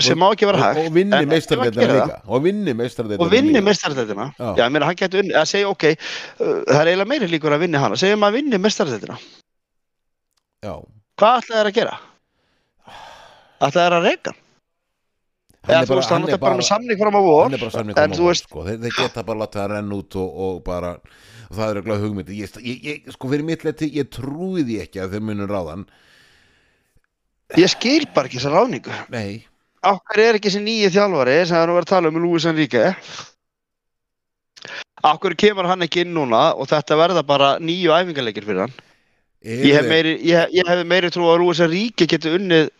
sem 0.00 0.16
má 0.16 0.30
ekki 0.32 0.48
vera 0.48 0.56
og, 0.56 0.64
hægt 0.64 0.88
og 0.88 0.96
vinni 0.96 1.18
ef 1.18 1.50
hann 1.52 1.74
gerir 1.76 1.94
líka. 1.98 2.18
Og 2.24 2.44
vinni 2.46 2.74
meistardeildina 2.78 3.26
og 3.26 3.32
vinni 3.34 3.52
líka. 3.52 3.64
mestardeltina 3.68 4.26
Já. 4.38 4.48
já, 4.56 4.64
meina 4.72 4.88
hann 4.88 4.98
getur 5.02 5.28
að 5.28 5.48
segja 5.50 5.68
ok 5.68 5.84
uh, 5.92 5.96
það 6.40 6.78
er 6.80 6.90
eiginlega 6.92 7.10
meiri 7.12 7.28
líkur 7.34 7.56
að 7.56 7.66
vinni 7.66 7.82
hana. 7.82 7.98
Segjum 8.00 8.24
að 8.24 8.38
vinni 8.38 8.60
mestardeltina 8.62 9.18
Já, 10.64 10.74
hvað 11.20 11.42
ætlaði 11.42 11.60
þær 11.60 11.70
að 11.72 11.76
gera? 11.76 11.98
ætlaði 13.60 13.84
þær 13.84 13.98
að 13.98 14.08
reyka? 14.08 14.34
Eða 15.62 15.80
er 15.82 15.86
þú 15.90 15.98
veist, 15.98 16.10
hann 16.10 16.28
er 16.28 16.40
bara 16.42 16.58
með 16.58 16.66
samning 16.68 16.98
fram 16.98 17.14
á 17.14 17.22
vor 17.22 17.52
en 17.52 18.16
þú 18.16 18.24
veist- 18.28 18.48
sko. 18.48 18.64
þeir, 18.66 18.80
þeir 18.82 18.96
geta 18.98 19.22
bara 19.26 19.44
látið 19.44 19.62
að 19.62 19.70
renna 19.76 19.98
út 20.00 20.16
og, 20.18 20.40
og 20.46 20.62
bara 20.66 20.96
og 20.96 21.54
það 21.58 21.68
er 21.68 21.80
eitthvað 21.80 22.02
hugmyndi 22.06 22.38
ég, 22.40 22.56
ég, 22.64 22.82
ég, 22.88 23.12
sko 23.14 23.28
fyrir 23.30 23.44
mitt 23.46 23.64
leti, 23.66 23.90
ég 23.94 24.08
trúi 24.10 24.64
því 24.66 24.80
ekki 24.86 25.02
að 25.04 25.14
þeir 25.16 25.24
munum 25.28 25.50
ráðan 25.50 25.84
ég 27.60 27.68
skil 27.70 28.06
bara 28.14 28.26
ekki 28.30 28.40
þessa 28.40 28.54
ráðningu. 28.54 28.94
Nei, 29.12 29.42
okkur 29.84 30.22
er 30.24 30.38
ekki 30.38 30.48
þessi 30.48 30.62
nýji 30.64 30.92
þjálfari 30.94 31.36
sem 31.44 31.54
það 31.56 31.62
er 31.62 31.68
nú 31.68 31.76
verið 31.76 31.86
að 31.86 31.92
tala 31.92 32.08
um 32.12 32.20
Lúis 32.22 32.46
Enrique? 32.48 32.84
Okkur 35.02 35.34
kemur 35.34 35.66
hann 35.68 35.82
ekki 35.84 36.04
inn 36.06 36.14
núna 36.14 36.52
og 36.54 36.68
þetta 36.70 36.96
verða 37.00 37.22
bara 37.26 37.56
nýju 37.60 37.92
æfingarleikir 37.92 38.46
fyrir 38.46 38.64
hann? 38.64 38.74
Ég 39.42 39.74
hef 39.74 39.88
meiri, 39.90 40.14
ég, 40.22 40.52
ég 40.54 40.68
hef 40.70 40.84
meiri 40.86 41.10
trú 41.10 41.26
að 41.28 41.40
Lúis 41.42 41.60
Enrique 41.64 42.06
geti 42.06 42.30
unnið 42.30 42.70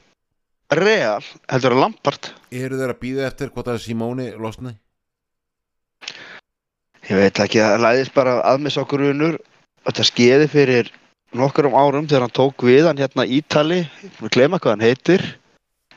Real 0.79 1.21
heldur 1.53 1.77
að 1.77 1.83
Lampard. 1.83 2.33
Eru 2.55 2.79
þeir 2.81 2.95
að 2.95 3.01
býða 3.03 3.29
eftir 3.29 3.53
hvort 3.53 3.69
að 3.69 3.83
Simóni 3.85 4.31
losni? 4.41 4.75
Ég 7.09 7.19
veit 7.19 7.41
ekki, 7.43 7.61
það 7.61 7.83
læðist 7.83 8.15
bara 8.15 8.39
að 8.47 8.63
með 8.63 8.79
okkur 8.85 9.03
unur 9.11 9.41
Þetta 9.83 10.05
skeiði 10.07 10.49
fyrir 10.51 10.89
nokkurum 11.35 11.75
árum 11.75 12.07
þegar 12.07 12.27
hann 12.27 12.35
tók 12.37 12.63
við 12.69 12.87
hann 12.87 13.01
hérna 13.01 13.25
Ítali, 13.27 13.81
við 14.21 14.35
glema 14.37 14.61
hvað 14.63 14.77
hann 14.77 14.85
heitir. 14.87 15.25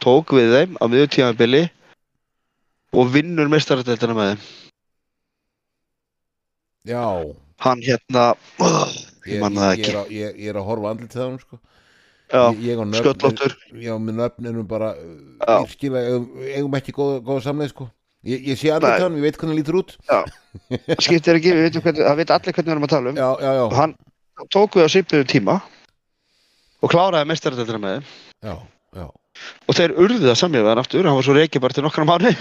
Tók 0.01 0.33
við 0.35 0.53
þeim 0.55 0.79
á 0.81 0.85
miður 0.89 1.11
tímabili 1.13 1.61
og 2.95 3.11
vinnur 3.13 3.51
mestaradöldina 3.51 4.17
með 4.17 4.31
þeim. 4.31 4.47
Já, 6.85 7.05
hann 7.65 7.85
hérna 7.85 8.25
ég, 9.25 9.37
ég, 9.37 9.45
ekki. 9.45 9.91
er 9.91 9.99
að, 10.01 10.11
ég, 10.13 10.35
ég 10.41 10.49
er 10.51 10.59
að 10.61 10.67
horfa 10.69 10.91
andlit 10.93 11.13
til 11.13 11.21
það 11.21 11.39
sko. 11.45 11.61
Já, 12.31 12.41
ég, 12.65 12.79
og 12.81 12.87
nöfn 12.89 13.83
já, 13.83 13.93
með 14.01 14.17
nöfn 14.21 14.49
erum 14.49 14.67
bara 14.67 14.93
Já. 14.95 15.57
virkilega, 15.65 16.19
eigum- 16.55 16.77
ekki 16.79 16.95
góða, 16.95 17.19
góða 17.25 17.43
samleið 17.45 17.71
sko. 17.73 17.89
ég, 18.25 18.47
ég 18.49 18.57
sé 18.57 18.71
til 18.73 18.89
hann, 19.05 19.17
ég 19.19 19.25
veit 19.27 19.37
hvernig 19.37 19.53
hann 19.53 19.59
lítur 19.61 19.79
út. 19.81 19.95
Skiptir 21.05 21.37
ekki, 21.39 21.53
við 21.53 21.67
veitum 21.69 21.85
hvernig, 21.85 22.05
það 22.07 22.21
veit 22.21 22.31
allir 22.37 22.53
hvernig 22.57 22.69
við 22.71 22.75
erum 22.75 22.87
að 22.87 22.93
tala 22.95 23.09
um. 23.13 23.19
Já, 23.19 23.29
já, 23.45 23.51
og 23.65 23.75
hann 23.77 23.95
tók 24.49 24.79
við 24.79 24.87
á 24.87 24.89
svipuðum 24.95 25.29
tíma 25.29 25.59
og 26.81 26.91
kláraði 26.91 27.29
mestaradöldina 27.29 27.81
með 27.81 27.99
þeim. 27.99 28.09
Já, 28.45 28.55
og 29.67 29.75
þeir 29.75 29.93
urðu 29.99 30.23
það 30.29 30.39
samið 30.39 30.63
við 30.63 30.71
hann 30.71 30.81
aftur 30.81 31.07
hann 31.09 31.17
var 31.17 31.25
svo 31.27 31.35
reikið 31.35 31.63
bara 31.65 31.75
til 31.75 31.83
nokkra 31.85 32.05
mánu 32.07 32.31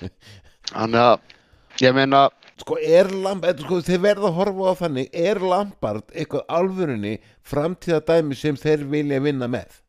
þannig 0.70 1.00
að 1.02 1.82
ég 1.82 1.96
meina 1.96 2.20
sko 2.60 2.76
er 2.80 3.10
Lampard, 3.24 3.62
sko 3.64 3.80
þeir 3.84 4.02
verða 4.04 4.28
að 4.30 4.36
horfa 4.38 4.72
á 4.72 4.74
þannig, 4.84 5.10
er 5.16 5.40
Lampard 5.42 6.14
eitthvað 6.14 6.46
alvörunni 6.60 7.16
framtíðadæmi 7.48 8.36
sem 8.38 8.58
þeir 8.60 8.84
vilja 8.92 9.20
vinna 9.24 9.48
með? 9.50 9.80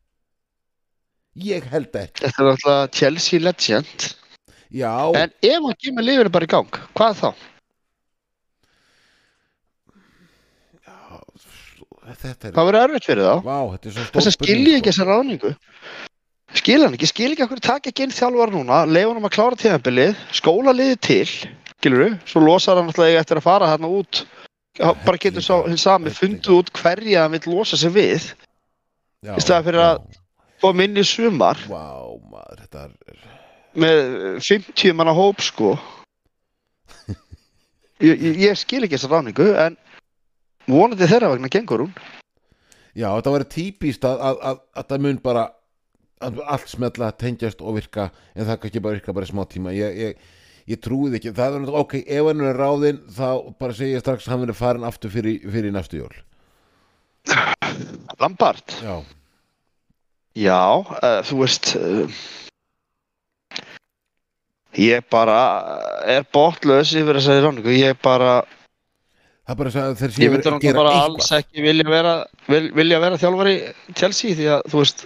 Ég 1.40 1.64
held 1.72 1.94
ekki. 1.96 2.26
Þetta 2.26 2.42
er 2.42 2.50
alltaf 2.50 2.98
Chelsea 2.98 3.40
legend. 3.40 4.10
Já. 4.72 4.92
En 5.16 5.32
ef 5.32 5.64
hann 5.64 5.80
kemur 5.80 6.04
lifinu 6.04 6.32
bara 6.32 6.48
í 6.48 6.52
gang, 6.52 6.78
hvað 6.96 7.18
þá? 7.22 7.28
Já, 10.84 10.96
þetta 12.24 12.48
er... 12.48 12.54
Hvað 12.54 12.70
verður 12.70 12.80
erfitt 12.86 13.08
fyrir 13.08 13.28
þá? 13.28 13.34
Vá, 13.48 13.58
þetta 13.74 13.88
er 13.88 13.96
svo 13.96 14.06
stór... 14.06 14.16
Þess 14.16 14.30
að 14.32 14.36
skilji 14.38 14.76
ekki 14.78 14.82
sko. 14.82 14.92
þessa 14.92 15.08
ráningu. 15.08 15.54
Skilja 16.52 16.84
hann 16.84 16.96
ekki, 16.98 17.08
skilja 17.08 17.36
ekki 17.36 17.44
okkur 17.46 17.64
takja 17.64 17.96
genn 17.96 18.12
þjálfar 18.12 18.52
núna, 18.52 18.84
leifa 18.88 19.12
hann 19.12 19.20
um 19.22 19.28
að 19.28 19.36
klára 19.38 19.60
tíðanbilið, 19.60 20.24
skóla 20.36 20.74
liði 20.76 20.98
til 21.08 21.26
við, 21.90 22.18
svo 22.30 22.40
losar 22.40 22.76
hann 22.78 22.86
alltaf 22.86 23.04
eftir 23.18 23.36
að 23.36 23.42
fara 23.42 23.66
þarna 23.74 23.88
út, 23.98 24.26
Já, 24.78 24.94
bara 25.04 25.18
getur 25.20 25.42
svo 25.44 25.58
hins 25.68 25.82
sami 25.84 26.08
fundið 26.10 26.54
út 26.62 26.70
hverja 26.72 27.26
hann 27.26 27.32
vil 27.34 27.52
losa 27.52 27.76
sig 27.76 27.90
við, 27.92 28.30
já, 29.20 29.34
í 29.36 29.40
staðinn 29.42 29.66
fyrir 29.66 29.82
að- 29.84 30.18
fóðum 30.62 30.80
inn 30.84 30.96
í 30.96 31.04
sumar. 31.04 31.58
Já, 31.58 31.68
vá, 31.68 32.16
maður, 32.30 32.62
er 32.72 33.18
með 33.74 34.40
50 34.40 34.94
manna 34.94 35.12
hóp 35.12 35.40
sko. 35.42 35.74
Ég, 38.02 38.18
ég, 38.18 38.38
ég 38.48 38.56
skil 38.58 38.82
ekki 38.82 38.96
þessa 38.96 39.10
ráðningu, 39.12 39.44
en 39.62 39.76
vonandi 40.66 41.06
þeirra 41.06 41.28
vegna 41.34 41.48
gengur 41.52 41.84
hún. 41.84 41.92
Já, 42.98 43.08
þetta 43.14 43.30
var 43.36 43.44
típist 43.48 44.04
að, 44.08 44.18
að, 44.20 44.40
að, 44.50 44.62
að 44.80 44.88
það 44.90 45.04
mun 45.04 45.20
bara 45.22 45.44
að 46.22 46.40
allt 46.54 46.68
smetla, 46.70 47.12
tengjast 47.18 47.60
og 47.62 47.76
virka 47.78 48.08
en 48.34 48.46
það 48.48 48.58
kannski 48.64 48.82
bara 48.82 48.98
virka 48.98 49.14
bara 49.14 49.28
smá 49.28 49.44
tíma. 49.50 49.72
Ég, 49.76 49.96
ég, 50.00 50.18
ég 50.70 50.82
trúið 50.82 51.18
ekki, 51.18 51.32
það 51.36 51.56
er 51.60 51.80
ok 51.82 51.96
ef 52.02 52.28
hann 52.28 52.44
er 52.46 52.60
ráðinn, 52.60 53.00
þá 53.16 53.26
bara 53.58 53.78
segja 53.78 53.98
ég 53.98 54.04
strax 54.04 54.28
hann 54.30 54.44
verið 54.44 54.60
farin 54.60 54.86
aftur 54.86 55.12
fyrir, 55.14 55.40
fyrir 55.50 55.74
næstu 55.74 56.02
jól. 56.02 56.14
Lampart. 58.22 58.78
Já, 58.82 59.02
Já, 60.32 60.80
uh, 60.80 61.20
þú 61.28 61.42
veist 61.42 61.74
uh, 61.76 62.20
ég 64.80 65.04
bara 65.12 65.40
er 66.08 66.24
botlaus 66.32 66.94
yfir 66.96 67.18
þessari 67.18 67.42
ráningu, 67.44 67.74
ég 67.76 67.98
bara 68.00 68.38
það 69.44 69.52
er 69.52 69.58
bara 69.58 69.72
að 69.82 69.98
þeir 70.00 70.08
ég 70.08 70.16
séu 70.16 70.32
myndi 70.32 70.48
að 70.48 70.64
gera 70.64 70.78
bara 70.78 70.94
eitthvað. 70.94 71.10
alls 71.10 71.32
ekki 71.36 71.66
vilja 71.66 71.88
vera 71.90 72.14
vil, 72.48 72.62
vilja 72.78 73.02
vera 73.04 73.20
þjálfari 73.20 73.56
Chelsea 73.92 74.38
því 74.38 74.48
að 74.54 74.64
þú 74.72 74.80
veist 74.80 75.04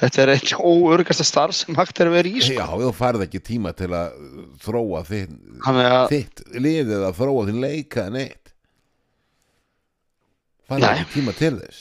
þetta 0.00 0.22
er 0.22 0.32
eitt 0.34 0.52
óörgasta 0.60 1.24
starf 1.26 1.56
sem 1.56 1.76
hægt 1.78 2.00
er 2.02 2.10
að 2.10 2.16
vera 2.18 2.28
í 2.32 2.42
sko. 2.44 2.56
Já, 2.58 2.66
þú 2.82 2.90
færð 2.98 3.24
ekki 3.26 3.40
tíma 3.46 3.72
til 3.76 3.90
að 3.96 4.18
þróa 4.64 5.02
þitt, 5.08 5.36
að 5.64 6.08
þitt 6.12 6.42
liðið 6.66 7.06
að 7.08 7.16
þróa 7.20 7.46
þinn 7.48 7.62
leika 7.64 8.06
en 8.10 8.18
eitt 8.24 8.52
færð 10.66 10.84
Nei. 10.84 10.90
ekki 10.98 11.12
tíma 11.20 11.36
til 11.38 11.54
þess. 11.60 11.80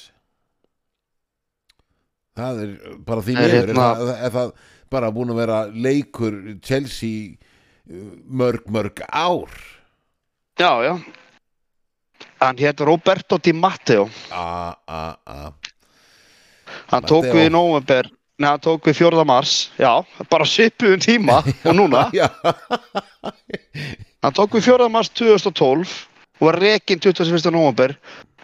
Það 2.36 2.63
er 2.66 2.72
bara 3.07 3.24
því 3.24 3.36
Það 3.36 3.43
er 3.43 3.51
miður 3.53 3.61
er, 3.61 3.70
hérna- 3.74 4.16
er 4.28 4.34
það 4.36 4.55
bara 4.95 5.11
búin 5.16 5.32
að 5.34 5.39
vera 5.39 5.59
leikur 5.72 6.36
Chelsea 6.63 7.36
uh, 7.36 8.09
mörg 8.28 8.68
mörg 8.72 8.99
ár. 9.09 9.51
Já, 10.59 10.72
já. 10.86 10.93
Hann 12.39 12.59
hétt 12.59 12.80
Roberto 12.86 13.39
Di 13.39 13.51
Matteo. 13.55 14.09
A 14.32 14.76
a 14.88 15.01
a 15.26 15.39
hann 16.91 17.07
tók 17.07 17.27
við 17.31 17.47
í 17.47 17.53
november 17.53 18.11
Nei, 18.36 18.49
hann 18.49 18.59
tók 18.59 18.83
við 18.89 18.97
4. 18.99 19.23
mars, 19.23 19.51
já, 19.79 20.03
bara 20.27 20.43
svipuðum 20.43 20.99
tíma 20.99 21.38
og 21.69 21.75
núna, 21.77 22.09
hann 24.19 24.36
tók 24.36 24.57
við 24.57 24.67
4. 24.73 24.89
mars 24.91 25.11
2012 25.15 25.93
og 26.41 26.49
var 26.49 26.59
rekinn 26.59 26.99
21. 26.99 27.47
november 27.55 27.95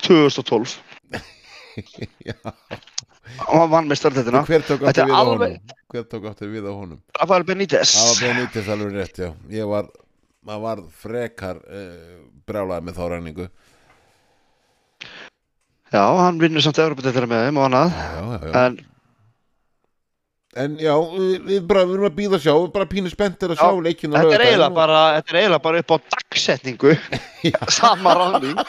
2012 0.07 0.77
já. 2.29 2.37
og 3.49 3.57
hann 3.57 3.73
vann 3.73 3.91
með 3.91 3.99
starfðettina 3.99 4.45
hver 4.47 4.63
tók 4.69 4.87
er 4.87 5.03
við 5.03 5.11
á 5.11 5.23
honum 5.27 5.59
hver 5.91 6.07
tók 6.07 6.29
aftur 6.31 6.53
við 6.53 6.71
á 6.71 6.73
honum 6.73 6.99
Rafael 7.19 7.43
Benítez 7.47 7.91
var 7.99 8.21
Benítez 8.23 8.71
alveg 8.71 8.95
rétt, 8.95 9.19
já. 9.19 9.33
Ég 9.51 9.67
var, 9.67 9.91
maður 10.47 10.63
var 10.69 10.85
frekar 11.03 11.59
uh, 11.67 12.23
brjálaði 12.47 12.87
með 12.87 12.97
þá 12.97 13.03
ræningu. 13.11 13.47
Já, 15.91 16.05
hann 16.23 16.39
vinnur 16.39 16.63
samt 16.63 16.79
Evropadeildina 16.79 17.27
með 17.27 17.45
þeim 17.47 17.59
og 17.59 17.67
annað. 17.67 17.99
Já, 17.99 18.23
já, 18.31 18.39
já. 18.47 18.55
En 18.65 18.79
En 20.51 20.73
já, 20.75 20.91
við, 20.99 21.35
við, 21.47 21.59
bara, 21.63 21.85
við 21.87 21.93
erum 21.95 22.05
að 22.09 22.15
býða 22.17 22.35
að 22.35 22.41
sjá, 22.43 22.51
við 22.51 22.57
erum 22.59 22.71
bara 22.75 22.87
pínu 22.91 23.11
spenntir 23.11 23.51
að 23.53 23.55
Já, 23.55 23.61
sjá 23.61 23.83
leikinu 23.85 24.17
þetta 24.17 24.33
er 24.35 24.41
eiginlega 24.43 24.75
bara, 24.75 24.97
þetta 25.15 25.31
er 25.31 25.37
eiginlega 25.39 25.63
bara 25.63 25.79
upp 25.83 25.93
á 25.95 25.97
dagsetningu. 26.15 26.95
Sama 27.77 28.15
ráðning. 28.17 28.59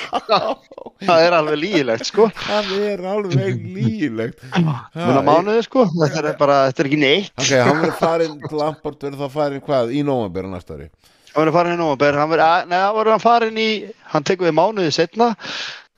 Það 1.02 1.24
er 1.24 1.36
alveg 1.40 1.58
lígilegt 1.58 2.06
sko. 2.06 2.28
Það 2.38 2.70
er 2.86 3.02
alveg 3.16 3.66
lígilegt. 3.74 4.46
Muna 4.54 5.24
mánuði 5.26 5.66
sko. 5.66 5.88
Þetta 5.90 6.22
er 6.22 6.38
bara, 6.38 6.60
þetta 6.70 6.84
er 6.86 6.92
ekki 6.92 7.02
neitt. 7.02 7.34
Ok, 7.34 7.50
hann 7.58 7.82
verður 7.82 7.98
farin, 7.98 8.38
Lampard 8.62 9.02
verður 9.08 9.24
þá 9.24 9.34
farin 9.40 9.66
hvað, 9.66 9.90
í 9.98 10.06
nóvambur 10.06 10.46
á 10.46 10.50
næsta 10.54 10.78
ári. 10.78 10.88
Hann 11.32 11.40
verður 11.42 11.58
farin 11.58 11.74
í 11.74 11.82
nóvember. 11.82 12.22
Hann 12.22 12.36
verður, 12.38 13.18
farin 13.26 13.58
í 13.58 13.70
Hann 14.12 14.28
tekur 14.28 14.52
við 14.52 14.54
mánuði 14.54 14.94
setna 14.94 15.32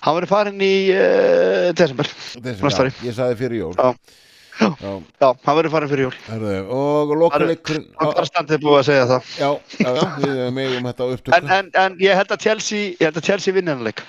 Hann 0.05 0.19
verður 0.19 0.31
farin 0.35 0.61
í 0.61 0.75
uh, 0.93 1.71
desember. 1.77 2.11
Næsta 2.45 2.87
já, 2.91 2.93
ég 3.07 3.17
saði 3.17 3.39
fyrir 3.41 3.63
jól. 3.63 3.73
Já. 3.79 4.21
Já, 4.55 4.91
Já, 5.19 5.29
hann 5.47 5.57
verður 5.59 5.73
farin 5.73 5.91
fyrir 5.91 6.07
jól. 6.07 6.19
Herðu, 6.29 6.53
og 6.77 7.15
lokaleikurinn, 7.25 7.89
Hann 7.99 8.13
bara 8.13 8.29
standið 8.29 8.61
búið 8.63 8.77
að 8.83 8.87
segja 8.91 9.09
það. 9.11 9.33
Já, 9.41 9.49
já, 9.81 9.89
já, 9.89 10.05
við 10.21 10.43
megum 10.61 10.87
þetta 10.91 11.09
á 11.09 11.13
upptöku. 11.17 11.39
en, 11.41 11.51
en, 11.57 11.73
en 11.83 11.99
ég 12.05 12.21
held 12.21 12.37
að 12.37 12.45
Chelsea 12.47 12.85
Ég 12.93 13.03
held 13.09 13.19
að 13.19 13.29
Chelsea 13.33 13.57
vinna 13.57 13.75
hennar 13.75 13.91
leik. 13.91 14.05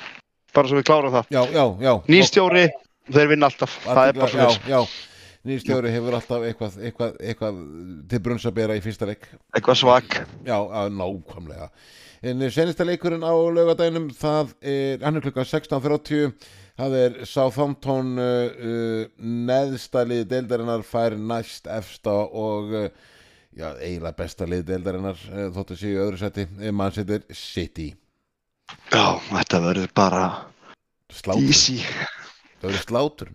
Bara 0.56 0.70
svo 0.70 0.78
við 0.80 0.88
klárum 0.91 1.16
það. 1.16 1.34
Já, 1.34 1.41
já, 1.56 1.66
já. 1.88 1.91
Nýstjóri, 2.12 2.68
þeir 3.16 3.32
vinna 3.34 3.50
alltaf. 3.50 3.80
Það 3.88 4.12
er 4.12 4.20
bara 4.22 4.43
já, 4.43 4.48
svo 4.54 4.72
já, 4.76 4.80
nýrstjóri 5.50 5.96
hefur 5.96 6.20
alltaf 6.20 6.46
eitthvað, 6.52 6.78
eitthvað, 6.89 7.18
eitthvað 7.32 7.60
til 8.12 8.22
brunns 8.28 8.46
að 8.50 8.58
bera 8.60 8.78
í 8.78 8.84
fyrsta 8.84 9.10
leik. 9.10 9.28
Eitthvað 9.56 9.82
svag 9.82 10.20
já, 10.46 10.58
nákvæmlega 11.00 11.72
en 12.26 12.45
senista 12.49 12.86
leikurinn 12.88 13.26
á 13.26 13.34
laugadænum 13.34 14.07
það 14.17 14.53
er, 14.65 15.01
hann 15.03 15.19
er 15.19 15.26
klukkan 15.26 15.45
16.30 15.45 16.32
það 16.80 16.95
er 16.99 17.19
Southampton 17.30 18.15
uh, 18.17 18.47
uh, 18.69 19.03
neðsta 19.19 20.03
liði 20.07 20.26
deildarinnar 20.32 20.86
fær 20.88 21.15
næst 21.19 21.69
efsta 21.71 22.15
og 22.26 22.73
uh, 22.73 22.88
já, 23.53 23.69
eiginlega 23.78 24.15
besta 24.17 24.47
liði 24.49 24.65
deildarinnar 24.71 25.21
uh, 25.30 25.45
þóttu 25.55 25.78
séu 25.80 26.01
öðru 26.01 26.19
seti 26.23 26.47
mann 26.73 26.95
setur 26.95 27.21
City. 27.30 27.91
Já, 28.89 29.21
þetta 29.30 29.61
verður 29.61 29.93
bara 29.95 30.26
slátur, 31.13 31.45
easy. 31.45 31.78
Það 32.57 32.71
verður 32.71 32.86
slátur 32.88 33.34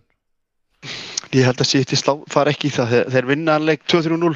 Ég 1.31 1.45
held 1.47 1.61
að 1.63 1.69
City 1.69 1.95
slá, 1.95 2.17
fara 2.27 2.51
ekki 2.51 2.67
í 2.67 2.75
það. 2.75 2.91
Þeir, 2.91 3.09
þeir 3.13 3.27
vinna 3.29 3.55
hann 3.55 3.67
leik 3.69 3.87
2-3-0 3.87 4.33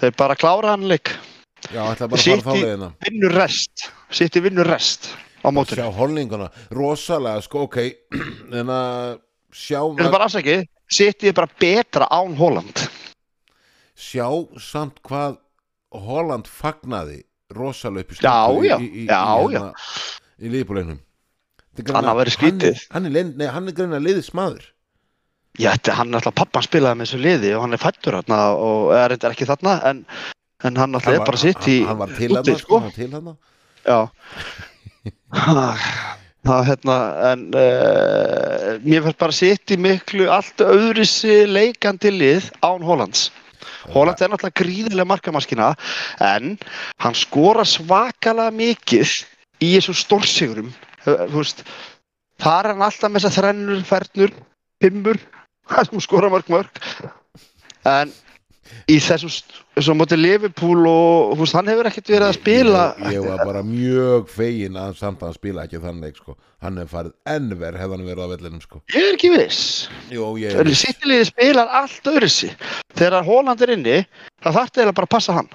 Þeir 0.00 0.14
bara 0.16 0.36
klára 0.40 0.72
hann 0.72 0.88
leik 0.88 1.12
já, 1.72 1.82
að 1.94 2.16
City- 2.20 2.64
Vinnur 3.08 3.32
rest. 3.36 3.86
City 4.10 4.40
vinnur 4.44 4.66
rest 4.68 5.10
á 5.44 5.48
mótur 5.52 5.76
sjá 5.80 5.88
holninguna, 5.92 6.48
rosalega 6.72 7.42
sko, 7.44 7.66
ok, 7.68 7.78
en 8.60 8.70
að 8.72 9.18
sjá, 9.52 9.80
Þetta 9.84 10.06
er 10.08 10.14
bara 10.16 10.28
afsækið 10.28 10.62
City 10.94 11.28
er 11.30 11.36
bara 11.36 11.48
betra 11.60 12.06
án 12.12 12.34
Holland. 12.38 12.84
Sjá 13.96 14.26
samt 14.60 15.00
hvað 15.06 15.38
Holland 15.94 16.48
fagnaði 16.50 17.22
rosalega 17.54 18.04
upp 18.04 18.12
í 18.12 18.18
Já, 18.18 18.34
stúku 18.34 18.64
já, 18.66 18.76
í, 18.82 18.88
í, 18.88 19.04
já, 19.08 19.20
í, 19.22 19.50
hérna, 19.54 19.72
í 20.42 20.52
liðbúlegnum. 20.52 21.00
Hann 21.90 22.06
hafi 22.06 22.20
verið 22.20 22.34
skrítið. 22.36 22.82
hann, 22.94 23.08
er, 23.10 23.30
nei, 23.34 23.48
hann 23.50 23.68
er 23.70 23.74
greina 23.74 23.98
liðismadur 24.02 24.68
Já, 25.58 25.70
þetta 25.76 25.94
hann 26.00 26.10
er 26.14 26.18
alltaf 26.20 26.34
pappan 26.38 26.64
spilaði 26.66 26.98
með 26.98 27.08
þessu 27.08 27.20
liði 27.22 27.50
og 27.54 27.62
hann 27.64 27.74
er 27.76 27.82
fættur 27.82 28.16
og 28.18 28.92
er 28.94 29.08
reyndar 29.12 29.34
ekki 29.34 29.46
þarna 29.46 29.74
en, 29.90 30.00
en 30.64 30.78
hann 30.80 30.96
alltaf 30.96 31.14
er 31.14 31.24
bara 31.24 31.40
sitt 31.40 31.68
í 31.70 31.78
hann, 31.86 32.00
var 32.00 32.12
til 32.16 32.34
hann 32.36 32.58
sko. 32.60 32.80
hann 32.80 33.36
Já. 33.84 34.08
Það 36.44 36.66
hérna 36.68 36.94
en 37.30 37.44
uh, 37.56 38.74
mér 38.84 39.06
fannst 39.06 39.20
bara 39.22 39.32
sitt 39.32 39.72
í 39.72 39.78
miklu 39.80 40.26
allt 40.28 40.60
öðrisi 40.60 41.46
leikandi 41.48 42.12
lið 42.12 42.50
án 42.60 42.84
Hollands. 42.84 43.30
Holland 43.94 44.20
er 44.20 44.28
náttúrulega 44.32 44.60
gríðilega 44.60 45.08
markamaskina 45.08 45.70
en 46.24 46.58
hann 47.00 47.16
skora 47.16 47.64
svakalega 47.68 48.52
mikið 48.52 49.14
í 49.64 49.74
þessum 49.76 49.96
stórsigurum 49.96 50.70
þú 51.04 51.38
veist 51.38 51.64
þar 52.42 52.68
er 52.68 52.74
hann 52.74 52.86
alltaf 52.88 53.12
með 53.12 53.26
þessar 53.26 53.36
þrennur, 53.38 53.82
fernur, 53.88 54.36
pimmur 54.82 55.20
sem 55.88 56.04
skora 56.04 56.28
mörg 56.32 56.52
mörg. 56.52 56.84
En 57.88 58.12
í 58.90 58.96
þessum 59.02 59.32
þessum 59.74 59.98
móti 59.98 60.16
Liverpool 60.18 60.86
og 60.88 61.34
veist, 61.40 61.54
hann 61.56 61.68
hefur 61.70 61.88
ekkert 61.88 62.10
verið 62.12 62.26
að 62.28 62.36
spila 62.38 62.82
ég, 63.00 63.16
ég 63.16 63.24
var 63.26 63.42
bara 63.48 63.62
mjög 63.66 64.28
fegin 64.32 64.78
að 64.80 64.96
samt 65.00 65.22
að 65.22 65.30
hann 65.30 65.36
spila 65.38 65.64
ekki 65.66 65.80
þann 65.82 66.02
leik 66.04 66.18
sko. 66.20 66.36
hann 66.64 66.78
hefur 66.80 66.92
farið 66.94 67.14
ennver 67.34 67.78
hefði 67.80 67.96
hann 67.98 68.06
verið 68.08 68.24
á 68.24 68.28
vellinum 68.34 68.62
sko. 68.64 68.82
ég 68.94 69.08
er 69.08 69.16
ekki 69.18 69.30
viss. 69.34 69.60
Sittilíði 70.84 71.28
spilar 71.30 71.72
allt 71.80 72.10
öðruðsi 72.12 72.52
þegar 72.94 73.26
Holland 73.28 73.64
er 73.66 73.74
inni 73.76 73.98
það 74.44 74.58
þarf 74.60 74.82
eða 74.84 74.96
bara 75.00 75.08
að 75.08 75.14
passa 75.16 75.38
hann. 75.40 75.50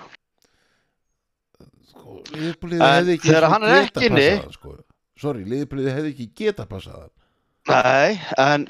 Sko, 1.90 2.20
þegar 2.28 3.48
sko 3.48 3.54
hann 3.54 3.70
er 3.70 3.80
ekki 3.84 4.10
inni- 4.10 4.54
sko. 4.54 4.76
sorry, 5.20 5.46
liðbúliðið 5.46 5.98
hefði 5.98 6.14
ekki 6.14 6.30
geta 6.44 6.68
passað 6.70 7.06
hann. 7.06 7.16
Nei, 7.70 8.20
en 8.38 8.68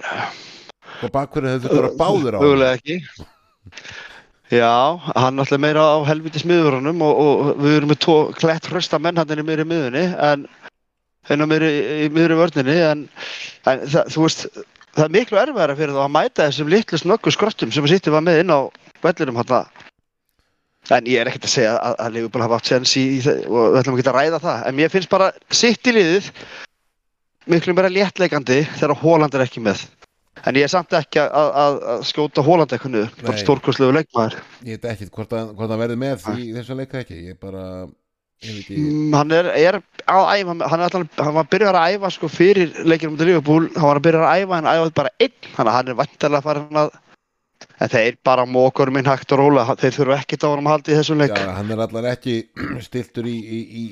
og 0.99 1.11
bakverðið 1.13 1.53
hefði 1.55 1.67
þetta 1.67 1.81
bara 1.81 1.97
báður 1.99 2.35
á 2.35 2.37
hann. 2.39 2.45
mögulega 2.45 2.77
ekki 2.79 2.95
já, 4.51 4.97
hann 5.15 5.37
er 5.37 5.43
alltaf 5.43 5.61
meira 5.61 5.83
á 5.83 5.97
helviti 6.09 6.41
smiðurunum 6.41 7.03
og, 7.05 7.21
og 7.23 7.61
við 7.61 7.77
erum 7.77 7.93
með 7.93 8.01
tvo 8.05 8.17
klett 8.37 8.69
hrösta 8.71 8.99
menn 9.01 9.19
hann 9.19 9.31
er 9.33 9.43
meira 9.45 9.65
í 9.65 9.69
miðunni 9.69 10.05
en 10.29 10.47
inn 11.29 11.45
á 11.45 11.47
miðri, 11.49 11.71
í 12.05 12.09
miðri 12.13 12.37
vörninni 12.39 12.77
en, 12.87 13.03
en 13.69 13.83
það, 13.85 14.13
þú 14.15 14.25
veist 14.25 14.47
það 14.95 15.03
er 15.05 15.13
miklu 15.13 15.41
erfæra 15.41 15.75
fyrir 15.77 15.93
þá 15.93 16.01
að 16.05 16.15
mæta 16.15 16.47
þessum 16.47 16.71
litlu 16.73 17.01
snöggu 17.01 17.33
skrottum 17.35 17.73
sem 17.73 17.85
að 17.85 17.93
sýtti 17.93 18.13
var 18.13 18.25
með 18.25 18.41
inn 18.43 18.55
á 18.55 18.59
vellinum 19.05 19.37
hann 19.39 19.53
en 20.89 21.05
ég 21.09 21.21
er 21.21 21.29
ekkert 21.29 21.45
að 21.45 21.53
segja 21.53 21.75
að, 21.77 21.95
að 22.01 22.15
Liverpool 22.15 22.43
hafa 22.45 22.57
átt 22.57 22.71
sens 22.71 22.95
í, 22.97 23.03
í 23.17 23.21
það 23.21 23.43
og 23.45 23.67
við 23.67 23.79
ætlum 23.81 23.99
ekki 23.99 24.09
að 24.09 24.17
ræða 24.17 24.41
það 24.45 24.65
en 24.65 24.77
mér 24.79 24.93
finnst 24.93 25.11
bara 25.11 25.29
sitt 25.53 25.89
í 25.89 25.93
liðið 25.93 26.29
miklu 27.53 27.75
meira 27.77 27.91
léttleikandi 27.93 28.63
þegar 28.79 28.97
Hóland 29.03 29.37
er 29.37 29.45
ekki 29.45 29.61
með 29.63 29.83
en 30.45 30.59
ég 30.59 30.67
er 30.67 30.71
samt 30.71 30.93
ekki 30.97 31.21
að, 31.23 31.49
að, 31.63 31.79
að 31.93 32.03
skjóta 32.09 32.43
Hóland 32.45 32.75
eitthvað 32.75 32.93
niður, 32.95 33.15
bara 33.23 33.41
stórkurslegu 33.41 33.95
leikmaður. 33.97 34.37
Ég 34.67 34.77
veit 34.77 34.91
ekki 34.93 35.09
hvort 35.15 35.33
hann, 35.35 35.51
hvort 35.55 35.73
hann 35.73 35.81
verði 35.81 35.97
með 35.99 36.29
í 36.35 36.51
þessa 36.57 36.77
leika 36.79 37.01
ekki. 37.01 37.19
Ég 37.31 37.41
bara, 37.41 37.65
ég 38.45 38.55
veit 38.55 38.63
ekki. 38.63 38.79
Mm, 38.85 39.17
hann 39.17 39.35
er, 39.39 39.51
er 39.59 39.79
að 39.79 40.31
æfa 40.37 40.55
hann, 40.55 40.63
er 40.79 40.87
allan, 40.87 41.11
hann 41.19 41.37
var 41.41 41.51
byrjar 41.51 41.81
að 41.81 41.97
æfa 41.97 42.13
sko 42.15 42.31
fyrir 42.31 42.73
leikinu 42.85 43.15
um 43.15 43.21
Liverpool, 43.23 43.69
hann 43.75 43.91
var 43.91 44.01
að 44.01 44.07
byrja 44.09 44.25
að 44.25 44.45
æfa 44.45 44.61
en 44.61 44.71
æfaði 44.73 44.97
bara 45.01 45.13
einn, 45.17 45.37
þannig 45.51 45.71
að 45.73 45.77
hann 45.79 45.93
er 45.93 46.01
vantilega 46.03 46.47
farin 46.47 46.83
að 46.85 46.97
en 47.79 47.91
þeir 47.91 48.17
bara 48.23 48.45
mókur 48.47 48.91
minn 48.91 49.07
hægt 49.07 49.33
og 49.35 49.41
róla, 49.41 49.65
þeir 49.79 49.95
þurfa 49.95 50.17
ekkert 50.21 50.45
á 50.47 50.49
hann 50.51 50.65
að 50.65 50.73
halda 50.73 50.91
í 50.91 50.97
þessum 50.99 51.21
leik. 51.21 51.35
Já, 51.35 51.51
hann 51.57 51.73
er 51.75 51.83
allar 51.85 52.07
ekki 52.13 52.35
stiltur 52.87 53.27
í, 53.29 53.35
í, 53.35 53.59
í 53.79 53.83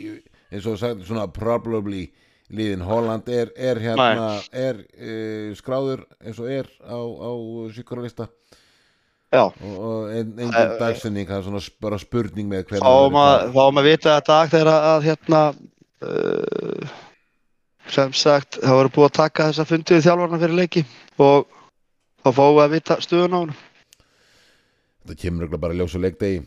eins 0.51 0.67
og 0.67 0.79
sagt, 0.79 1.03
svona 1.07 1.27
probably 1.31 2.07
liðin 2.53 2.83
Holland 2.87 3.27
er, 3.31 3.51
er 3.55 3.79
hérna 3.81 4.27
er 4.55 4.79
uh, 4.79 5.55
skráður 5.57 6.05
eins 6.23 6.39
og 6.39 6.51
er 6.51 6.69
á, 6.79 6.95
á 6.95 7.31
síkuralista 7.75 8.27
já, 9.33 9.43
og, 9.43 9.73
og 9.75 10.13
en, 10.15 10.31
engin 10.37 10.77
dagsinning 10.79 11.27
það 11.27 11.41
er 11.41 11.47
svona 11.49 11.63
bara 11.83 11.99
spurning 12.01 12.47
með 12.51 12.69
hver 12.69 12.85
þá 12.85 13.11
maður 13.11 13.51
þá 13.57 13.63
maður 13.65 13.89
vita 13.89 14.15
að 14.15 14.25
dag 14.31 14.53
þegar 14.53 14.71
að, 14.73 14.87
að 14.93 15.07
hérna 15.09 15.41
uh, 16.07 16.95
sem 17.91 18.11
sagt, 18.15 18.59
það 18.63 18.79
voru 18.81 18.93
búið 18.95 19.09
að 19.09 19.17
taka 19.21 19.49
þessa 19.49 19.67
fundið 19.67 20.03
þjálfarna 20.05 20.41
fyrir 20.43 20.59
leiki 20.61 20.85
og 21.23 21.47
þá 22.23 22.29
fáum 22.29 22.55
við 22.57 22.63
að 22.65 22.77
vita 22.77 23.01
stöðun 23.03 23.35
á 23.35 23.39
hann 23.39 23.57
það 25.07 25.19
kemur 25.23 25.45
örugglega 25.45 25.63
bara 25.63 25.75
ljós 25.77 25.95
og 25.95 26.03
leikdegi. 26.03 26.41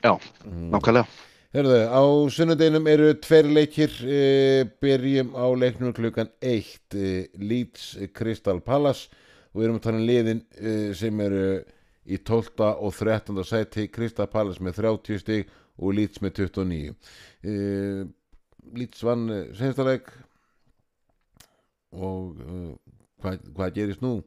Já, 0.00 0.14
nákvæmlega 0.44 1.29
Herðu, 1.50 1.78
á 1.90 2.02
sunnudeginum 2.30 2.84
eru 2.86 3.08
tveir 3.18 3.48
leikir 3.50 3.94
e, 4.06 4.18
byrjum 4.78 5.32
á 5.34 5.50
leiknum 5.58 5.90
klukkan 5.90 6.28
1 6.46 6.94
e, 6.94 7.08
Leeds 7.42 7.88
Crystal 8.14 8.60
Palace 8.62 9.10
og 9.50 9.58
við 9.58 9.66
erum 9.66 9.80
að 9.80 9.88
tala 9.88 9.98
um 9.98 10.04
liðin 10.06 10.44
e, 10.54 10.74
sem 10.94 11.24
eru 11.24 11.40
í 12.06 12.20
12. 12.22 12.54
og 12.70 12.94
13. 12.94 13.42
sæti 13.42 13.88
Crystal 13.90 14.28
Palace 14.30 14.62
með 14.62 14.78
30 14.78 15.24
stig 15.24 15.50
og 15.82 15.98
Leeds 15.98 16.22
með 16.22 16.38
29 16.44 16.94
e, 17.42 17.58
Leeds 18.78 19.02
vann 19.10 19.26
e, 19.34 19.42
sensta 19.58 19.90
leik 19.90 20.06
og 21.90 22.38
e, 22.46 22.62
hvað, 23.26 23.44
hvað 23.58 23.76
gerist 23.82 24.06
nú? 24.06 24.20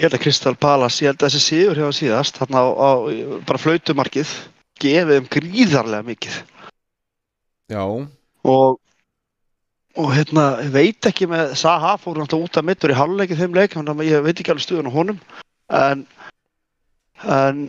Ég 0.00 0.08
held 0.08 0.16
að 0.22 0.24
Crystal 0.24 0.56
Palace, 0.56 1.04
ég 1.04 1.12
held 1.12 1.20
að 1.20 1.34
þessi 1.36 1.46
sigur 1.50 1.84
hefur 1.84 2.00
síðast, 2.00 2.40
þarna 2.40 2.64
á, 2.64 2.68
á 2.72 2.90
bara 3.44 3.60
flautumarkið, 3.60 4.38
gefið 4.82 5.12
þeim 5.16 5.28
gríðarlega 5.36 6.06
mikið. 6.10 6.36
Já, 7.72 7.82
Og, 8.46 8.76
og 9.98 10.10
hérna, 10.14 10.42
veit 10.70 11.06
ekki 11.08 11.26
með, 11.26 11.54
Saha 11.58 11.96
fór 11.98 12.20
náttúrulega 12.20 12.46
út 12.46 12.58
af 12.60 12.66
mittur 12.68 12.92
í 12.94 12.98
halvleikið 12.98 13.40
þeim 13.42 13.56
leik, 13.58 13.72
þannig 13.74 13.96
að 14.04 14.10
ég 14.12 14.22
veit 14.26 14.38
ekki 14.42 14.52
alveg 14.54 14.66
stuðun 14.66 14.90
á 14.92 14.96
honum. 14.96 15.18
En, 15.74 16.04
en 17.26 17.64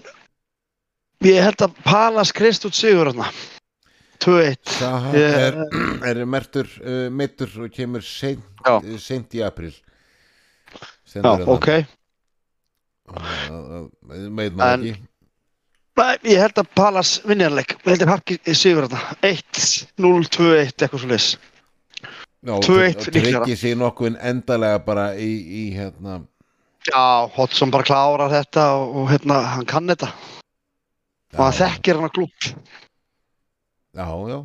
ég 1.25 1.39
held 1.41 1.63
að 1.65 1.79
Palace 1.87 2.35
kreist 2.37 2.67
út 2.69 2.77
sigur 2.77 3.09
þarna. 3.09 3.31
2-1. 4.21 4.57
Saha 4.77 5.11
Ég- 5.17 5.39
er, 5.47 5.57
er 6.11 6.21
mertur 6.29 6.69
uh, 6.81 7.07
mittur 7.13 7.51
og 7.65 7.73
kemur 7.73 8.01
seint, 8.05 8.41
Já. 8.65 8.77
seint 9.01 9.33
í 9.37 9.41
april 9.45 9.71
Já, 11.13 11.21
ok. 11.47 11.67
Með 13.07 14.57
maður 14.57 14.73
En- 14.73 14.83
ekki 14.89 14.97
Nei, 14.97 15.05
ég 16.27 16.37
held 16.41 16.59
að 16.61 16.67
Palace 16.77 17.21
vinnjarleik, 17.27 17.75
ég 17.81 17.89
held 17.93 18.03
að 18.05 18.11
Harki 18.13 18.37
sigur 18.55 18.87
þarna. 18.87 19.17
1-0, 19.25 20.27
2-1, 20.37 20.73
eitthvað 20.85 21.03
svo. 21.03 21.39
Já, 22.47 22.53
2-1 22.63 22.67
og 22.69 23.07
líklegra. 23.11 23.41
tryggir 23.43 23.57
sig 23.57 23.73
nokkuð 23.75 24.17
endalega 24.21 24.79
bara 24.85 25.07
í, 25.17 25.31
í 25.41 25.63
hérna 25.75 26.19
Já, 26.87 27.01
Hodgson 27.35 27.71
bara 27.73 27.83
klárar 27.83 28.29
þetta 28.31 28.67
og, 28.77 28.93
og 29.01 29.09
hérna, 29.11 29.39
hann 29.55 29.65
kann 29.67 29.89
þetta. 29.89 30.11
og 31.33 31.41
hann 31.41 31.51
já, 31.57 31.57
þekkir 31.65 31.97
hann 31.97 32.07
að 32.07 32.13
klúpp 32.15 32.45
já, 33.97 34.05
já 34.29 34.37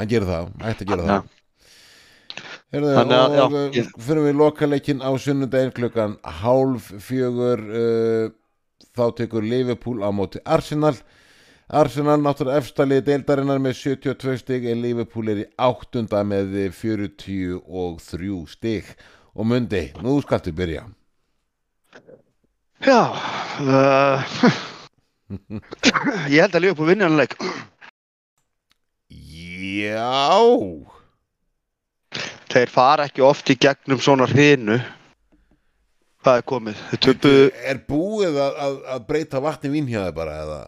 hann 0.00 0.08
gerir 0.10 0.26
það, 0.32 0.48
ætti 0.64 0.86
að 0.86 0.90
gera 0.94 1.04
Já. 1.04 1.10
það 1.12 1.32
Herðu, 2.74 2.94
Þannig 2.96 3.20
að, 3.20 3.36
já, 3.38 3.44
ég- 3.78 3.92
fyrir 4.08 4.24
við 4.24 4.38
lokaleikin 4.40 5.04
á 5.04 5.10
sunnudaginn 5.22 5.74
klukkan 5.76 6.16
hálf 6.40 6.88
fjögur 7.04 7.60
uh, 7.68 8.32
þá 8.94 9.04
tekur 9.18 9.44
Liverpool 9.46 10.02
á 10.06 10.10
móti 10.14 10.40
Arsenal. 10.44 10.94
Arsenal 11.68 12.20
náttúrulega 12.22 12.60
efstalið 12.60 13.06
deildarinnar 13.08 13.62
með 13.62 13.78
72 13.80 14.36
stig 14.42 14.66
en 14.70 14.82
Liverpool 14.84 15.30
er 15.32 15.44
í 15.44 15.46
áttunda 15.56 16.22
með 16.26 16.54
43 16.76 18.36
stig. 18.52 18.90
Og 19.34 19.48
mundi, 19.50 19.88
nú 20.04 20.20
skaltu 20.22 20.52
byrja. 20.54 20.84
Já 22.84 23.00
uh, 23.64 24.34
Ég 26.28 26.42
held 26.42 26.54
að 26.54 26.62
Liverpool 26.62 26.90
vinna 26.90 27.08
hann 27.08 27.16
leik. 27.18 27.34
Já. 29.08 30.12
Þeir 32.52 32.70
fara 32.70 33.08
ekki 33.08 33.24
oft 33.26 33.50
í 33.50 33.56
gegnum 33.58 33.98
svona 34.02 34.28
hrinu 34.30 34.78
Hvað 36.24 36.38
er 36.40 36.44
komið? 36.48 36.78
Þeir 36.90 37.00
töpuðu, 37.04 37.48
Er 37.70 37.80
búið 37.84 38.38
að, 38.40 38.54
að, 38.66 38.78
að 38.94 39.02
breyta 39.10 39.42
vatni 39.44 39.70
vín 39.74 39.90
hjá 39.90 39.98
þið 40.06 40.14
bara 40.16 40.36
eða? 40.40 40.60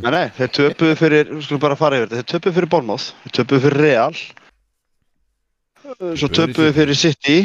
Nei 0.00 0.10
nei, 0.14 0.26
þeir 0.36 0.52
töpuðu 0.56 0.98
fyrir, 1.00 1.32
við 1.34 1.42
skulum 1.48 1.62
bara 1.64 1.78
fara 1.80 1.98
yfir 1.98 2.12
þetta. 2.12 2.20
Þeir 2.20 2.30
töpuðu 2.36 2.56
fyrir 2.58 2.70
Bournemouth, 2.74 3.08
þeir 3.24 3.34
töpuðu 3.40 3.64
fyrir 3.66 3.84
Real 3.86 4.20
Svo 5.90 6.28
Töpuðu 6.30 6.70
fyrir 6.76 6.98
City 6.98 7.36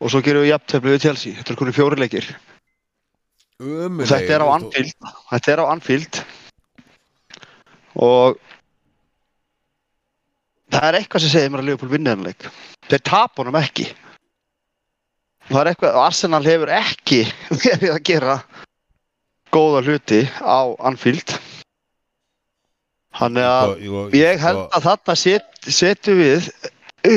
Og 0.00 0.12
svo 0.12 0.20
gerum 0.24 0.44
við 0.44 0.54
jafntefni 0.54 0.94
við 0.94 1.04
Chelsea. 1.04 1.36
Þetta 1.38 1.52
er 1.52 1.58
konið 1.60 1.76
fjóri 1.78 2.00
leikir. 2.00 2.26
Og 3.60 3.68
Ömulegir 3.86 4.10
þetta 4.10 4.34
er 4.34 4.44
á 4.44 4.48
Anfield. 4.52 4.96
Þetta 5.30 5.52
er 5.52 5.62
á 5.62 5.64
Anfield. 5.70 6.18
Og 8.04 8.40
Það 10.74 10.88
er 10.88 10.96
eitthvað 10.98 11.22
sem 11.22 11.30
segir 11.30 11.52
mér 11.54 11.62
að 11.62 11.68
Liverpool 11.68 11.92
vinna 11.92 12.14
þennan 12.14 12.32
leik. 12.32 12.48
Þeir 12.90 13.02
tap 13.06 13.38
honum 13.38 13.56
ekki. 13.60 13.84
Og 13.86 14.13
það 15.48 15.60
er 15.60 15.70
eitthvað 15.72 15.98
og 15.98 16.04
Arsenal 16.04 16.44
hefur 16.44 16.72
ekki 16.74 17.20
verið 17.64 17.90
að 17.94 18.04
gera 18.10 18.38
góða 19.54 19.82
hluti 19.86 20.22
á 20.42 20.60
Anfield. 20.82 21.36
Þannig 23.14 23.46
að 23.46 23.74
Sko, 23.78 24.06
ég 24.18 24.40
held 24.42 24.64
að 24.74 24.86
þarna 24.88 25.14
set, 25.18 25.68
setjum 25.70 26.18
við 26.18 26.48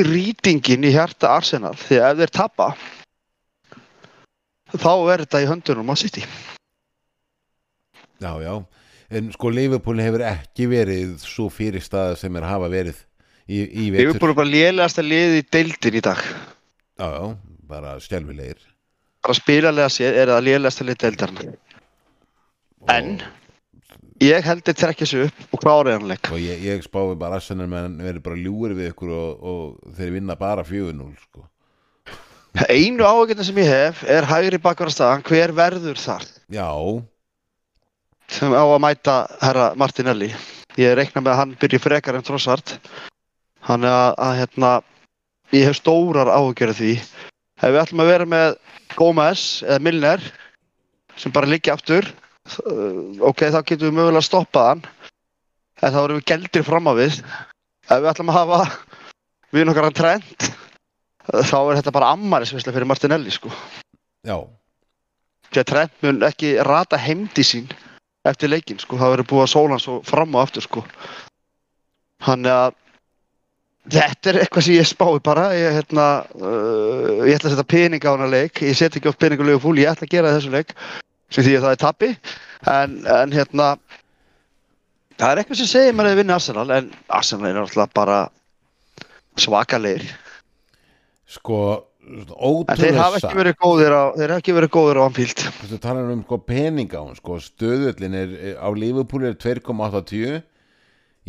rýtingin 0.06 0.84
í 0.86 0.92
hjarta 0.94 1.32
Arsenal 1.38 1.74
því 1.80 1.98
að 2.04 2.12
ef 2.12 2.20
þeir 2.22 2.34
tapa 2.36 2.68
þá 4.76 4.92
er 5.14 5.24
þetta 5.24 5.42
í 5.42 5.48
höndunum 5.48 5.90
á 5.90 5.96
City. 5.98 6.24
Já, 8.18 8.32
já. 8.42 8.54
En 9.08 9.30
sko 9.32 9.50
Liverpool 9.54 10.00
hefur 10.04 10.24
ekki 10.28 10.66
verið 10.68 11.14
svo 11.24 11.48
fyrir 11.52 11.80
staða 11.80 12.18
sem 12.20 12.34
er 12.36 12.44
að 12.44 12.52
hafa 12.52 12.68
verið 12.72 12.98
í, 13.48 13.62
í 13.64 13.84
Liverpool 13.94 14.34
er 14.34 14.38
bara 14.42 14.52
lélegasta 14.52 15.04
liðið 15.04 15.38
í 15.38 15.44
deildin 15.56 15.96
í 15.96 16.02
dag. 16.04 16.20
Já, 16.98 17.06
já, 17.08 17.22
bara 17.68 17.96
skjálfilegir 18.02 18.60
bara 19.24 19.36
spilalega 19.36 19.90
séð 19.92 20.22
er 20.22 20.32
það 20.32 20.46
lélegasta 20.48 20.86
lið 20.88 21.02
deildarinn 21.04 21.56
en 22.94 23.18
ég 24.22 24.46
held 24.46 24.64
þeir 24.66 24.78
trekkja 24.78 25.08
sig 25.08 25.28
upp 25.28 25.54
og 25.54 25.62
klára 25.62 25.94
hann 25.96 26.08
leik. 26.10 26.30
Og 26.32 26.40
ég, 26.42 26.62
ég 26.64 26.82
spái 26.84 27.14
bara 27.18 27.38
Arsenal 27.38 27.68
menn 27.70 27.98
verið 28.02 28.24
bara 28.24 28.40
ljúir 28.40 28.74
við 28.78 28.92
ykkur 28.92 29.12
og, 29.14 29.46
og 29.52 29.94
þeir 29.98 30.16
vinna 30.16 30.36
bara 30.38 30.64
4-0 30.66 31.12
sko. 31.22 31.46
einu 32.68 33.06
áhugjörna 33.06 33.46
sem 33.46 33.60
ég 33.62 33.70
hef 33.70 34.02
er 34.08 34.26
hægri 34.26 34.58
bakvarastafan 34.62 35.22
hver 35.26 35.54
verður 35.54 36.00
þar? 36.00 36.26
Já, 36.50 36.68
sem 38.28 38.54
á 38.54 38.64
að 38.64 38.82
mæta 38.82 39.18
herra 39.42 39.72
Martinelli. 39.78 40.32
Ég 40.78 40.94
reikna 40.98 41.22
með 41.22 41.32
að 41.32 41.40
hann 41.42 41.56
byrji 41.60 41.82
frekar 41.82 42.18
en 42.18 42.26
Trossard. 42.26 42.76
Hann 43.66 43.86
er 43.86 43.94
að, 43.94 44.12
að 44.24 44.36
hérna 44.42 44.72
ég 45.54 45.66
hef 45.68 45.78
stórar 45.78 46.30
áhugjörð 46.30 46.78
því 46.82 46.92
ef 47.58 47.68
við 47.68 47.80
ætlum 47.82 48.04
að 48.04 48.12
vera 48.12 48.28
með 48.28 48.56
Gómez 48.98 49.44
eða 49.66 49.82
Milner 49.84 50.24
sem 51.18 51.34
bara 51.34 51.50
liggja 51.50 51.74
aftur 51.74 52.06
uh, 52.06 53.18
ok, 53.30 53.48
þá 53.50 53.60
getum 53.62 53.88
við 53.88 53.96
mögulega 53.98 54.22
að 54.22 54.28
stoppa 54.28 54.64
hann 54.70 54.84
en 55.82 55.94
þá 55.94 56.00
erum 56.02 56.18
við 56.18 56.28
gældir 56.32 56.64
fram 56.66 56.88
á 56.90 56.92
við. 56.98 57.20
Ef 57.88 58.00
við 58.02 58.10
ætlum 58.10 58.32
að 58.32 58.38
hafa 58.40 58.62
við 59.54 59.68
nokkar 59.68 59.86
hann 59.88 59.98
trend 59.98 60.48
þá 61.28 61.58
er 61.58 61.78
þetta 61.78 61.94
bara 61.94 62.12
ammarisvisla 62.16 62.72
fyrir 62.72 62.88
Martinelli 62.88 63.32
sko. 63.32 63.52
Já. 64.26 64.40
Því 65.48 65.62
að 65.62 65.68
Trent 65.70 66.02
mun 66.04 66.24
ekki 66.28 66.56
rata 66.64 66.98
heimdi 67.00 67.44
sín 67.44 67.68
eftir 68.28 68.50
leikinn 68.52 68.80
sko, 68.80 68.98
það 69.00 69.14
verður 69.14 69.28
búið 69.30 69.44
að 69.44 69.52
sóla 69.54 69.76
hann 69.76 69.84
svo 69.84 69.98
fram 70.08 70.34
og 70.36 70.44
aftur 70.44 70.64
sko. 70.64 70.84
Þannig 72.24 72.52
að 72.52 72.76
þetta 73.92 74.32
er 74.32 74.40
eitthvað 74.42 74.66
sem 74.66 74.78
ég 74.78 74.88
spái 74.88 75.18
bara. 75.24 75.48
Ég, 75.56 75.76
hérna, 75.78 76.06
uh, 76.38 77.26
ég 77.26 77.38
ætla 77.38 77.50
að 77.50 77.56
setja 77.56 77.68
pening 77.72 78.04
á 78.04 78.12
hana 78.12 78.30
leik. 78.30 78.62
Ég 78.64 78.76
set 78.78 78.96
ekki 78.98 79.10
oft 79.10 79.20
pening 79.22 79.40
á 79.40 79.46
Liverpool, 79.48 79.80
ég 79.80 79.90
ætla 79.90 80.08
að 80.08 80.14
gera 80.16 80.34
þessu 80.36 80.52
leik 80.54 80.74
sem 81.32 81.44
því 81.44 81.58
að 81.58 81.66
það 81.66 81.74
er 81.74 81.80
tappi 81.82 82.08
en, 82.72 82.94
en 83.12 83.34
hérna 83.34 83.66
það 85.18 85.30
er 85.30 85.42
eitthvað 85.42 85.60
sem 85.60 85.70
segir 85.72 85.96
mér 85.96 86.10
að 86.10 86.22
vinna 86.22 86.38
Arsenal 86.38 86.70
en 86.72 86.88
Arsenal 87.18 87.50
er 87.50 87.58
náttúrulega 87.58 87.96
bara 87.98 88.18
svakalegir. 89.38 90.06
Sko, 91.28 91.58
en 92.08 92.24
þeir 92.24 92.36
ótrúlega 92.38 93.02
hafa 93.02 93.20
ekki 93.20 93.40
verið 93.42 93.58
góðir 93.60 93.94
á 93.94 94.04
þeir 94.16 94.32
hafa 94.32 94.42
ekki 94.42 94.56
verið 94.56 94.72
góðir 94.78 95.00
á 95.00 95.02
Anfield. 95.04 95.42
Þú 95.68 95.80
talar 95.84 96.12
um 96.14 96.22
sko 96.24 96.38
peninga 96.48 97.02
á 97.02 97.04
hann 97.04 97.18
sko, 97.18 97.40
stöðullin 97.44 98.16
er 98.18 98.36
á 98.56 98.68
Liverpool 98.72 99.28
er 99.28 99.36
2,80 99.36 100.40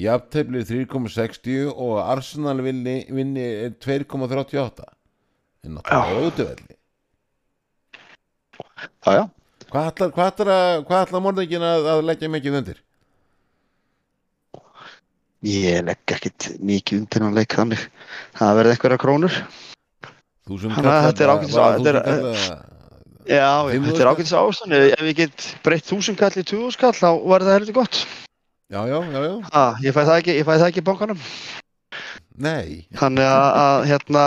jafntefli 0.04 0.62
er 0.64 0.68
3,60 0.70 1.70
og 1.74 1.95
Arsenal 2.04 2.62
vinni, 2.66 2.97
vinni 3.14 3.45
er 3.66 3.74
2,38 3.84 4.86
en 5.66 5.78
náttúrulega 5.78 6.28
ótrúvelli 6.28 6.78
já, 9.06 9.12
já. 9.20 9.24
Hvað 9.70 9.88
ætlar, 9.91 10.12
hvað 10.16 10.30
ætlar, 10.32 10.50
að, 10.50 10.76
hvað 10.88 11.04
ætlar 11.06 11.22
morðingin 11.22 11.66
að, 11.66 11.88
að 11.91 12.00
leggja 12.10 12.30
mikið 12.34 12.56
undir? 12.60 12.80
ég 15.45 15.84
legg 15.88 16.14
ekkit 16.16 16.47
mikið 16.60 17.04
undir 17.04 17.24
hann 17.24 17.38
leik 17.38 17.54
þannig. 17.56 17.84
Það 18.36 18.58
verði 18.58 18.74
einhverja 18.76 19.02
krónur. 19.04 19.38
Þúsund 20.50 20.74
Þannig 20.76 20.91
að 20.95 21.06
þetta 21.06 21.24
er 21.24 21.32
þúsund 21.43 21.54
kalla- 21.54 22.02
já, 23.30 23.52
þetta 23.70 24.02
er 24.02 24.10
ágætis 24.10 24.34
ástand. 24.41 24.74
Ef 24.74 25.06
ég 25.06 25.16
get 25.22 25.45
breytt 25.64 25.86
þúsund 25.88 26.20
kall 26.20 26.34
í 26.34 26.43
tjúðu 26.43 26.74
skall 26.74 26.95
þá 26.97 27.10
verður 27.24 27.47
það 27.52 27.58
heldur 27.60 27.78
gott 27.78 28.02
Já, 28.70 28.84
já, 28.86 28.99
já, 29.01 29.22
já 29.26 29.34
ah, 29.51 29.74
ég 29.82 29.95
fæ 29.95 30.03
það 30.05 30.17
ekki, 30.20 30.34
ég 30.38 30.45
fæ 30.45 30.53
það 30.59 30.67
ekki 30.70 30.82
í 30.84 30.88
bankanum 30.89 31.22
Nei 32.39 32.86
þannig 32.99 33.26
að, 33.28 33.86
hérna 33.89 34.26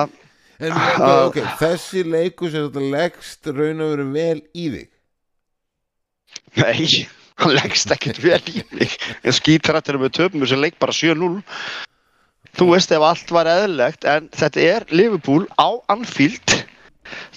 en, 0.63 0.73
Að- 0.75 1.27
ok, 1.29 1.39
Þessi 1.61 2.03
leikur 2.11 2.51
sem 2.53 2.67
þetta 2.67 2.83
leggst 2.97 3.47
raun 3.55 3.85
og 3.87 3.93
veru 3.95 4.09
vel 4.17 4.41
í 4.59 4.67
þig 4.75 4.89
Nei, 6.59 7.07
hann 7.41 7.55
leggst 7.57 7.91
ekkert 7.95 8.19
vel 8.23 8.41
í 8.53 8.61
mig. 8.77 8.93
En 9.25 9.33
skítrættir 9.37 9.97
með 10.01 10.11
töpum 10.19 10.43
sem 10.49 10.61
leik 10.61 10.75
bara 10.81 10.93
7-0. 10.93 11.41
Þú 12.59 12.67
veist 12.75 12.93
ef 12.93 13.05
allt 13.09 13.33
var 13.33 13.49
eðlilegt, 13.49 14.05
en 14.09 14.27
þetta 14.37 14.61
er 14.65 14.85
Liverpool 14.93 15.47
á 15.57 15.73
Anfield. 15.93 16.55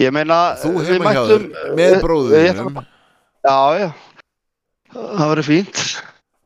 Ég 0.04 0.12
meina, 0.16 0.40
Þú 0.60 0.74
heima 0.84 1.14
hjá 1.16 1.22
mættum... 1.24 1.48
þér 1.48 1.78
með 1.80 1.96
bróður 2.04 2.36
við- 2.36 2.50
þínum 2.60 2.82
Já, 3.46 3.58
já. 3.80 3.88
Það 4.96 5.32
verður 5.32 5.48
fínt. 5.52 5.84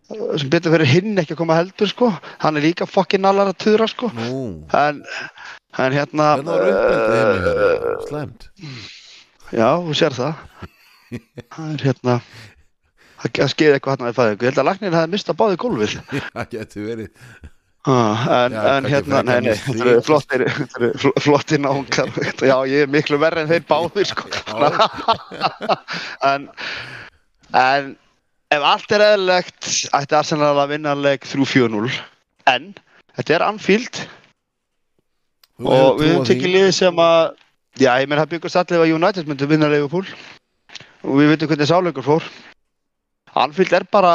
Sem 0.10 0.49
betur 0.49 0.74
fyrir 0.74 0.89
hinn 0.89 1.22
ekki 1.22 1.36
að 1.36 1.41
koma 1.43 1.57
heldur, 1.60 1.89
sko. 1.91 2.10
Hann 2.41 2.57
er 2.57 2.66
líka 2.66 2.88
fokkin 2.89 3.28
allar 3.30 3.51
að 3.51 3.60
tuðra, 3.66 3.89
sko. 3.91 4.10
Nú, 4.18 4.39
En, 4.74 5.03
en 5.78 5.97
hérna... 5.97 6.32
heima 6.39 6.55
hjá 6.57 6.70
eh, 6.70 7.43
þér? 7.43 7.99
Slæmt 8.07 8.47
Já, 9.53 9.70
þú 9.86 9.97
sér 9.97 10.18
það. 10.18 10.41
Það 11.53 11.70
er 11.76 11.86
hérna... 11.89 12.18
Það 13.20 13.51
skeiði 13.51 13.76
eitthvað 13.76 13.97
hann 13.97 14.10
að 14.10 14.18
fæðingu. 14.18 14.45
Ég 14.45 14.51
held 14.53 14.62
að 14.62 14.68
læknir 14.70 14.93
hefði 14.95 15.14
mistað 15.14 15.39
báði 15.41 15.62
gólfið. 15.62 15.95
Það 16.36 16.51
getur 16.55 16.86
verið 16.88 17.10
Ah, 17.88 18.45
en, 18.45 18.51
Já, 18.51 18.64
en 18.78 18.86
hérna, 18.91 19.22
nei, 19.24 19.38
nei, 19.45 19.53
þetta 19.55 19.86
eru 19.86 20.01
flottir, 20.03 20.41
flottir 21.24 21.62
náungar, 21.64 22.10
já, 22.43 22.57
ég 22.68 22.84
er 22.84 22.89
miklu 22.91 23.16
verri 23.22 23.45
en 23.45 23.47
þeir 23.47 23.64
báðir, 23.70 24.10
sko. 24.10 24.28
en, 26.32 26.49
en, 27.55 27.93
ef 28.54 28.66
allt 28.66 28.95
er 28.95 29.06
eðlilegt, 29.06 29.68
ætti 29.93 30.18
Arsenal 30.18 30.56
að 30.58 30.72
vinna 30.74 30.95
leik 30.97 31.28
3-4-0, 31.30 31.91
en, 32.50 32.72
þetta 33.18 33.36
er 33.38 33.45
Anfield. 33.45 34.02
Þú 35.60 35.76
og 35.76 36.00
við 36.00 36.14
höfum 36.14 36.28
tekið 36.30 36.54
liðið 36.56 36.74
sem 36.78 37.02
að, 37.04 37.22
já, 37.78 37.91
ég 38.00 38.10
meina, 38.10 38.24
það 38.24 38.34
byggast 38.34 38.60
allir 38.62 38.86
að 38.86 38.95
United 38.95 39.30
myndi 39.30 39.50
vinna 39.52 39.70
Liverpool. 39.72 40.08
Og 41.04 41.20
við 41.20 41.32
veitum 41.34 41.52
hvernig 41.52 41.70
sáleikur 41.70 42.06
fór. 42.06 42.26
Anfield 43.39 43.76
er 43.76 43.86
bara, 43.91 44.14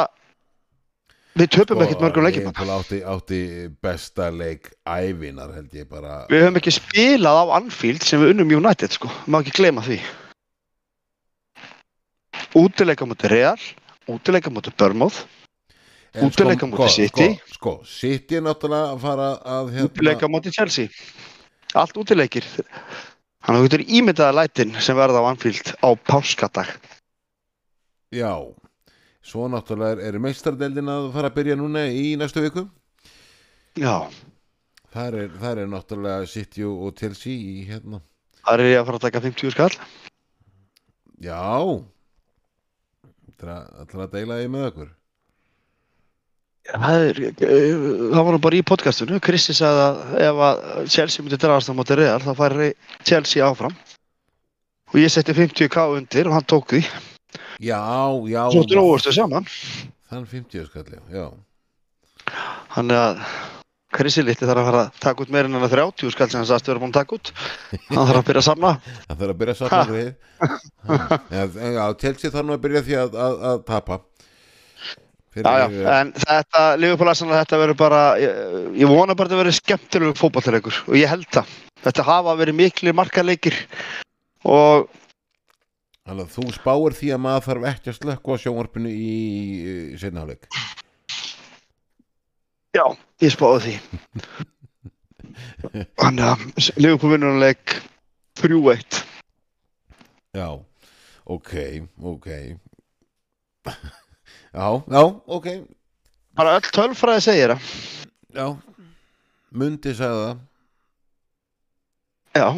við 1.37 1.53
töpum 1.55 1.81
ekkert 1.85 2.03
mörgum 2.03 2.27
leikjum. 2.27 2.49
Liverpool 2.49 2.73
átti, 2.75 2.99
átti 3.05 3.39
besta 3.85 4.27
leik 4.33 4.73
ævinar 4.83 5.53
held 5.55 5.71
ég 5.77 5.87
bara. 5.89 6.25
Við 6.33 6.43
höfum 6.43 6.59
ekki 6.59 6.75
spilað 6.75 7.41
á 7.41 7.45
Anfield 7.61 8.05
sem 8.05 8.21
við 8.21 8.35
unnum 8.35 8.53
United 8.59 8.97
sko, 8.97 9.09
má 9.29 9.39
ekki 9.39 9.55
gleyma 9.61 9.85
því. 9.85 10.01
Útileika 12.57 13.07
mútið 13.07 13.31
Real, 13.31 13.65
útileika 14.11 14.49
mútið 14.53 14.75
Börmóð, 14.79 15.21
En 16.15 16.29
útileika 16.29 16.65
sko- 16.65 16.71
móti 16.71 16.87
sko- 16.87 16.95
City. 16.95 17.27
Sko, 17.51 17.53
sko, 17.53 17.73
City 17.85 18.35
er 18.37 18.41
náttúrulega 18.45 18.93
að 18.95 18.99
fara 19.03 19.29
að 19.43 19.71
hérna, 19.73 19.89
útileika 19.89 20.27
mútið 20.31 20.53
Chelsea. 20.59 20.87
Allt 21.75 21.97
útileikir. 21.99 22.43
Þannig 23.45 23.59
að 23.59 23.61
þú 23.61 23.67
getur 23.69 23.83
ímyndaða 23.99 24.33
lætin 24.39 24.71
sem 24.81 24.95
verða 24.97 25.19
á 25.21 25.29
Anfield 25.29 25.73
á 25.83 25.89
páskadag. 26.07 26.69
Já, 28.15 28.31
svo 29.21 29.47
náttúrulega 29.51 29.99
er, 29.99 30.13
er 30.15 30.19
meistardeldin 30.23 30.87
að 30.87 31.11
fara 31.13 31.29
að 31.29 31.35
byrja 31.35 31.55
núna 31.59 31.83
í 31.91 32.15
næstu 32.17 32.41
viku 32.45 32.69
Já, 33.75 34.07
Þar 34.95 35.13
er, 35.19 35.29
þar 35.41 35.57
er 35.59 35.67
náttúrulega 35.67 36.27
City 36.31 36.63
og 36.63 36.93
Chelsea 36.95 37.33
í 37.35 37.65
hérna 37.67 37.99
það 38.45 38.53
er 38.61 38.63
ég 38.71 38.79
að 38.79 38.85
fara 38.85 38.97
að 39.01 39.05
taka 39.09 39.21
50 39.25 39.51
skall. 39.51 39.75
Já 41.19 41.83
Það 43.41 43.81
ætlar 43.83 44.05
að 44.05 44.13
deila 44.15 44.37
því 44.39 44.51
með 44.53 44.69
okkur 44.69 44.93
Það, 46.65 47.03
er, 47.07 47.19
það 47.37 48.23
var 48.25 48.33
nú 48.33 48.37
bara 48.41 48.57
í 48.57 48.65
podcastinu. 48.65 49.19
Kristi 49.21 49.53
sagði 49.53 49.83
að 49.83 50.23
ef 50.25 50.39
að 50.47 50.61
Chelsea 50.95 51.21
myndi 51.21 51.37
dragast 51.37 51.69
á 51.69 51.77
mótið 51.77 51.99
Real 51.99 52.23
þá 52.23 52.31
færi 52.39 52.69
Chelsea 53.05 53.45
áfram. 53.45 53.75
Og 54.89 54.97
ég 54.97 55.13
setti 55.13 55.35
50k 55.37 55.85
undir 55.93 56.29
og 56.29 56.33
hann 56.39 56.47
tók 56.49 56.73
því. 56.73 56.81
Já, 57.61 57.81
já 58.31 58.41
Svo 58.49 58.63
dróðustu 58.65 59.13
saman. 59.13 59.45
Þann 60.09 60.25
50 60.31 60.65
skalli, 60.71 60.97
já 61.13 61.27
Þannig 62.73 62.97
að 62.97 63.21
Krissi 63.95 64.23
litli 64.25 64.47
þarf 64.47 64.61
að 64.61 64.67
fara 64.69 64.81
að 64.85 64.97
taka 65.03 65.23
út 65.23 65.31
meira 65.33 65.49
en 65.49 65.57
hann 65.57 65.71
30 65.71 66.11
skall 66.13 66.27
sem 66.31 66.41
hann 66.41 66.49
sagðist 66.49 66.71
vera 66.71 66.81
búin 66.81 66.91
að 66.91 66.97
taka 66.99 67.15
út. 67.17 67.31
Hann 67.89 68.09
þarf 68.09 68.19
að 68.19 68.27
byrja 68.29 68.41
að 68.41 68.47
samna. 68.49 68.71
Það 69.05 69.21
þarf 69.21 69.33
að 69.33 69.39
byrja 69.41 69.55
að 69.55 69.61
satna 69.61 69.85
greið 69.91 70.11
Já, 71.35 71.43
já, 71.77 71.85
Chelsea 72.01 72.33
þarf 72.33 72.47
nú 72.47 72.55
að 72.55 72.65
byrja 72.65 72.83
því 72.85 72.97
að, 73.01 73.17
að, 73.25 73.37
að 73.51 73.63
tapa 73.69 73.99
Fyrir, 75.35 75.47
Já, 75.51 75.65
já, 75.67 75.87
en 75.99 76.11
þetta, 76.15 76.59
Arsenal, 77.09 77.39
þetta 77.41 77.57
verður 77.59 77.79
bara, 77.79 78.03
ég, 78.23 78.43
ég 78.79 78.87
vona 78.87 79.15
bara 79.19 79.27
að 79.27 79.33
þetta 79.33 79.39
verður 79.41 79.57
skemmtilegur 79.57 80.19
fótballleikur 80.19 80.77
og 80.85 80.95
ég 80.95 81.11
held 81.11 81.27
það. 81.35 81.49
Þetta 81.83 82.05
hafa 82.07 82.35
verið 82.39 82.57
miklu 82.61 82.93
markaleikir 82.95 83.57
og 84.47 84.87
Þannig 86.05 86.27
að 86.27 86.33
þú 86.35 86.43
spáir 86.53 86.95
því 86.95 87.11
að 87.15 87.21
maður 87.25 87.45
þarf 87.49 87.67
ekki 87.71 87.91
að 87.91 87.95
slökka 87.97 88.35
á 88.37 88.41
sjónvarpinu 88.43 88.91
í, 88.93 89.13
í 89.65 89.99
seinnaháleik 89.99 90.45
já, 92.75 92.85
ég 93.23 93.33
spáði 93.33 93.59
því. 93.65 93.75
Þannig 96.01 96.25
að 96.29 96.39
Liverpool 96.79 97.13
vinnur 97.15 97.33
hann 97.33 97.43
leik 97.43 97.75
3-1. 98.41 99.01
Já, 100.35 100.47
ok, 101.31 101.51
ok 102.03 102.27
Já, 104.55 104.67
já, 104.91 105.01
ok 105.25 105.47
Bara 106.35 106.57
öll 106.59 106.67
tölfræði 106.75 107.23
segir 107.23 107.53
það. 107.53 107.69
Já, 108.35 108.47
Mundi 109.55 109.93
sagði 109.95 110.25
það 110.25 110.43
Já, 112.35 112.49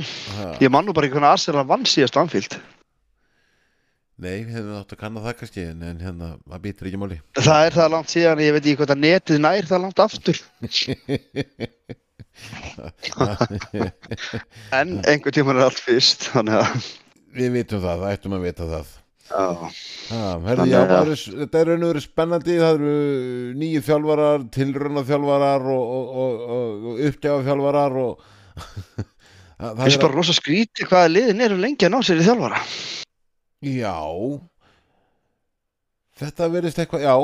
ég 0.66 0.72
man 0.74 0.88
nú 0.90 0.94
bara 0.98 1.06
ekki 1.06 1.20
hvernig 1.20 1.36
Arsenal 1.36 1.68
vann 1.70 1.84
síðast 1.86 2.18
Anfield. 2.18 2.56
Nei, 4.18 4.42
við 4.48 4.56
hefum 4.58 4.78
átt 4.80 4.94
að 4.96 5.02
kanna 5.04 5.22
það 5.22 5.36
kannski 5.42 5.64
en, 5.70 5.82
en 5.86 6.00
hérna, 6.02 6.28
það 6.50 6.62
býtir 6.64 6.88
ekki 6.90 7.00
máli 7.02 7.18
Það 7.38 7.66
er 7.68 7.76
það 7.76 7.92
langt 7.94 8.14
síðan, 8.14 8.40
ég 8.42 8.56
veit 8.56 8.64
ekki 8.64 8.78
hvað 8.80 8.92
það 8.94 9.04
netið 9.04 9.38
nær 9.44 9.68
það 9.70 9.84
langt 9.86 10.00
aftur. 10.08 10.38
En 14.78 14.88
einhvern 15.10 15.34
tímann 15.34 15.58
er 15.58 15.68
allt 15.68 15.82
fyrst, 15.82 16.30
að... 16.38 16.88
Við 17.38 17.54
vitum 17.60 17.82
það, 17.84 18.02
það 18.04 18.14
ættum 18.16 18.36
að 18.38 18.46
vita 18.48 18.66
það 18.70 18.88
Já, 19.28 20.40
herði, 20.46 20.66
já, 20.72 20.78
að- 20.80 20.94
eru, 21.02 21.16
Þetta 21.42 21.60
er 21.60 21.68
raun 21.68 21.84
og 21.84 21.90
verið 21.92 22.06
spennandi 22.06 22.54
Það 22.62 22.78
eru 22.78 22.94
nýju 23.60 23.82
þjálfarar, 23.84 24.46
tilruna 24.56 25.04
þjálfarar 25.10 25.66
og, 25.74 25.96
og, 25.98 26.06
og, 26.24 26.38
og, 26.58 27.02
uppgjafa 27.10 27.44
þjálfarar 27.50 27.98
og 28.04 28.14
það, 29.60 29.82
finnst 29.84 30.06
bara 30.06 30.16
rosa 30.16 30.38
skríti 30.38 30.88
hvaða 30.88 31.12
liðin 31.12 31.44
eru 31.50 31.60
lengi 31.60 31.90
að 31.90 31.94
ná 31.98 32.00
sér 32.08 32.24
í 32.24 32.28
þjálfara. 32.30 32.62
Já. 33.66 33.98
Þetta 36.18 36.50
verðist 36.54 36.80
eitthvað, 36.82 37.06
já. 37.08 37.16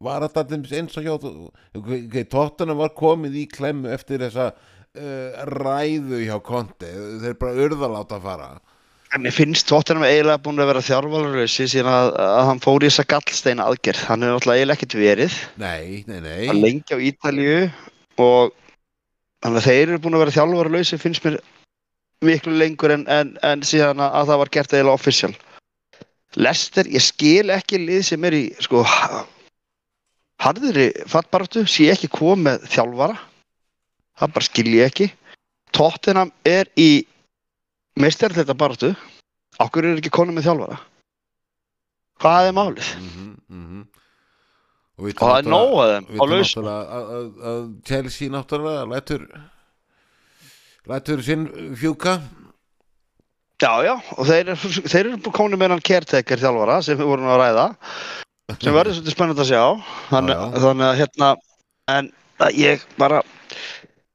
Var 0.00 0.24
þetta 0.24 0.58
eins 0.78 0.96
og 0.96 1.04
hjá 1.04 2.24
Tottenham 2.32 2.80
var 2.80 2.94
komið 2.96 3.36
í 3.42 3.46
klemmu 3.50 3.90
eftir 3.92 4.22
þessa 4.24 4.50
uh, 4.54 5.42
ræðu 5.50 6.22
hjá 6.24 6.38
Konti 6.44 6.88
Þeir 7.20 7.36
bara 7.40 7.66
urðalátt 7.66 8.14
að 8.16 8.24
fara. 8.24 8.48
En 9.10 9.24
mér 9.26 9.34
finnst 9.34 9.66
Tottenham 9.68 10.06
eiginlega 10.06 10.40
búin 10.40 10.62
að 10.62 10.70
vera 10.70 10.84
þjálfarlösi 10.86 11.66
síðan 11.68 11.92
að, 11.92 12.10
að 12.22 12.44
hann 12.48 12.62
fór 12.62 12.86
í 12.86 12.88
þessa 12.88 13.06
gallsteina 13.10 13.66
aðgerð. 13.66 14.04
Hann 14.06 14.22
er 14.24 14.32
náttúrulega 14.32 14.62
eiginlega 14.62 14.78
ekkert 14.78 14.98
verið. 15.02 15.38
Nei, 15.60 16.04
nei, 16.06 16.18
Hann 16.22 16.60
nei 16.62 16.64
lengi 16.64 16.94
á 16.94 16.98
Ítalíu 17.10 17.56
og 18.22 18.54
þannig 19.42 19.60
að 19.60 19.66
þeir 19.66 19.82
eru 19.88 20.02
búin 20.04 20.16
að 20.16 20.24
vera 20.24 20.36
lausi 20.78 21.00
finnst 21.02 21.26
mér 21.26 21.40
miklu 22.24 22.56
lengur 22.60 22.94
en, 22.94 23.06
en, 23.08 23.36
en 23.46 23.62
síðan 23.66 24.02
að, 24.02 24.16
að 24.20 24.30
það 24.30 24.40
var 24.42 24.52
gert 24.56 24.74
eða 24.78 24.96
official. 24.96 25.32
Lester, 26.38 26.86
ég 26.86 27.02
skil 27.02 27.50
ekki 27.50 27.80
lið 27.82 28.02
sem 28.06 28.26
er 28.28 28.36
í 28.36 28.44
sko 28.62 28.84
harðri 30.40 30.90
fattbaratu, 31.10 31.64
sé 31.66 31.90
ekki 31.90 32.10
komið 32.12 32.44
með 32.46 32.68
þjálfara. 32.74 33.16
Það 34.20 34.34
bara 34.36 34.50
skil 34.50 34.68
ég 34.74 34.92
ekki. 34.92 35.08
Tottenham 35.74 36.30
er 36.46 36.68
í 36.78 37.06
meistarleita 38.00 38.54
baratu 38.54 38.92
okkur 39.60 39.86
er 39.86 40.00
ekki 40.00 40.12
konum 40.14 40.36
með 40.38 40.48
þjálfara? 40.48 40.78
Hvað 42.20 42.48
er 42.48 42.56
málið? 42.56 42.90
mm 43.48 43.64
-hmm. 43.66 43.84
og 45.00 45.14
það 45.16 45.38
er 45.38 45.48
nóg 45.48 45.74
að 45.82 45.90
þeim 45.92 46.20
á 46.20 46.24
laus 46.28 46.52
að 46.56 47.62
Chelsea 47.88 48.30
náttúrulega 48.30 48.84
lætur 48.92 49.26
lætur 50.90 51.22
sinn 51.24 51.46
fjúka? 51.78 52.18
Já 53.60 53.72
já 53.84 53.92
og 54.16 54.24
þeir 54.24 54.54
þeir 54.88 55.00
eru 55.10 55.32
konum 55.36 55.60
með 55.60 55.74
hann 55.74 55.84
caretaker 55.84 56.40
þjálfara 56.40 56.78
sem 56.84 56.96
við 56.98 57.10
vorum 57.10 57.28
að 57.28 57.40
ræða 57.42 57.66
sem 58.56 58.74
verður 58.74 58.96
svolítið 58.96 59.14
spennand 59.14 59.42
að 59.44 59.50
sjá. 59.50 59.64
Þannig, 60.10 60.34
Já, 60.34 60.40
já. 60.40 60.60
þannig 60.64 60.86
að 60.88 61.00
hérna 61.00 61.28
en 61.94 62.08
að 62.40 62.56
ég 62.60 62.86
bara 62.98 63.20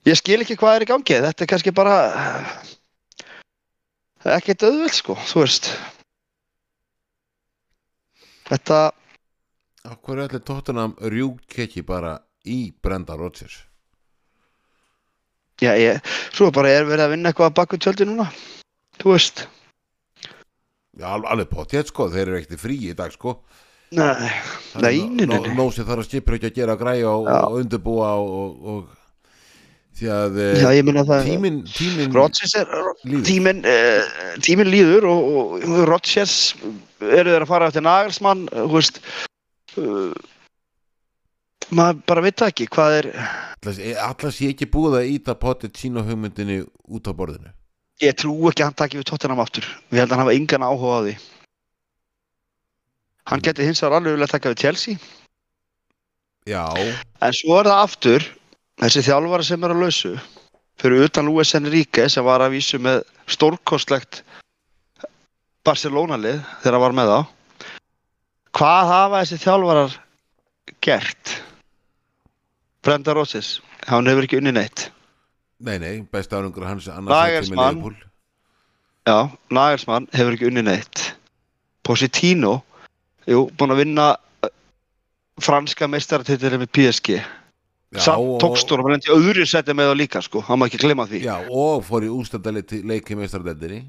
ég 0.09 0.17
skil 0.19 0.39
ekki 0.41 0.57
hvað 0.59 0.79
er 0.79 0.85
í 0.85 0.89
gangi. 0.89 1.19
Þetta 1.27 1.45
er 1.45 1.51
kannski 1.53 1.73
bara 1.77 1.95
ekkert 4.35 4.65
auðveld 4.65 4.97
sko 4.97 5.15
þú 5.29 5.45
veist. 5.45 5.69
Þetta 8.49 8.81
Akkur 9.85 10.17
er 10.17 10.25
allir 10.25 10.41
tóttunam 10.41 10.95
rjúk 11.13 11.59
ekki 11.61 11.83
bara 11.85 12.15
í 12.49 12.71
Brenda 12.81 13.13
Rodgers 13.17 13.59
já 15.63 15.71
ég 15.79 15.99
svo 16.35 16.51
bara 16.55 16.71
er 16.75 16.87
verið 16.87 17.05
að 17.05 17.13
vinna 17.15 17.31
eitthvað 17.31 17.51
að 17.51 17.57
baka 17.61 17.77
tjöldi 17.77 18.07
núna. 18.09 18.29
Þú 19.01 19.13
veist. 19.15 19.45
Já, 20.95 21.07
al- 21.11 21.27
alveg 21.27 21.49
potið 21.51 21.89
sko, 21.91 22.09
þeir 22.11 22.27
eru 22.27 22.39
ekkert 22.41 22.61
frí 22.61 22.77
í 22.89 22.95
dag 22.95 23.11
sko. 23.15 23.37
Nei 23.95 24.11
nei 24.17 24.29
nei, 24.81 25.25
nei, 25.25 25.25
nei. 25.29 25.55
Nósi 25.55 25.83
þarf 25.85 26.01
að 26.03 26.07
skipra 26.09 26.35
ekki 26.39 26.49
að 26.49 26.55
gera 26.57 26.75
græja 26.79 27.11
og, 27.11 27.27
og 27.29 27.57
undirbúa 27.61 28.07
og, 28.17 28.31
og, 28.41 28.69
og 28.71 29.01
því 29.95 30.09
að 30.11 30.39
eh, 30.41 30.55
já 30.59 30.69
ég 30.75 30.87
minna 30.87 31.03
það 31.07 31.27
tímin 31.29 31.59
Rodgers 32.15 32.55
er 32.59 32.71
líður. 33.05 33.21
tíminn 33.29 33.61
uh, 33.63 34.15
tímin 34.43 34.71
líður 34.73 35.07
og, 35.07 35.29
og 35.61 35.77
Rodgers 35.87 36.33
eru 36.99 37.29
þeir 37.35 37.45
að 37.45 37.51
fara 37.51 37.69
eftir 37.69 37.85
Nagelsmann 37.85 38.47
þú 38.51 38.67
veist 38.73 38.99
uh, 39.79 40.11
maður 41.71 42.01
bara 42.09 42.23
veit 42.25 42.39
það 42.39 42.51
ekki 42.53 42.67
hvað 42.75 42.97
er 42.99 43.11
Allars 43.65 44.41
ég 44.43 44.53
ekki 44.53 44.67
búið 44.69 44.99
að 44.99 45.11
íta 45.15 45.35
potið 45.39 45.77
sína 45.79 46.03
hugmyndinni 46.05 46.59
út 46.85 47.07
á 47.09 47.13
borðinu. 47.17 47.49
Ég 48.03 48.13
trú 48.19 48.33
ekki 48.49 48.61
að 48.61 48.67
hann 48.69 48.77
taki 48.81 48.99
við 48.99 49.07
Tottenham 49.09 49.41
aftur. 49.41 49.65
Við 49.89 50.03
held 50.03 50.11
að 50.11 50.17
hann 50.17 50.25
hafa 50.25 50.35
engan 50.37 50.65
áhuga 50.67 50.99
á 50.99 51.01
því. 51.05 51.15
Hann 53.31 53.41
geti 53.41 53.65
hins 53.65 53.81
vegar 53.81 53.97
alveg 53.97 54.17
vilja 54.17 54.29
taka 54.29 54.51
við 54.53 54.61
Chelsea. 54.61 54.99
Já, 56.45 56.65
en 57.25 57.33
svo 57.33 57.55
er 57.57 57.71
það 57.71 57.83
aftur 57.87 58.25
þessi 58.83 59.01
þjálfara 59.07 59.47
sem 59.47 59.63
er 59.65 59.73
að 59.73 59.81
lausu 59.81 60.11
fyrir 60.77 61.07
utan 61.07 61.25
Luis 61.25 61.55
Enrique 61.57 62.05
sem 62.11 62.25
var 62.27 62.43
að 62.45 62.57
vísu 62.59 62.77
með 62.77 63.01
stórkostlegt 63.31 64.21
Barcelona 65.65 66.19
lið 66.21 66.43
þegar 66.61 66.77
hann 66.77 66.85
var 66.85 66.97
með 66.99 67.13
þá. 67.13 67.19
Hvað 68.59 68.91
hafa 68.91 69.23
þessi 69.23 69.41
þjálfarar 69.41 69.97
gert 70.85 71.33
Brenda 72.85 73.15
Rosses 73.17 73.59
hann 73.89 74.07
hefur 74.09 74.27
ekki 74.27 74.39
unni 74.41 74.53
neitt. 74.55 74.89
Nei 75.65 75.79
nei, 75.81 75.95
besta 76.11 76.37
árungur 76.37 76.67
hans 76.67 76.87
Nagelsmann. 76.87 77.81
Já, 79.07 79.31
Nagelsmann 79.49 80.07
hefur 80.13 80.37
ekki 80.37 80.49
unni 80.51 80.65
neitt. 80.65 81.11
Positino 81.85 82.59
Jú, 83.25 83.47
búinn 83.57 83.73
að 83.73 83.79
vinna 83.81 84.03
uh, 84.45 84.49
franska 85.41 85.87
meistaratitilið 85.89 86.61
með 86.61 86.71
PSG 86.77 87.15
Samt 87.95 88.41
tókstur 88.41 88.81
og 88.81 88.87
hann 88.87 88.97
lendi 88.97 89.13
öðru 89.13 89.45
seti 89.47 89.73
með 89.73 89.91
það 89.91 89.99
líka 90.01 90.21
sko, 90.25 90.41
hann 90.43 90.59
má 90.59 90.65
ekki 90.67 90.81
glemma 90.81 91.05
því. 91.07 91.21
Já, 91.23 91.35
og 91.47 91.85
fór 91.87 92.03
í 92.03 92.09
ústændaleik 92.11 92.73
leiki 92.83 93.15
meistardeldinni 93.15 93.85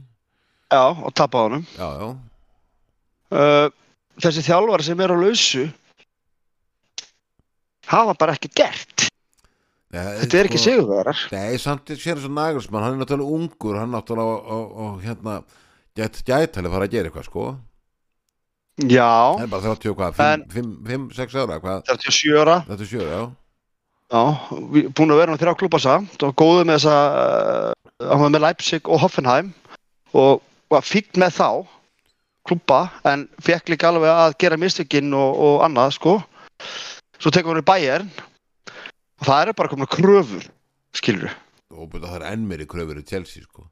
Já, 0.70 0.82
og 0.94 1.10
tappa 1.14 1.42
honum. 1.46 1.64
Já, 1.76 1.88
já, 2.00 2.06
uh, 3.34 3.66
Þessi 4.22 4.46
þjálfar 4.46 4.82
sem 4.86 5.00
er 5.04 5.12
á 5.12 5.16
lausu 5.18 5.66
hafa 7.92 8.14
bara 8.18 8.34
ekki 8.36 8.50
gert. 8.56 9.06
Nei, 9.94 10.02
Þetta 10.24 10.38
er 10.40 10.48
ekki 10.48 10.58
sko- 10.58 10.70
sigurvegarar. 10.72 11.20
Nei, 11.32 11.56
samt 11.62 11.92
sér 11.94 12.18
þessu 12.18 12.28
Nagelsmann, 12.34 12.82
hann 12.82 12.96
er 12.98 13.04
náttúrulega 13.04 13.36
ungur, 13.38 13.78
hann 13.78 13.92
náttúrulega 13.94 14.34
og, 14.34 14.50
og, 14.50 14.76
og 14.86 15.00
hérna 15.06 15.36
gæt 15.96 16.18
gætali 16.26 16.72
fara 16.72 16.88
að 16.88 16.94
gera 16.96 17.08
eitthvað 17.10 17.28
sko. 17.30 17.44
Já, 18.76 19.08
Það 19.38 19.44
er 19.46 19.52
bara 19.54 19.62
30 19.72 19.90
og 19.94 19.96
hvað, 19.96 20.18
En- 20.20 20.42
5-6 20.52 21.36
ára 21.40 21.60
hvað, 21.62 21.78
37 21.88 22.34
ára. 22.42 22.56
37, 22.68 23.06
já. 23.08 23.22
Já, 24.12 24.20
við- 24.74 24.90
búinn 24.94 25.14
að 25.14 25.20
vera 25.22 25.32
með 25.32 25.40
þrjá 25.44 25.54
klúpa 25.62 25.80
samt 25.82 26.22
og 26.22 26.34
góðu 26.38 26.66
með 26.68 26.76
þessa 26.76 26.98
uh, 27.22 28.10
hann 28.10 28.20
var 28.26 28.34
með 28.36 28.44
Leipzig 28.44 28.90
og 28.92 29.00
Hoffenheim 29.02 29.48
og 30.14 30.42
var 30.70 30.84
fínt 30.86 31.16
með 31.18 31.32
þá 31.40 31.48
klúpa 32.46 32.82
en 33.08 33.24
fekk 33.42 33.72
líka 33.72 33.88
alveg 33.88 34.12
að 34.12 34.36
gera 34.44 34.60
mistökinn 34.60 35.10
og, 35.16 35.40
og 35.48 35.64
annað 35.66 35.96
sko 35.96 36.14
svo 37.18 37.32
tekur 37.32 37.54
hann 37.54 37.62
í 37.64 37.66
Bayern 37.66 38.10
og 39.20 39.28
það 39.28 39.42
eru 39.42 39.56
bara 39.58 39.72
komin 39.72 39.90
kröfur 39.90 40.48
skilur 40.96 41.32
og 41.72 41.96
að 41.96 42.08
það 42.08 42.18
er 42.20 42.28
enn 42.32 42.46
meiri 42.48 42.68
kröfur 42.68 43.00
í 43.00 43.06
Chelsea 43.06 43.44
sko 43.44 43.66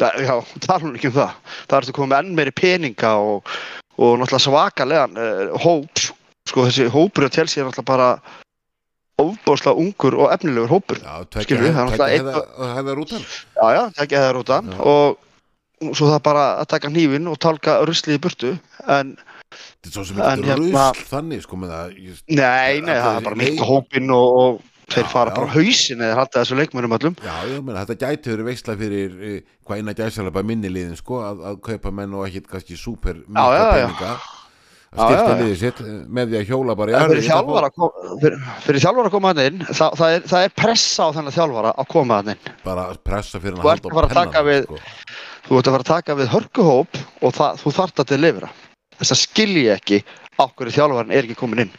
það, 0.00 0.22
já, 0.26 0.34
tala 0.66 0.82
hún 0.86 0.98
ekki 0.98 1.10
um 1.12 1.18
það 1.18 1.34
það 1.56 1.78
ertu 1.80 1.96
komið 1.98 2.18
enn 2.20 2.38
meiri 2.38 2.54
peninga 2.60 3.12
og, 3.22 3.52
og 3.98 4.16
náttúrulega 4.20 4.46
svakalegan 4.46 5.20
uh, 5.20 5.58
hóp 5.64 6.06
sko 6.48 6.66
þessi 6.68 6.88
hópur 6.92 7.28
á 7.28 7.34
Chelsea 7.34 7.62
er 7.62 7.68
náttúrulega 7.68 7.90
bara 7.90 8.08
ofbáslega 9.22 9.78
ungur 9.78 10.16
og 10.18 10.32
efnilegur 10.34 10.72
hópur 10.74 10.98
Já, 10.98 11.22
tvekja 11.30 11.46
Skilurðu, 11.46 11.74
það 11.74 11.84
er 11.84 11.90
náttúrulega 11.90 12.16
hefða, 12.16 12.72
hefða 12.78 12.96
rútan 12.98 13.28
Já, 13.28 13.66
já, 13.76 13.82
það 14.00 14.32
rútan 14.38 14.72
Já. 14.72 14.80
og 14.94 15.94
svo 15.94 16.08
það 16.08 16.24
bara 16.24 16.44
að 16.62 16.68
taka 16.72 16.90
hnífin 16.90 17.30
og 17.30 17.38
talka 17.42 17.78
ruslið 17.86 18.18
í 18.18 18.22
burtu 18.24 18.52
en 18.90 19.14
Þetta 19.54 19.90
er 19.90 19.96
svo 19.98 20.04
sem 20.10 20.20
ekki 20.20 20.48
hérna- 20.50 20.84
rusl 20.92 21.08
þannig 21.10 21.42
sko 21.46 21.56
með 21.62 21.74
það 21.74 21.98
nei, 22.28 22.80
nei, 22.80 22.94
það 22.94 23.16
er 23.18 23.26
bara 23.28 23.36
Nei. 23.40 23.44
mikla 23.50 23.68
hópin 23.72 24.14
og, 24.14 24.38
og 24.44 24.62
þeir 24.94 25.04
Já, 25.06 25.10
fara 25.14 25.30
já. 25.30 25.34
bara 25.38 25.48
á 25.48 25.54
hausin 25.56 26.04
eða 26.04 26.16
halda 26.20 26.40
þessu 26.44 26.58
leikmönum 26.60 26.94
öllum 26.98 27.14
Já, 27.24 27.34
ég 27.48 27.64
meina, 27.64 27.84
þetta 27.88 27.98
gæti 28.04 28.32
verið 28.34 28.48
veistla 28.50 28.74
fyrir 28.80 29.18
eh, 29.24 29.40
hvað 29.64 29.80
eina 29.82 29.94
gæsalega 29.96 30.34
bara 30.38 30.48
minni 30.50 30.68
liðin 30.72 30.96
sko 31.00 31.20
að, 31.24 31.44
að 31.50 31.60
kaupa 31.70 31.90
menn 32.00 32.14
og 32.18 32.26
ekkit 32.28 32.48
kannski 32.52 32.76
súper 32.76 33.20
já, 33.22 33.28
mikla 33.28 33.58
já. 33.58 33.68
peninga 33.74 34.14
Já, 34.94 35.08
já, 35.10 35.22
já. 35.26 35.34
liðið 35.40 35.56
sitt 35.58 35.80
eh, 35.82 35.94
með 36.06 36.28
því 36.30 36.36
að 36.38 36.50
hjóla 36.52 36.74
bara 36.78 36.92
í 36.92 36.98
fyrir 37.10 37.24
þjálfara, 37.26 37.70
kom- 37.74 37.96
fyrir, 38.22 38.36
fyrir 38.62 38.82
þjálfara 38.84 39.08
að 39.10 39.14
koma 39.16 39.32
hann 39.32 39.40
inn 39.42 39.64
það, 39.66 39.96
það, 39.98 40.12
er, 40.18 40.28
það 40.30 40.44
er 40.46 40.52
pressa 40.60 41.02
á 41.02 41.14
þennan 41.16 41.34
þjálfara 41.34 41.72
að 41.82 41.88
koma 41.96 42.18
hann 42.20 42.30
inn 42.36 42.52
bara 42.62 42.84
pressa 43.08 43.40
fyrir 43.42 43.58
hann 43.58 43.72
að 43.82 44.04
að 44.04 44.14
taka 44.20 44.44
við- 44.46 44.68
sko. 44.68 44.78
þú 45.48 45.58
ert 45.58 45.66
að 45.66 45.74
fara 45.74 45.82
að 45.82 45.90
taka 45.90 46.18
við 46.20 46.30
hörkuhóp 46.36 47.00
og 47.26 47.34
það, 47.40 47.58
þú 47.64 47.72
þart 47.80 48.04
að 48.04 48.12
delivera 48.14 48.52
þess 49.00 49.14
að 49.14 49.22
skilji 49.22 49.66
ekki 49.74 50.00
á 50.38 50.44
hverju 50.50 50.76
þjálfaran 50.76 51.14
er 51.14 51.26
ekki 51.26 51.38
komin 51.38 51.66
inn. 51.66 51.72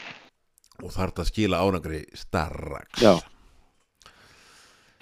Og 0.84 0.92
þarf 0.92 1.14
þetta 1.14 1.24
að 1.24 1.30
skila 1.32 1.62
ánangri 1.64 2.02
starrax 2.18 3.04
Já. 3.04 3.14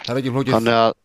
Það 0.03 0.11
er 0.13 0.19
ekki 0.19 0.33
flókið. 0.35 0.55
Þannig 0.57 0.77
að, 0.77 0.95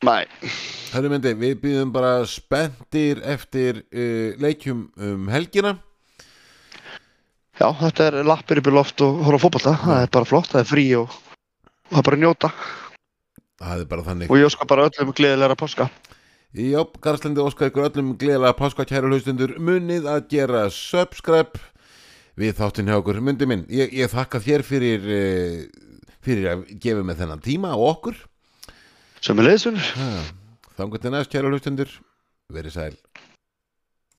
Það 0.00 1.06
myndi, 1.12 1.30
við 1.36 1.56
býðum 1.60 1.90
bara 1.92 2.12
spenntir 2.24 3.18
eftir 3.28 3.82
uh, 3.92 4.32
leikjum 4.40 4.86
um 4.96 5.26
helgina. 5.28 5.74
Já, 7.60 7.66
þetta 7.76 8.06
er 8.08 8.16
lappir 8.24 8.62
upp 8.62 8.70
í 8.70 8.72
loft 8.72 9.02
og 9.04 9.18
horfa 9.26 9.36
á 9.36 9.44
fótbolta, 9.44 9.74
það 9.82 10.04
er 10.06 10.14
bara 10.16 10.28
flott, 10.30 10.48
það 10.48 10.62
er 10.62 10.70
frí 10.70 10.84
og, 10.96 11.18
það 11.90 12.00
er 12.00 12.06
bara 12.08 12.20
njóta. 12.22 12.50
Það 13.60 13.82
er 13.82 13.90
bara 13.90 14.06
þannig. 14.06 14.32
Og 14.32 14.40
ég 14.40 14.48
óska 14.48 14.68
bara 14.70 14.86
öllum 14.88 15.12
gleðilega 15.12 15.58
páska 15.60 15.90
Jó, 16.50 16.80
Garðslandi 16.98 17.38
óskar 17.44 17.68
ykkur 17.70 17.84
öllum 17.86 18.14
gleðilega 18.18 18.56
páska 18.58 18.82
kæra 18.82 19.06
hlustundur 19.06 19.52
munið 19.62 20.08
að 20.10 20.24
gera 20.32 20.64
subscribe 20.74 21.60
við 22.40 22.56
þáttinn 22.58 22.90
hjá 22.90 22.96
okkur. 22.96 23.20
Mundi 23.22 23.46
minn, 23.46 23.62
ég, 23.70 23.92
ég 23.94 24.10
þakka 24.10 24.40
þér 24.42 24.64
fyrir 24.66 25.06
uh, 25.06 25.60
fyrir 26.26 26.48
að 26.50 26.64
gefa 26.82 27.04
mig 27.06 27.20
þennan 27.20 27.44
tíma 27.44 27.70
og 27.76 27.86
okkur. 27.92 28.18
Sem 29.22 29.38
leiðsunur 29.38 29.92
Þannig 30.74 31.02
til 31.04 31.12
næst 31.14 31.30
kæra 31.30 31.52
hlustundur 31.52 31.94
verið 32.50 32.74
sæl 32.74 32.98